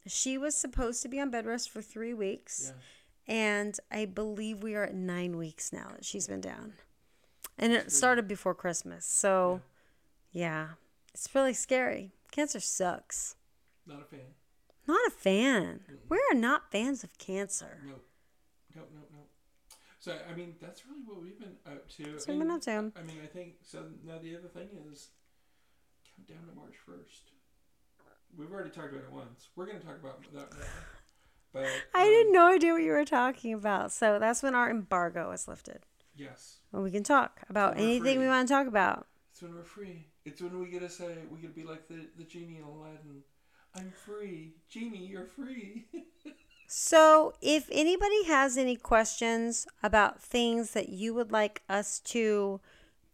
she 0.07 0.37
was 0.37 0.53
supposed 0.55 1.01
to 1.03 1.07
be 1.07 1.19
on 1.19 1.29
bed 1.29 1.45
rest 1.45 1.69
for 1.69 1.81
3 1.81 2.13
weeks. 2.13 2.65
Yeah. 2.73 2.81
And 3.27 3.77
I 3.91 4.05
believe 4.05 4.63
we 4.63 4.75
are 4.75 4.83
at 4.83 4.95
9 4.95 5.37
weeks 5.37 5.71
now 5.71 5.89
that 5.91 6.05
she's 6.05 6.27
been 6.27 6.41
down. 6.41 6.73
And 7.57 7.73
it 7.73 7.91
started 7.91 8.27
before 8.27 8.55
Christmas. 8.55 9.05
So 9.05 9.61
yeah, 10.31 10.69
it's 11.13 11.33
really 11.35 11.53
scary. 11.53 12.11
Cancer 12.31 12.59
sucks. 12.59 13.35
Not 13.85 14.01
a 14.01 14.05
fan. 14.05 14.35
Not 14.87 14.99
a 15.07 15.11
fan. 15.11 15.81
We're 16.09 16.33
not 16.33 16.71
fans 16.71 17.03
of 17.03 17.17
cancer. 17.17 17.81
Nope. 17.85 18.05
Nope, 18.75 18.89
nope, 18.95 19.09
nope. 19.13 19.29
So, 19.99 20.17
I 20.29 20.33
mean, 20.33 20.55
that's 20.59 20.85
really 20.87 21.01
what 21.05 21.21
we've 21.21 21.39
been 21.39 21.57
up 21.67 21.87
to. 21.97 22.03
That's 22.03 22.27
what 22.27 22.37
we've 22.37 22.43
been 22.47 22.51
up 22.51 22.61
to. 22.61 22.91
I 22.97 23.03
mean, 23.03 23.19
I 23.23 23.27
think, 23.27 23.55
so 23.61 23.83
now 24.03 24.17
the 24.21 24.35
other 24.35 24.47
thing 24.47 24.69
is 24.91 25.09
countdown 26.07 26.47
to 26.49 26.55
March 26.55 26.75
1st. 26.89 27.31
We've 28.35 28.51
already 28.51 28.69
talked 28.69 28.93
about 28.93 29.03
it 29.03 29.11
once. 29.11 29.49
We're 29.55 29.65
going 29.67 29.79
to 29.79 29.85
talk 29.85 29.99
about 29.99 30.23
that 30.33 30.53
more. 30.53 30.65
But 31.53 31.67
I 31.93 32.03
um, 32.03 32.13
had 32.13 32.27
no 32.29 32.53
idea 32.53 32.73
what 32.73 32.83
you 32.83 32.91
were 32.91 33.05
talking 33.05 33.53
about. 33.53 33.91
So 33.91 34.19
that's 34.19 34.41
when 34.41 34.55
our 34.55 34.69
embargo 34.69 35.29
was 35.29 35.47
lifted. 35.47 35.79
Yes. 36.15 36.57
When 36.71 36.83
we 36.83 36.91
can 36.91 37.03
talk 37.03 37.41
about 37.49 37.77
anything 37.77 38.19
we 38.19 38.27
want 38.27 38.47
to 38.47 38.53
talk 38.53 38.67
about. 38.67 39.07
It's 39.31 39.41
when 39.41 39.55
we're 39.55 39.63
free. 39.63 40.07
It's 40.23 40.41
when 40.41 40.59
we 40.59 40.69
get 40.69 40.81
to 40.81 40.89
say, 40.89 41.17
we 41.29 41.39
get 41.39 41.53
to 41.53 41.61
be 41.61 41.67
like 41.67 41.87
the, 41.87 42.07
the 42.17 42.23
genie 42.23 42.57
in 42.57 42.63
Aladdin. 42.63 43.23
I'm 43.75 43.91
free. 44.05 44.53
Genie, 44.69 45.05
you're 45.05 45.25
free. 45.25 45.87
So, 46.73 47.33
if 47.41 47.67
anybody 47.69 48.23
has 48.27 48.57
any 48.57 48.77
questions 48.77 49.67
about 49.83 50.21
things 50.21 50.71
that 50.71 50.87
you 50.87 51.13
would 51.13 51.29
like 51.29 51.63
us 51.67 51.99
to 51.99 52.61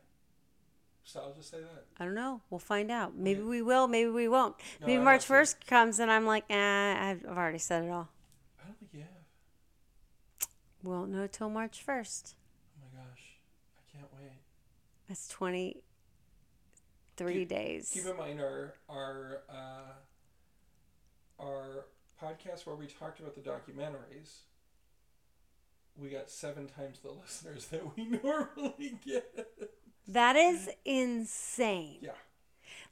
So 1.04 1.20
I'll 1.20 1.32
just 1.32 1.50
say 1.50 1.60
that. 1.60 1.86
I 1.98 2.04
don't 2.04 2.14
know. 2.14 2.42
We'll 2.50 2.58
find 2.58 2.90
out. 2.90 3.16
Maybe 3.16 3.40
we 3.40 3.62
will. 3.62 3.88
Maybe 3.88 4.10
we 4.10 4.28
won't. 4.28 4.56
No, 4.80 4.88
maybe 4.88 5.02
March 5.02 5.24
first 5.24 5.66
comes 5.66 6.00
and 6.00 6.10
I'm 6.10 6.26
like, 6.26 6.44
eh, 6.50 6.54
I've 7.10 7.24
I've 7.24 7.38
already 7.38 7.58
said 7.58 7.84
it 7.84 7.90
all. 7.90 8.10
I 8.62 8.66
don't 8.66 8.78
think 8.78 8.90
you 8.92 9.00
have. 9.00 10.48
Won't 10.82 11.10
know 11.10 11.26
till 11.26 11.48
March 11.48 11.82
first. 11.82 12.34
Oh 12.76 12.84
my 12.84 13.02
gosh, 13.02 13.38
I 13.78 13.96
can't 13.96 14.12
wait. 14.14 14.32
That's 15.08 15.28
twenty 15.28 15.82
three 17.18 17.40
Keep- 17.40 17.48
days. 17.48 17.90
Keep 17.92 18.06
in 18.06 18.16
mind 18.16 18.40
our 18.40 18.74
our 18.88 19.42
uh, 19.50 19.92
our 21.42 21.84
podcast 22.22 22.66
where 22.66 22.76
we 22.76 22.86
talked 22.86 23.20
about 23.20 23.34
the 23.34 23.40
documentaries. 23.40 24.38
We 26.00 26.08
got 26.10 26.30
seven 26.30 26.66
times 26.68 27.00
the 27.00 27.10
listeners 27.22 27.66
that 27.66 27.96
we 27.96 28.04
normally 28.24 28.98
get. 29.04 29.48
That 30.06 30.36
is 30.36 30.70
insane. 30.84 31.98
Yeah. 32.00 32.12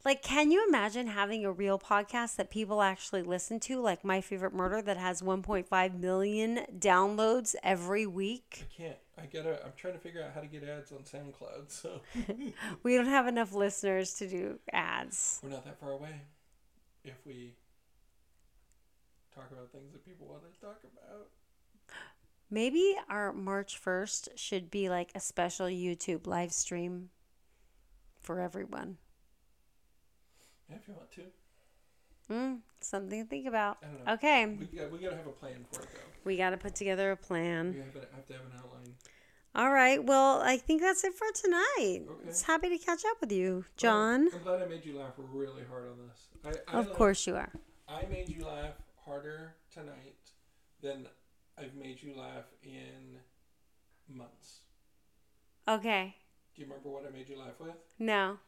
Like, 0.04 0.22
can 0.22 0.50
you 0.50 0.64
imagine 0.68 1.08
having 1.08 1.44
a 1.44 1.50
real 1.50 1.78
podcast 1.78 2.36
that 2.36 2.50
people 2.50 2.82
actually 2.82 3.22
listen 3.22 3.58
to, 3.60 3.80
like 3.80 4.04
My 4.04 4.20
Favorite 4.20 4.52
Murder, 4.54 4.80
that 4.82 4.96
has 4.96 5.22
1.5 5.22 5.98
million 5.98 6.60
downloads 6.78 7.54
every 7.62 8.06
week? 8.06 8.66
I 8.70 8.82
can't. 8.82 8.96
I 9.18 9.26
gotta. 9.26 9.64
I'm 9.64 9.72
trying 9.76 9.94
to 9.94 9.98
figure 9.98 10.22
out 10.22 10.32
how 10.34 10.40
to 10.40 10.46
get 10.46 10.62
ads 10.62 10.92
on 10.92 10.98
SoundCloud. 10.98 11.70
So 11.70 12.00
We 12.82 12.96
don't 12.96 13.06
have 13.06 13.26
enough 13.26 13.54
listeners 13.54 14.14
to 14.14 14.28
do 14.28 14.58
ads. 14.72 15.40
we're 15.42 15.50
not 15.50 15.64
that 15.64 15.80
far 15.80 15.92
away. 15.92 16.20
If 17.04 17.14
we 17.24 17.54
talk 19.34 19.50
about 19.52 19.70
things 19.70 19.92
that 19.92 20.04
people 20.04 20.26
want 20.26 20.42
to 20.42 20.60
talk 20.60 20.80
about. 20.84 21.28
Maybe 22.50 22.94
our 23.08 23.32
March 23.32 23.80
1st 23.82 24.28
should 24.36 24.70
be 24.70 24.88
like 24.88 25.10
a 25.14 25.20
special 25.20 25.66
YouTube 25.66 26.26
live 26.26 26.52
stream 26.52 27.10
for 28.20 28.40
everyone. 28.40 28.98
Yeah, 30.70 30.76
if 30.76 30.88
you 30.88 30.94
want 30.94 31.10
to. 31.12 31.22
Mm, 32.30 32.58
something 32.80 33.22
to 33.22 33.28
think 33.28 33.46
about. 33.46 33.78
I 33.82 33.86
don't 33.86 34.04
know. 34.06 34.12
Okay, 34.14 34.46
We 34.46 34.66
got. 34.78 34.90
We 34.90 34.98
gotta 34.98 35.16
have 35.16 35.26
a 35.26 35.30
plan 35.30 35.64
for 35.70 35.82
it 35.82 35.88
though. 35.94 36.00
we 36.24 36.36
got 36.36 36.50
to 36.50 36.56
put 36.56 36.74
together 36.74 37.10
a 37.12 37.14
We 37.14 37.26
plan. 37.26 37.74
have, 37.74 37.92
to- 37.92 38.08
have 38.14 38.26
to 38.26 38.32
have 38.32 38.42
an 38.42 38.52
outline. 38.58 38.94
All 39.54 39.72
right, 39.72 40.04
well, 40.04 40.42
I 40.42 40.58
think 40.58 40.82
that's 40.82 41.02
it 41.04 41.14
for 41.14 41.26
tonight. 41.34 42.02
Okay. 42.10 42.28
It's 42.28 42.42
happy 42.42 42.68
to 42.68 42.78
catch 42.84 43.04
up 43.06 43.16
with 43.22 43.32
you, 43.32 43.64
John. 43.78 44.28
I'm 44.34 44.42
glad 44.42 44.60
I 44.62 44.66
made 44.66 44.84
you 44.84 44.98
laugh 44.98 45.12
really 45.16 45.62
hard 45.70 45.88
on 45.88 45.96
this. 46.08 46.28
I, 46.68 46.76
I 46.76 46.80
Of 46.80 46.88
like- 46.88 46.94
course 46.96 47.26
you 47.26 47.36
are. 47.36 47.52
I 47.88 48.04
made 48.10 48.28
you 48.28 48.44
laugh 48.44 48.74
harder 49.04 49.54
tonight 49.72 50.16
than 50.82 51.06
I've 51.56 51.74
made 51.74 52.02
you 52.02 52.14
laugh 52.14 52.44
in 52.62 53.18
months. 54.14 54.60
Okay. 55.68 56.16
Do 56.54 56.60
you 56.62 56.66
remember 56.68 56.88
what 56.90 57.04
I 57.06 57.10
made 57.10 57.28
you 57.28 57.38
laugh 57.38 57.58
with? 57.60 57.76
No. 57.98 58.38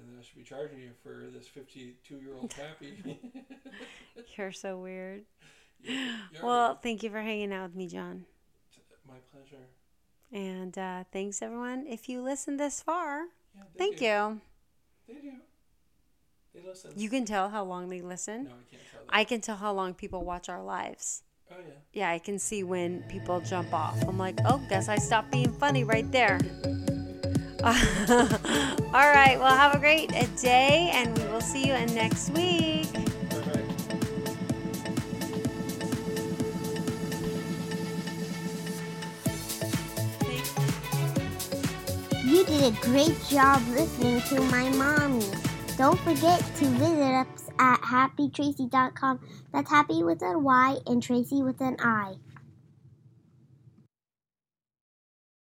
And 0.00 0.08
then 0.08 0.16
I 0.18 0.22
should 0.24 0.36
be 0.36 0.42
charging 0.42 0.78
you 0.80 0.90
for 1.02 1.26
this 1.32 1.46
52 1.46 2.16
year 2.16 2.34
old 2.34 2.52
happy. 2.52 3.18
You're 4.36 4.52
so 4.52 4.78
weird. 4.78 5.22
You're- 5.82 6.08
Well, 6.42 6.74
thank 6.82 7.02
you 7.02 7.10
for 7.10 7.20
hanging 7.20 7.52
out 7.52 7.64
with 7.68 7.76
me, 7.76 7.86
John. 7.86 8.24
my 9.06 9.16
pleasure. 9.32 9.64
And 10.32 10.76
uh, 10.78 11.04
thanks, 11.12 11.42
everyone. 11.42 11.86
If 11.86 12.08
you 12.08 12.22
listened 12.22 12.58
this 12.60 12.80
far, 12.82 13.24
Yeah, 13.54 13.62
they 13.74 13.78
thank 13.78 13.98
do. 13.98 14.04
you. 14.04 14.40
They 15.08 15.14
do. 15.20 15.32
They 16.54 16.60
listen. 16.68 16.92
You 16.96 17.10
can 17.10 17.24
tell 17.24 17.48
how 17.50 17.64
long 17.64 17.88
they 17.88 18.00
listen. 18.00 18.44
No, 18.44 18.50
I 18.50 18.54
can't 18.70 18.82
tell 18.92 19.00
that. 19.00 19.08
I 19.16 19.24
can 19.24 19.40
tell 19.40 19.56
how 19.56 19.72
long 19.72 19.94
people 19.94 20.24
watch 20.24 20.48
our 20.48 20.62
lives. 20.62 21.22
oh, 21.50 21.54
yeah. 21.58 21.72
Yeah, 21.92 22.10
I 22.10 22.18
can 22.20 22.38
see 22.38 22.62
when 22.62 23.02
people 23.04 23.40
jump 23.40 23.72
off. 23.74 24.00
I'm 24.06 24.18
like, 24.18 24.38
oh, 24.44 24.60
guess 24.68 24.88
I 24.88 24.96
stopped 24.98 25.32
being 25.32 25.52
funny 25.52 25.82
right 25.84 26.10
there. 26.12 26.38
All 27.62 27.66
right. 28.92 29.36
Well, 29.38 29.54
have 29.54 29.74
a 29.74 29.78
great 29.78 30.10
uh, 30.16 30.24
day, 30.40 30.90
and 30.94 31.16
we 31.18 31.24
will 31.24 31.42
see 31.42 31.66
you 31.66 31.74
in 31.74 31.94
next 31.94 32.30
week. 32.30 32.88
You 42.24 42.46
did 42.46 42.72
a 42.72 42.80
great 42.80 43.22
job 43.28 43.60
listening 43.68 44.22
to 44.22 44.40
my 44.50 44.70
mommy. 44.70 45.26
Don't 45.76 46.00
forget 46.00 46.40
to 46.56 46.64
visit 46.64 47.12
us 47.12 47.50
at 47.58 47.80
happytracy.com. 47.82 49.20
That's 49.52 49.70
happy 49.70 50.02
with 50.02 50.22
a 50.22 50.38
Y 50.38 50.78
and 50.86 51.02
Tracy 51.02 51.42
with 51.42 51.60
an 51.60 51.76
I. 51.78 52.14